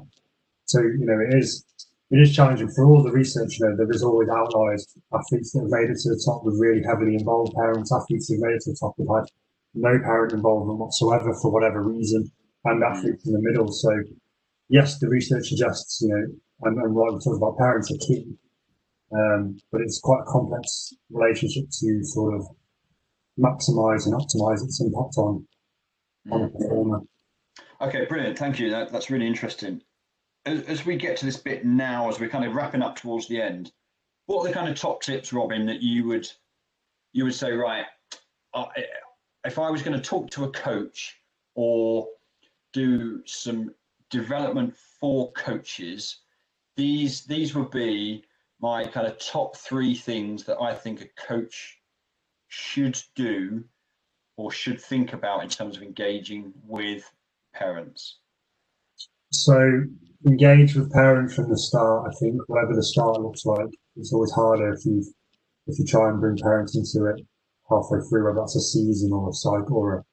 So 0.64 0.80
you 0.80 1.04
know, 1.04 1.20
it 1.20 1.36
is 1.36 1.62
it 2.10 2.18
is 2.18 2.34
challenging 2.34 2.70
for 2.70 2.86
all 2.86 3.02
the 3.02 3.12
research. 3.12 3.58
You 3.58 3.68
know, 3.68 3.76
there 3.76 3.90
is 3.90 4.02
always 4.02 4.30
outliers, 4.30 4.86
athletes 5.12 5.52
that 5.52 5.60
have 5.60 5.70
made 5.70 5.90
it 5.90 5.98
to 6.04 6.08
the 6.08 6.22
top 6.24 6.42
with 6.42 6.56
really 6.58 6.82
heavily 6.82 7.16
involved 7.16 7.52
parents, 7.54 7.92
athletes 7.92 8.28
who 8.28 8.40
made 8.40 8.54
it 8.54 8.62
to 8.62 8.70
the 8.70 8.78
top 8.80 8.94
who've 8.96 9.14
had 9.14 9.28
no 9.74 9.98
parent 10.02 10.32
involvement 10.32 10.78
whatsoever 10.78 11.34
for 11.34 11.52
whatever 11.52 11.82
reason, 11.82 12.32
and 12.64 12.82
mm. 12.82 12.90
athletes 12.90 13.26
in 13.26 13.34
the 13.34 13.42
middle. 13.42 13.70
So 13.70 13.92
yes, 14.70 14.98
the 14.98 15.08
research 15.08 15.48
suggests, 15.48 16.00
you 16.00 16.08
know, 16.08 16.26
and, 16.62 16.78
and 16.80 16.94
what 16.94 17.12
we 17.12 17.36
about 17.36 17.58
parents 17.58 17.90
are 17.90 18.06
key, 18.06 18.26
um, 19.12 19.58
but 19.70 19.80
it's 19.80 20.00
quite 20.00 20.20
a 20.20 20.30
complex 20.30 20.94
relationship 21.10 21.64
to 21.80 22.04
sort 22.04 22.34
of 22.34 22.46
maximize 23.38 24.06
and 24.06 24.14
optimize 24.14 24.64
its 24.64 24.80
impact 24.80 25.16
on 25.16 25.46
on 26.30 26.42
a 26.42 26.48
performer. 26.48 27.00
Okay, 27.80 28.04
brilliant. 28.04 28.38
Thank 28.38 28.58
you. 28.58 28.70
That, 28.70 28.92
that's 28.92 29.10
really 29.10 29.26
interesting. 29.26 29.80
As, 30.44 30.62
as 30.62 30.86
we 30.86 30.96
get 30.96 31.16
to 31.18 31.26
this 31.26 31.38
bit 31.38 31.64
now, 31.64 32.08
as 32.08 32.20
we're 32.20 32.28
kind 32.28 32.44
of 32.44 32.54
wrapping 32.54 32.82
up 32.82 32.96
towards 32.96 33.26
the 33.28 33.40
end, 33.40 33.72
what 34.26 34.42
are 34.42 34.48
the 34.48 34.54
kind 34.54 34.68
of 34.68 34.76
top 34.76 35.02
tips, 35.02 35.32
Robin, 35.32 35.66
that 35.66 35.82
you 35.82 36.06
would 36.06 36.30
you 37.12 37.24
would 37.24 37.34
say? 37.34 37.52
Right, 37.52 37.86
if 39.44 39.58
I 39.58 39.70
was 39.70 39.82
going 39.82 39.98
to 39.98 40.02
talk 40.02 40.30
to 40.30 40.44
a 40.44 40.50
coach 40.50 41.16
or 41.54 42.06
do 42.72 43.22
some 43.26 43.74
development 44.10 44.76
for 44.76 45.32
coaches, 45.32 46.18
these 46.76 47.24
these 47.24 47.54
would 47.54 47.70
be 47.70 48.24
my 48.60 48.84
kind 48.84 49.06
of 49.06 49.18
top 49.18 49.56
three 49.56 49.94
things 49.94 50.44
that 50.44 50.60
I 50.60 50.74
think 50.74 51.00
a 51.00 51.08
coach 51.26 51.78
should 52.48 53.00
do 53.14 53.64
or 54.36 54.50
should 54.50 54.80
think 54.80 55.12
about 55.12 55.42
in 55.42 55.48
terms 55.48 55.76
of 55.76 55.82
engaging 55.82 56.52
with 56.66 57.10
parents? 57.54 58.18
So 59.32 59.84
engage 60.26 60.74
with 60.74 60.92
parents 60.92 61.34
from 61.34 61.48
the 61.48 61.58
start. 61.58 62.10
I 62.10 62.14
think 62.18 62.40
whatever 62.48 62.74
the 62.74 62.82
start 62.82 63.20
looks 63.20 63.44
like, 63.44 63.68
it's 63.96 64.12
always 64.12 64.32
harder 64.32 64.72
if 64.72 64.84
you 64.84 65.04
if 65.66 65.78
you 65.78 65.84
try 65.84 66.08
and 66.08 66.20
bring 66.20 66.36
parents 66.38 66.76
into 66.76 67.06
it 67.06 67.20
halfway 67.68 68.00
through, 68.08 68.24
whether 68.24 68.40
that's 68.40 68.56
a 68.56 68.60
season 68.60 69.12
or 69.12 69.30
a 69.30 69.32
cycle 69.32 69.76
or 69.76 69.98
a, 69.98 70.04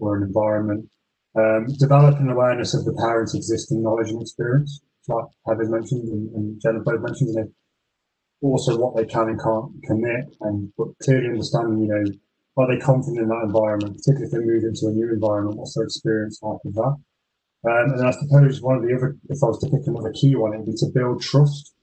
or 0.00 0.16
an 0.16 0.24
environment. 0.24 0.88
Um, 1.38 1.66
develop 1.78 2.18
an 2.18 2.30
awareness 2.30 2.74
of 2.74 2.84
the 2.84 2.94
parents' 2.94 3.34
existing 3.34 3.82
knowledge 3.82 4.10
and 4.10 4.20
experience, 4.20 4.80
like 5.06 5.26
Heather 5.46 5.68
mentioned 5.68 6.08
and, 6.08 6.34
and 6.34 6.60
Jennifer 6.60 6.98
both 6.98 7.02
mentioned, 7.02 7.34
know, 7.34 7.48
also 8.42 8.76
what 8.76 8.96
they 8.96 9.04
can 9.04 9.28
and 9.28 9.40
can't 9.40 9.70
commit, 9.84 10.34
and 10.40 10.72
but 10.76 10.88
clearly 11.02 11.28
understanding, 11.28 11.82
you 11.82 11.88
know, 11.88 12.04
are 12.56 12.66
they 12.66 12.80
confident 12.80 13.22
in 13.22 13.28
that 13.28 13.44
environment, 13.44 13.96
particularly 13.96 14.26
if 14.26 14.32
they 14.32 14.44
move 14.44 14.64
into 14.64 14.86
a 14.88 14.92
new 14.92 15.12
environment, 15.12 15.56
what's 15.56 15.74
their 15.74 15.84
experience 15.84 16.40
like 16.42 16.62
with 16.64 16.74
that? 16.74 16.96
Um, 17.70 17.92
and 17.92 18.06
I 18.06 18.10
suppose 18.10 18.60
one 18.60 18.76
of 18.76 18.82
the 18.82 18.94
other, 18.96 19.16
if 19.28 19.38
I 19.42 19.46
was 19.46 19.60
to 19.60 19.70
pick 19.70 19.86
another 19.86 20.12
key 20.12 20.34
one, 20.34 20.54
it'd 20.54 20.66
be 20.66 20.74
to 20.74 20.90
build 20.92 21.22
trust 21.22 21.74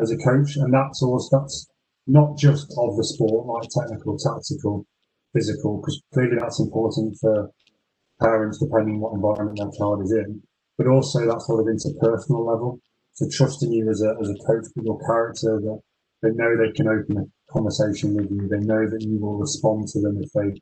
as 0.00 0.10
a 0.10 0.16
coach, 0.16 0.56
and 0.56 0.74
that's 0.74 1.02
also 1.02 1.38
that's 1.38 1.68
not 2.06 2.36
just 2.36 2.74
of 2.78 2.96
the 2.96 3.04
sport, 3.04 3.46
like 3.46 3.68
technical, 3.70 4.18
tactical, 4.18 4.86
physical, 5.32 5.78
because 5.78 6.02
clearly 6.12 6.38
that's 6.40 6.60
important 6.60 7.16
for 7.20 7.52
parents 8.20 8.58
depending 8.58 8.96
on 8.96 9.00
what 9.00 9.14
environment 9.14 9.58
their 9.58 9.70
child 9.78 10.02
is 10.02 10.12
in, 10.12 10.42
but 10.76 10.86
also 10.86 11.26
that 11.26 11.42
sort 11.42 11.60
of 11.60 11.66
interpersonal 11.66 12.46
level. 12.46 12.80
So 13.14 13.28
trusting 13.30 13.72
you 13.72 13.90
as 13.90 14.02
a 14.02 14.14
as 14.20 14.30
a 14.30 14.34
coach 14.46 14.66
with 14.76 14.84
your 14.84 15.00
character 15.00 15.58
that 15.60 15.80
they 16.22 16.30
know 16.30 16.56
they 16.56 16.72
can 16.72 16.88
open 16.88 17.18
a 17.18 17.52
conversation 17.52 18.14
with 18.14 18.30
you, 18.30 18.48
they 18.48 18.60
know 18.60 18.88
that 18.88 19.02
you 19.02 19.18
will 19.18 19.38
respond 19.38 19.88
to 19.88 20.00
them 20.00 20.20
if 20.22 20.30
they 20.32 20.60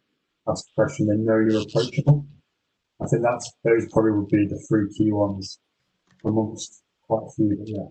ask 0.49 0.65
a 0.67 0.75
question, 0.75 1.07
they 1.07 1.17
know 1.17 1.39
you're 1.39 1.63
approachable. 1.63 2.27
I 3.01 3.07
think 3.07 3.23
that's 3.23 3.53
those 3.65 3.87
probably 3.93 4.13
would 4.13 4.29
be 4.29 4.47
the 4.47 4.59
three 4.69 4.89
key 4.97 5.13
ones 5.13 5.59
amongst 6.25 6.83
quite 7.03 7.27
a 7.27 7.31
few, 7.33 7.57
but 7.57 7.69
yeah. 7.69 7.87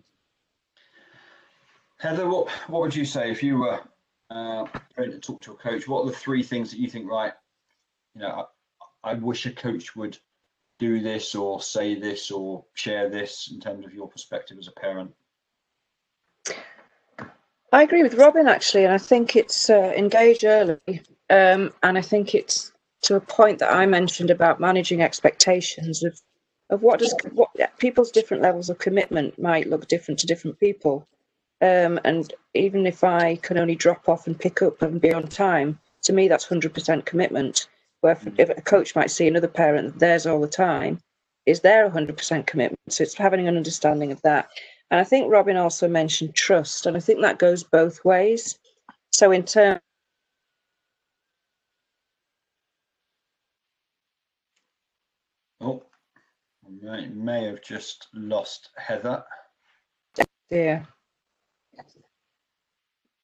Heather, 1.97 2.27
what 2.27 2.49
what 2.67 2.81
would 2.81 2.95
you 2.95 3.05
say 3.05 3.31
if 3.31 3.41
you 3.43 3.57
were 3.57 3.79
uh, 4.29 4.65
going 4.97 5.11
to 5.11 5.19
talk 5.19 5.41
to 5.41 5.53
a 5.53 5.55
coach? 5.55 5.87
What 5.87 6.03
are 6.03 6.07
the 6.07 6.17
three 6.17 6.43
things 6.43 6.71
that 6.71 6.79
you 6.79 6.89
think, 6.89 7.09
right? 7.09 7.33
You 8.15 8.21
know, 8.21 8.47
I, 9.05 9.13
wish 9.13 9.45
a 9.45 9.51
coach 9.51 9.95
would 9.95 10.17
do 10.79 10.99
this 11.01 11.35
or 11.35 11.61
say 11.61 11.95
this 11.95 12.31
or 12.31 12.65
share 12.73 13.09
this 13.09 13.49
in 13.51 13.59
terms 13.59 13.85
of 13.85 13.93
your 13.93 14.09
perspective 14.09 14.57
as 14.59 14.67
a 14.67 14.71
parent. 14.71 15.11
I 17.71 17.83
agree 17.83 18.03
with 18.03 18.15
Robin 18.15 18.47
actually, 18.47 18.85
and 18.85 18.93
I 18.93 18.97
think 18.97 19.35
it's 19.35 19.69
uh, 19.69 19.93
engage 19.95 20.43
early, 20.43 20.79
um, 21.29 21.73
and 21.83 21.97
I 21.97 22.01
think 22.01 22.33
it's 22.33 22.71
to 23.03 23.15
a 23.15 23.21
point 23.21 23.59
that 23.59 23.73
I 23.73 23.85
mentioned 23.85 24.31
about 24.31 24.59
managing 24.59 25.01
expectations 25.01 26.03
of 26.03 26.19
of 26.69 26.81
what 26.81 26.99
does 26.99 27.13
what 27.33 27.49
people's 27.77 28.11
different 28.11 28.41
levels 28.43 28.69
of 28.69 28.79
commitment 28.79 29.37
might 29.39 29.69
look 29.69 29.87
different 29.87 30.19
to 30.19 30.27
different 30.27 30.59
people. 30.59 31.07
Um, 31.61 31.99
and 32.03 32.33
even 32.53 32.85
if 32.85 33.03
I 33.03 33.35
can 33.37 33.57
only 33.57 33.75
drop 33.75 34.09
off 34.09 34.27
and 34.27 34.39
pick 34.39 34.61
up 34.61 34.81
and 34.81 34.99
be 34.99 35.13
on 35.13 35.27
time, 35.27 35.79
to 36.03 36.13
me 36.13 36.27
that's 36.27 36.45
hundred 36.45 36.73
percent 36.73 37.05
commitment. 37.05 37.67
Where 38.05 38.19
if 38.37 38.51
a 38.51 38.61
coach 38.61 38.95
might 38.95 39.09
see 39.09 39.27
another 39.27 39.47
parent 39.47 39.97
theirs 39.97 40.27
all 40.27 40.39
the 40.39 40.47
time, 40.47 40.99
is 41.47 41.61
their 41.61 41.89
hundred 41.89 42.15
percent 42.15 42.45
commitment. 42.45 42.79
So 42.89 43.01
it's 43.01 43.15
having 43.15 43.47
an 43.47 43.57
understanding 43.57 44.11
of 44.11 44.21
that. 44.21 44.47
And 44.91 44.99
I 44.99 45.03
think 45.03 45.31
Robin 45.31 45.57
also 45.57 45.87
mentioned 45.87 46.35
trust, 46.35 46.85
and 46.85 46.95
I 46.95 46.99
think 46.99 47.21
that 47.21 47.39
goes 47.39 47.63
both 47.63 48.05
ways. 48.05 48.59
So 49.11 49.31
in 49.31 49.41
terms 49.41 49.81
Oh, 55.59 55.81
I 56.87 57.07
may 57.07 57.45
have 57.45 57.63
just 57.63 58.07
lost 58.13 58.69
Heather. 58.77 59.23
Yeah. 60.51 60.85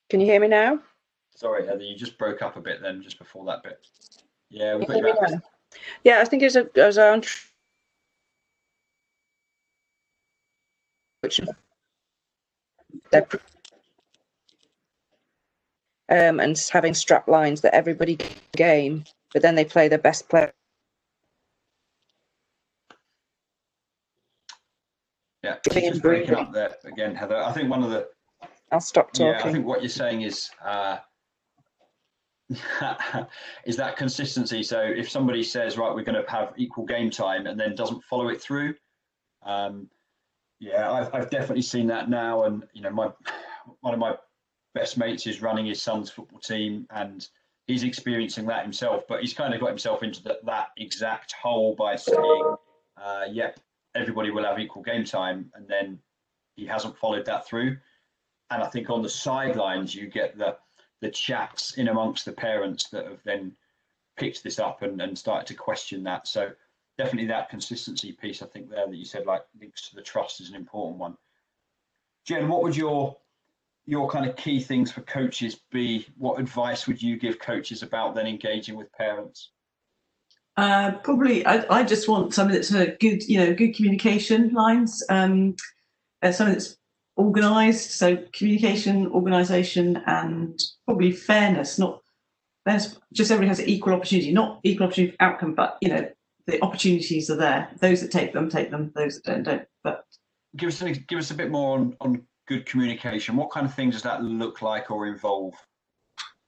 Can 0.09 0.21
you 0.21 0.25
hear 0.25 0.39
me 0.39 0.47
now? 0.47 0.79
Sorry, 1.35 1.67
Heather, 1.67 1.83
you 1.83 1.95
just 1.95 2.17
broke 2.17 2.41
up 2.41 2.57
a 2.57 2.61
bit 2.61 2.81
then, 2.81 3.03
just 3.03 3.19
before 3.19 3.45
that 3.45 3.61
bit. 3.61 3.85
Yeah, 4.51 4.75
we've 4.75 4.87
got 4.87 4.97
you 4.97 5.03
me 5.03 5.39
Yeah, 6.03 6.19
I 6.19 6.25
think 6.25 6.43
it's 6.43 6.55
a 6.55 6.67
as 6.75 6.97
on 6.97 7.23
which 11.21 11.39
they're 13.11 13.27
um, 16.09 16.41
and 16.41 16.61
having 16.71 16.93
strap 16.93 17.29
lines 17.29 17.61
that 17.61 17.73
everybody 17.73 18.17
can 18.17 18.35
game, 18.57 19.05
but 19.31 19.41
then 19.41 19.55
they 19.55 19.63
play 19.63 19.87
their 19.87 19.97
best 19.97 20.27
player. 20.27 20.51
Yeah, 25.41 25.55
just 25.63 26.01
breaking 26.01 26.35
up 26.35 26.51
there 26.51 26.75
again, 26.83 27.15
Heather. 27.15 27.37
I 27.37 27.53
think 27.53 27.69
one 27.69 27.81
of 27.83 27.89
the 27.89 28.09
I'll 28.71 28.81
stop 28.81 29.13
talking. 29.13 29.27
Yeah, 29.27 29.41
I 29.43 29.51
think 29.51 29.65
what 29.65 29.81
you're 29.81 29.89
saying 29.89 30.21
is 30.21 30.51
uh, 30.63 30.97
is 33.65 33.77
that 33.77 33.97
consistency. 33.97 34.63
So 34.63 34.81
if 34.81 35.09
somebody 35.09 35.43
says, 35.43 35.77
right, 35.77 35.93
we're 35.93 36.03
going 36.03 36.21
to 36.23 36.29
have 36.29 36.53
equal 36.57 36.85
game 36.85 37.09
time 37.09 37.47
and 37.47 37.59
then 37.59 37.75
doesn't 37.75 38.03
follow 38.03 38.29
it 38.29 38.41
through, 38.41 38.75
um, 39.43 39.89
yeah, 40.59 40.91
I've, 40.91 41.13
I've 41.13 41.29
definitely 41.29 41.63
seen 41.63 41.87
that 41.87 42.09
now. 42.09 42.43
And, 42.43 42.63
you 42.73 42.81
know, 42.81 42.91
my 42.91 43.09
one 43.81 43.93
of 43.93 43.99
my 43.99 44.15
best 44.73 44.97
mates 44.97 45.27
is 45.27 45.41
running 45.41 45.65
his 45.65 45.81
son's 45.81 46.09
football 46.09 46.39
team 46.39 46.85
and 46.91 47.27
he's 47.67 47.83
experiencing 47.83 48.45
that 48.47 48.63
himself, 48.63 49.03
but 49.07 49.21
he's 49.21 49.33
kind 49.33 49.53
of 49.53 49.59
got 49.59 49.69
himself 49.69 50.03
into 50.03 50.21
the, 50.23 50.39
that 50.45 50.67
exact 50.77 51.33
hole 51.33 51.75
by 51.75 51.95
saying, 51.95 52.55
uh, 53.01 53.23
yep, 53.29 53.59
everybody 53.95 54.31
will 54.31 54.43
have 54.43 54.59
equal 54.59 54.83
game 54.83 55.03
time. 55.03 55.51
And 55.55 55.67
then 55.67 55.99
he 56.55 56.65
hasn't 56.65 56.97
followed 56.97 57.25
that 57.25 57.47
through. 57.47 57.77
And 58.49 58.61
I 58.61 58.67
think 58.67 58.89
on 58.89 59.01
the 59.01 59.09
sidelines, 59.09 59.95
you 59.95 60.07
get 60.07 60.37
the, 60.37 60.57
the 61.01 61.09
chats 61.09 61.77
in 61.77 61.87
amongst 61.87 62.25
the 62.25 62.31
parents 62.31 62.89
that 62.89 63.05
have 63.05 63.23
then 63.23 63.53
picked 64.17 64.43
this 64.43 64.59
up 64.59 64.83
and, 64.83 65.01
and 65.01 65.17
started 65.17 65.47
to 65.47 65.55
question 65.55 66.03
that. 66.03 66.27
So 66.27 66.51
definitely 66.97 67.27
that 67.27 67.49
consistency 67.49 68.11
piece, 68.11 68.41
I 68.41 68.45
think 68.47 68.69
there 68.69 68.87
that 68.87 68.95
you 68.95 69.05
said 69.05 69.25
like 69.25 69.43
links 69.59 69.89
to 69.89 69.95
the 69.95 70.01
trust 70.01 70.41
is 70.41 70.49
an 70.49 70.55
important 70.55 70.99
one. 70.99 71.17
Jen, 72.25 72.47
what 72.47 72.61
would 72.63 72.75
your 72.75 73.17
your 73.87 74.07
kind 74.07 74.29
of 74.29 74.35
key 74.35 74.59
things 74.59 74.91
for 74.91 75.01
coaches 75.01 75.61
be? 75.71 76.05
What 76.17 76.39
advice 76.39 76.85
would 76.87 77.01
you 77.01 77.17
give 77.17 77.39
coaches 77.39 77.81
about 77.81 78.13
then 78.13 78.27
engaging 78.27 78.75
with 78.75 78.91
parents? 78.93 79.51
Uh, 80.57 80.91
probably, 81.03 81.45
I, 81.45 81.65
I, 81.69 81.83
just 81.83 82.07
want 82.07 82.33
something 82.33 82.53
that's 82.53 82.73
a 82.73 82.87
good, 82.99 83.23
you 83.23 83.39
know, 83.39 83.55
good 83.55 83.73
communication 83.73 84.53
lines. 84.53 85.01
Um, 85.09 85.55
uh, 86.21 86.31
something 86.31 86.53
that's 86.53 86.77
organised. 87.17 87.91
So 87.91 88.17
communication, 88.33 89.07
organisation, 89.07 90.01
and 90.07 90.59
probably 90.85 91.11
fairness. 91.11 91.79
Not 91.79 92.01
there's 92.65 92.99
just 93.13 93.31
everybody 93.31 93.49
has 93.49 93.59
an 93.59 93.69
equal 93.69 93.93
opportunity, 93.93 94.31
not 94.31 94.59
equal 94.63 94.87
opportunity 94.87 95.15
outcome, 95.19 95.53
but 95.53 95.77
you 95.81 95.89
know 95.89 96.07
the 96.47 96.61
opportunities 96.63 97.29
are 97.29 97.37
there. 97.37 97.69
Those 97.79 98.01
that 98.01 98.11
take 98.11 98.33
them 98.33 98.49
take 98.49 98.71
them. 98.71 98.91
Those 98.95 99.15
that 99.15 99.25
don't 99.25 99.43
don't. 99.43 99.67
But 99.83 100.05
give 100.55 100.67
us 100.69 100.81
a, 100.81 100.91
give 100.91 101.19
us 101.19 101.31
a 101.31 101.35
bit 101.35 101.51
more 101.51 101.77
on, 101.77 101.95
on 102.01 102.21
good 102.47 102.65
communication. 102.65 103.35
What 103.35 103.51
kind 103.51 103.65
of 103.65 103.73
things 103.73 103.95
does 103.95 104.03
that 104.03 104.23
look 104.23 104.61
like 104.61 104.91
or 104.91 105.07
involve? 105.07 105.53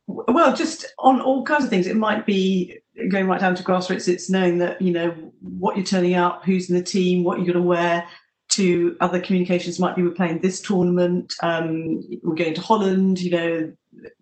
Well, 0.07 0.53
just 0.53 0.85
on 0.99 1.21
all 1.21 1.45
kinds 1.45 1.63
of 1.63 1.69
things. 1.69 1.87
It 1.87 1.95
might 1.95 2.25
be 2.25 2.77
going 3.09 3.27
right 3.27 3.39
down 3.39 3.55
to 3.55 3.63
grassroots. 3.63 4.07
It's 4.07 4.29
knowing 4.29 4.57
that 4.59 4.81
you 4.81 4.91
know 4.91 5.11
what 5.39 5.77
you're 5.77 5.85
turning 5.85 6.15
up, 6.15 6.43
who's 6.43 6.69
in 6.69 6.75
the 6.75 6.83
team, 6.83 7.23
what 7.23 7.37
you're 7.37 7.53
going 7.53 7.63
to 7.63 7.67
wear, 7.67 8.05
to 8.55 8.95
other 8.99 9.19
communications 9.19 9.79
might 9.79 9.95
be 9.95 10.03
we're 10.03 10.11
playing 10.11 10.39
this 10.39 10.61
tournament, 10.61 11.33
um, 11.41 12.01
we're 12.21 12.35
going 12.35 12.53
to 12.53 12.61
Holland, 12.61 13.19
you 13.19 13.31
know, 13.31 13.73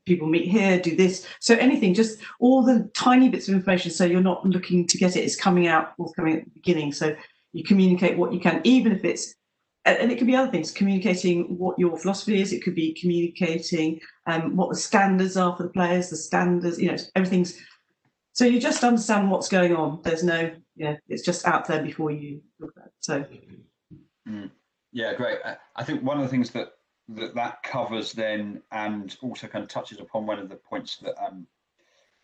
people 0.05 0.27
meet 0.27 0.47
here, 0.47 0.79
do 0.79 0.95
this. 0.95 1.25
So 1.39 1.55
anything, 1.55 1.93
just 1.93 2.19
all 2.39 2.63
the 2.63 2.89
tiny 2.95 3.29
bits 3.29 3.47
of 3.47 3.55
information. 3.55 3.91
So 3.91 4.05
you're 4.05 4.21
not 4.21 4.45
looking 4.45 4.87
to 4.87 4.97
get 4.97 5.15
it, 5.15 5.21
it's 5.21 5.35
coming 5.35 5.67
out 5.67 5.95
forthcoming 5.97 6.37
at 6.37 6.45
the 6.45 6.51
beginning. 6.51 6.93
So 6.93 7.15
you 7.53 7.63
communicate 7.63 8.17
what 8.17 8.33
you 8.33 8.39
can, 8.39 8.61
even 8.63 8.91
if 8.91 9.03
it's, 9.03 9.35
and 9.83 10.11
it 10.11 10.17
could 10.17 10.27
be 10.27 10.35
other 10.35 10.51
things, 10.51 10.71
communicating 10.71 11.57
what 11.57 11.77
your 11.79 11.97
philosophy 11.97 12.39
is. 12.39 12.53
It 12.53 12.63
could 12.63 12.75
be 12.75 12.93
communicating 12.93 13.99
um, 14.27 14.55
what 14.55 14.69
the 14.69 14.75
standards 14.75 15.35
are 15.37 15.57
for 15.57 15.63
the 15.63 15.69
players, 15.69 16.09
the 16.09 16.17
standards, 16.17 16.79
you 16.79 16.91
know, 16.91 16.97
everything's. 17.15 17.57
So 18.33 18.45
you 18.45 18.59
just 18.59 18.83
understand 18.83 19.31
what's 19.31 19.49
going 19.49 19.75
on. 19.75 20.01
There's 20.03 20.23
no, 20.23 20.51
you 20.75 20.85
know, 20.85 20.97
it's 21.09 21.23
just 21.23 21.47
out 21.47 21.67
there 21.67 21.81
before 21.81 22.11
you 22.11 22.41
look 22.59 22.73
at 22.77 22.85
it. 22.85 22.91
So 22.99 23.25
Mm. 24.27 24.51
Yeah, 24.91 25.13
great. 25.13 25.39
I 25.75 25.83
think 25.83 26.03
one 26.03 26.17
of 26.17 26.23
the 26.23 26.29
things 26.29 26.51
that, 26.51 26.73
that 27.09 27.33
that 27.35 27.63
covers 27.63 28.13
then, 28.13 28.61
and 28.71 29.15
also 29.21 29.47
kind 29.47 29.63
of 29.63 29.69
touches 29.69 29.99
upon 29.99 30.25
one 30.25 30.39
of 30.39 30.49
the 30.49 30.55
points 30.55 30.97
that 30.97 31.15
um, 31.23 31.47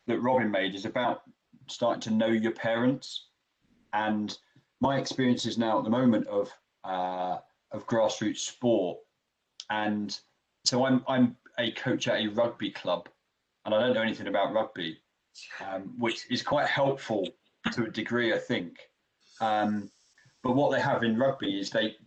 that 0.05 0.19
Robin 0.19 0.51
made, 0.51 0.75
is 0.75 0.85
about 0.85 1.21
starting 1.67 2.01
to 2.01 2.11
know 2.11 2.27
your 2.27 2.51
parents. 2.51 3.27
And 3.93 4.37
my 4.81 4.97
experiences 4.97 5.57
now 5.57 5.77
at 5.77 5.83
the 5.83 5.89
moment 5.89 6.27
of 6.27 6.51
uh, 6.83 7.37
of 7.71 7.87
grassroots 7.87 8.39
sport, 8.39 8.99
and 9.69 10.17
so 10.65 10.85
I'm 10.85 11.03
I'm 11.07 11.37
a 11.57 11.71
coach 11.71 12.07
at 12.07 12.21
a 12.21 12.27
rugby 12.27 12.69
club, 12.69 13.09
and 13.65 13.73
I 13.73 13.79
don't 13.79 13.93
know 13.93 14.01
anything 14.01 14.27
about 14.27 14.53
rugby, 14.53 14.99
um, 15.65 15.95
which 15.97 16.29
is 16.29 16.43
quite 16.43 16.67
helpful 16.67 17.27
to 17.73 17.85
a 17.85 17.89
degree, 17.89 18.33
I 18.33 18.37
think. 18.37 18.77
Um, 19.41 19.89
but 20.47 20.55
what 20.55 20.71
they 20.71 20.79
have 20.79 21.03
in 21.03 21.19
rugby 21.19 21.59
is 21.59 21.69
they 21.69 21.97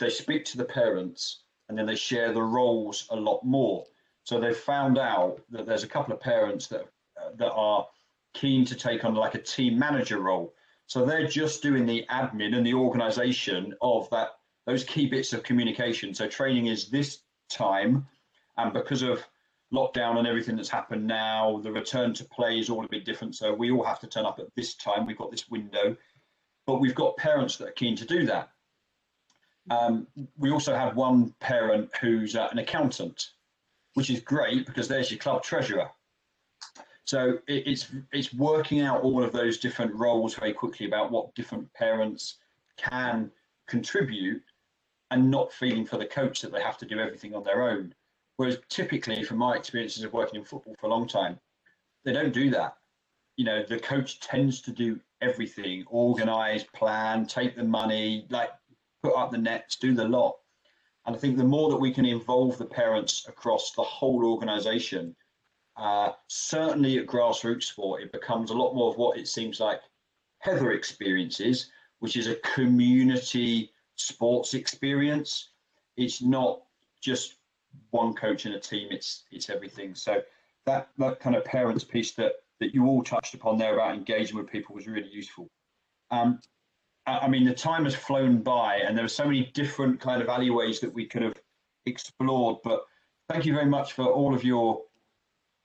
they 0.00 0.10
speak 0.10 0.44
to 0.44 0.58
the 0.58 0.64
parents 0.64 1.44
and 1.68 1.78
then 1.78 1.86
they 1.86 1.94
share 1.94 2.32
the 2.32 2.42
roles 2.42 3.06
a 3.10 3.16
lot 3.16 3.44
more. 3.44 3.86
So 4.24 4.40
they've 4.40 4.56
found 4.56 4.98
out 4.98 5.40
that 5.50 5.66
there's 5.66 5.84
a 5.84 5.88
couple 5.94 6.12
of 6.12 6.18
parents 6.18 6.66
that 6.66 6.86
uh, 7.16 7.30
that 7.36 7.52
are 7.52 7.86
keen 8.34 8.64
to 8.64 8.74
take 8.74 9.04
on 9.04 9.14
like 9.14 9.36
a 9.36 9.42
team 9.42 9.78
manager 9.78 10.18
role. 10.18 10.52
So 10.88 11.04
they're 11.04 11.28
just 11.28 11.62
doing 11.62 11.86
the 11.86 12.04
admin 12.10 12.56
and 12.56 12.66
the 12.66 12.74
organization 12.74 13.72
of 13.80 14.10
that 14.10 14.30
those 14.66 14.82
key 14.82 15.06
bits 15.06 15.32
of 15.32 15.44
communication. 15.44 16.12
So 16.12 16.26
training 16.26 16.66
is 16.66 16.90
this 16.90 17.20
time, 17.48 18.04
and 18.56 18.72
because 18.72 19.02
of 19.02 19.24
lockdown 19.72 20.18
and 20.18 20.26
everything 20.26 20.56
that's 20.56 20.68
happened 20.68 21.06
now, 21.06 21.60
the 21.62 21.70
return 21.70 22.14
to 22.14 22.24
play 22.24 22.58
is 22.58 22.68
all 22.68 22.84
a 22.84 22.88
bit 22.88 23.04
different. 23.04 23.36
So 23.36 23.54
we 23.54 23.70
all 23.70 23.84
have 23.84 24.00
to 24.00 24.08
turn 24.08 24.26
up 24.26 24.40
at 24.40 24.52
this 24.56 24.74
time. 24.74 25.06
We've 25.06 25.16
got 25.16 25.30
this 25.30 25.48
window 25.48 25.96
but 26.70 26.80
we've 26.80 26.94
got 26.94 27.16
parents 27.16 27.56
that 27.56 27.66
are 27.66 27.72
keen 27.72 27.96
to 27.96 28.04
do 28.04 28.24
that. 28.24 28.50
Um, 29.70 30.06
we 30.38 30.52
also 30.52 30.72
have 30.72 30.94
one 30.94 31.34
parent 31.40 31.90
who's 32.00 32.36
uh, 32.36 32.48
an 32.52 32.58
accountant, 32.58 33.30
which 33.94 34.08
is 34.08 34.20
great 34.20 34.66
because 34.66 34.86
there's 34.86 35.10
your 35.10 35.18
club 35.18 35.42
treasurer. 35.42 35.90
So 37.06 37.38
it, 37.48 37.66
it's 37.66 37.88
it's 38.12 38.32
working 38.32 38.82
out 38.82 39.02
all 39.02 39.20
of 39.24 39.32
those 39.32 39.58
different 39.58 39.92
roles 39.96 40.34
very 40.34 40.52
quickly 40.52 40.86
about 40.86 41.10
what 41.10 41.34
different 41.34 41.72
parents 41.74 42.36
can 42.76 43.32
contribute 43.66 44.44
and 45.10 45.28
not 45.28 45.52
feeling 45.52 45.84
for 45.84 45.98
the 45.98 46.06
coach 46.06 46.40
that 46.40 46.52
they 46.52 46.62
have 46.62 46.78
to 46.78 46.86
do 46.86 47.00
everything 47.00 47.34
on 47.34 47.42
their 47.42 47.68
own. 47.68 47.92
Whereas 48.36 48.58
typically, 48.68 49.24
from 49.24 49.38
my 49.38 49.56
experiences 49.56 50.04
of 50.04 50.12
working 50.12 50.38
in 50.38 50.44
football 50.44 50.76
for 50.78 50.86
a 50.86 50.90
long 50.90 51.08
time, 51.08 51.40
they 52.04 52.12
don't 52.12 52.32
do 52.32 52.48
that. 52.50 52.76
You 53.36 53.44
know, 53.44 53.64
the 53.64 53.80
coach 53.80 54.20
tends 54.20 54.60
to 54.62 54.70
do 54.70 55.00
everything, 55.20 55.84
organize, 55.88 56.64
plan, 56.64 57.26
take 57.26 57.56
the 57.56 57.64
money, 57.64 58.26
like 58.30 58.50
put 59.02 59.16
up 59.16 59.30
the 59.30 59.38
nets, 59.38 59.76
do 59.76 59.94
the 59.94 60.04
lot. 60.04 60.36
And 61.06 61.16
I 61.16 61.18
think 61.18 61.36
the 61.36 61.44
more 61.44 61.70
that 61.70 61.80
we 61.80 61.92
can 61.92 62.04
involve 62.04 62.58
the 62.58 62.66
parents 62.66 63.26
across 63.28 63.72
the 63.72 63.82
whole 63.82 64.24
organization, 64.24 65.16
uh, 65.76 66.12
certainly 66.28 66.98
at 66.98 67.06
grassroots 67.06 67.64
sport, 67.64 68.02
it 68.02 68.12
becomes 68.12 68.50
a 68.50 68.54
lot 68.54 68.74
more 68.74 68.90
of 68.90 68.98
what 68.98 69.18
it 69.18 69.28
seems 69.28 69.60
like 69.60 69.80
Heather 70.38 70.72
experiences, 70.72 71.70
which 71.98 72.16
is 72.16 72.26
a 72.26 72.36
community 72.36 73.72
sports 73.96 74.54
experience. 74.54 75.50
It's 75.96 76.22
not 76.22 76.62
just 77.00 77.36
one 77.90 78.14
coach 78.14 78.46
and 78.46 78.54
a 78.54 78.60
team, 78.60 78.88
it's 78.90 79.24
it's 79.30 79.50
everything. 79.50 79.94
So 79.94 80.22
that 80.66 80.88
that 80.98 81.20
kind 81.20 81.36
of 81.36 81.44
parents 81.44 81.84
piece 81.84 82.12
that 82.12 82.32
that 82.60 82.74
you 82.74 82.86
all 82.86 83.02
touched 83.02 83.34
upon 83.34 83.58
there 83.58 83.74
about 83.74 83.94
engaging 83.94 84.36
with 84.36 84.50
people 84.50 84.74
was 84.74 84.86
really 84.86 85.08
useful. 85.10 85.48
Um, 86.10 86.40
I 87.06 87.28
mean, 87.28 87.44
the 87.44 87.54
time 87.54 87.84
has 87.84 87.94
flown 87.94 88.42
by, 88.42 88.76
and 88.76 88.96
there 88.96 89.04
are 89.04 89.08
so 89.08 89.24
many 89.24 89.50
different 89.54 90.00
kind 90.00 90.22
of 90.22 90.28
alleyways 90.28 90.80
that 90.80 90.92
we 90.92 91.06
could 91.06 91.22
have 91.22 91.34
explored. 91.86 92.58
But 92.62 92.84
thank 93.28 93.46
you 93.46 93.54
very 93.54 93.66
much 93.66 93.94
for 93.94 94.04
all 94.04 94.34
of 94.34 94.44
your 94.44 94.82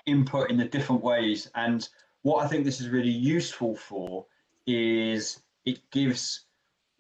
input 0.05 0.49
in 0.49 0.57
the 0.57 0.65
different 0.65 1.03
ways. 1.03 1.49
And 1.55 1.87
what 2.21 2.43
I 2.43 2.47
think 2.47 2.63
this 2.63 2.81
is 2.81 2.89
really 2.89 3.09
useful 3.09 3.75
for 3.75 4.25
is 4.65 5.39
it 5.65 5.79
gives 5.91 6.45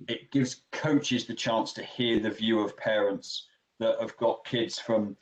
it 0.09 0.29
gives 0.29 0.63
coaches 0.73 1.25
the 1.25 1.33
chance 1.33 1.71
to 1.73 1.83
hear 1.83 2.19
the 2.19 2.29
view 2.29 2.59
of 2.59 2.75
parents 2.75 3.47
that 3.79 3.95
have 4.01 4.15
got 4.17 4.45
kids 4.45 4.77
from 4.77 5.15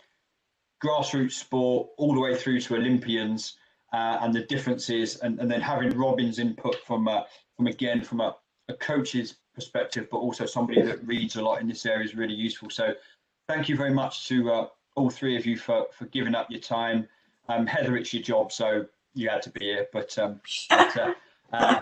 grassroots 0.84 1.34
sport 1.34 1.90
all 1.98 2.14
the 2.16 2.20
way 2.20 2.36
through 2.36 2.60
to 2.60 2.76
Olympians 2.76 3.56
uh, 3.94 4.18
and 4.22 4.34
the 4.34 4.42
differences, 4.42 5.18
and, 5.18 5.40
and 5.40 5.50
then 5.50 5.62
having 5.62 5.96
Robin's 5.98 6.40
input 6.40 6.76
from 6.86 7.08
uh, 7.08 7.22
from 7.56 7.68
again 7.68 8.04
from 8.04 8.22
a, 8.22 8.36
a 8.68 8.74
coach's 8.74 9.38
perspective, 9.54 10.08
but 10.12 10.18
also 10.18 10.46
somebody 10.46 10.82
that 10.82 11.06
reads 11.08 11.36
a 11.36 11.42
lot 11.42 11.62
in 11.62 11.68
this 11.68 11.86
area 11.86 12.04
is 12.04 12.16
really 12.16 12.34
useful. 12.34 12.70
So, 12.70 12.94
thank 13.48 13.70
you 13.70 13.78
very 13.78 13.94
much 13.94 14.28
to 14.28 14.52
uh, 14.52 14.68
all 14.96 15.10
three 15.10 15.38
of 15.38 15.46
you 15.46 15.58
for 15.58 15.88
for 15.94 16.06
giving 16.06 16.36
up 16.36 16.50
your 16.50 16.62
time. 16.62 17.08
Um, 17.50 17.68
Heather, 17.68 17.96
it's 17.98 18.14
your 18.14 18.24
job, 18.24 18.52
so 18.52 18.86
you 19.14 19.30
had 19.30 19.42
to 19.44 19.50
be 19.52 19.66
here. 19.66 19.88
But, 19.94 20.18
um, 20.18 20.40
but 20.70 20.98
uh, 20.98 21.14
uh, 21.52 21.82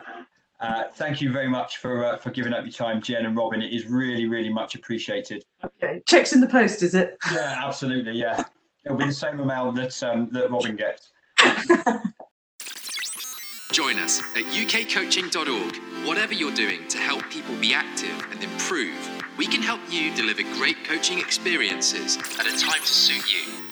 uh, 0.59 0.83
thank 0.95 1.21
you 1.21 1.31
very 1.31 1.47
much 1.47 1.77
for 1.77 2.03
uh, 2.03 2.17
for 2.17 2.31
giving 2.31 2.53
up 2.53 2.63
your 2.63 2.73
time, 2.73 3.01
Jen 3.01 3.25
and 3.25 3.37
Robin. 3.37 3.61
It 3.61 3.73
is 3.73 3.87
really, 3.87 4.27
really 4.27 4.49
much 4.49 4.75
appreciated. 4.75 5.45
Okay, 5.63 6.01
checks 6.05 6.33
in 6.33 6.41
the 6.41 6.47
post, 6.47 6.83
is 6.83 6.93
it? 6.93 7.17
Yeah, 7.31 7.61
absolutely. 7.65 8.13
Yeah, 8.13 8.43
it'll 8.85 8.97
be 8.97 9.05
the 9.05 9.13
same 9.13 9.39
amount 9.39 9.75
that 9.77 10.03
um, 10.03 10.29
that 10.31 10.51
Robin 10.51 10.75
gets. 10.75 11.11
Join 13.71 13.99
us 13.99 14.19
at 14.35 14.43
ukcoaching.org. 14.45 16.05
Whatever 16.07 16.33
you're 16.33 16.53
doing 16.53 16.87
to 16.89 16.97
help 16.97 17.29
people 17.29 17.55
be 17.55 17.73
active 17.73 18.27
and 18.31 18.43
improve, 18.43 18.97
we 19.37 19.47
can 19.47 19.61
help 19.61 19.79
you 19.89 20.13
deliver 20.15 20.43
great 20.57 20.83
coaching 20.83 21.19
experiences 21.19 22.17
at 22.17 22.45
a 22.45 22.57
time 22.59 22.81
to 22.81 22.87
suit 22.87 23.31
you. 23.31 23.70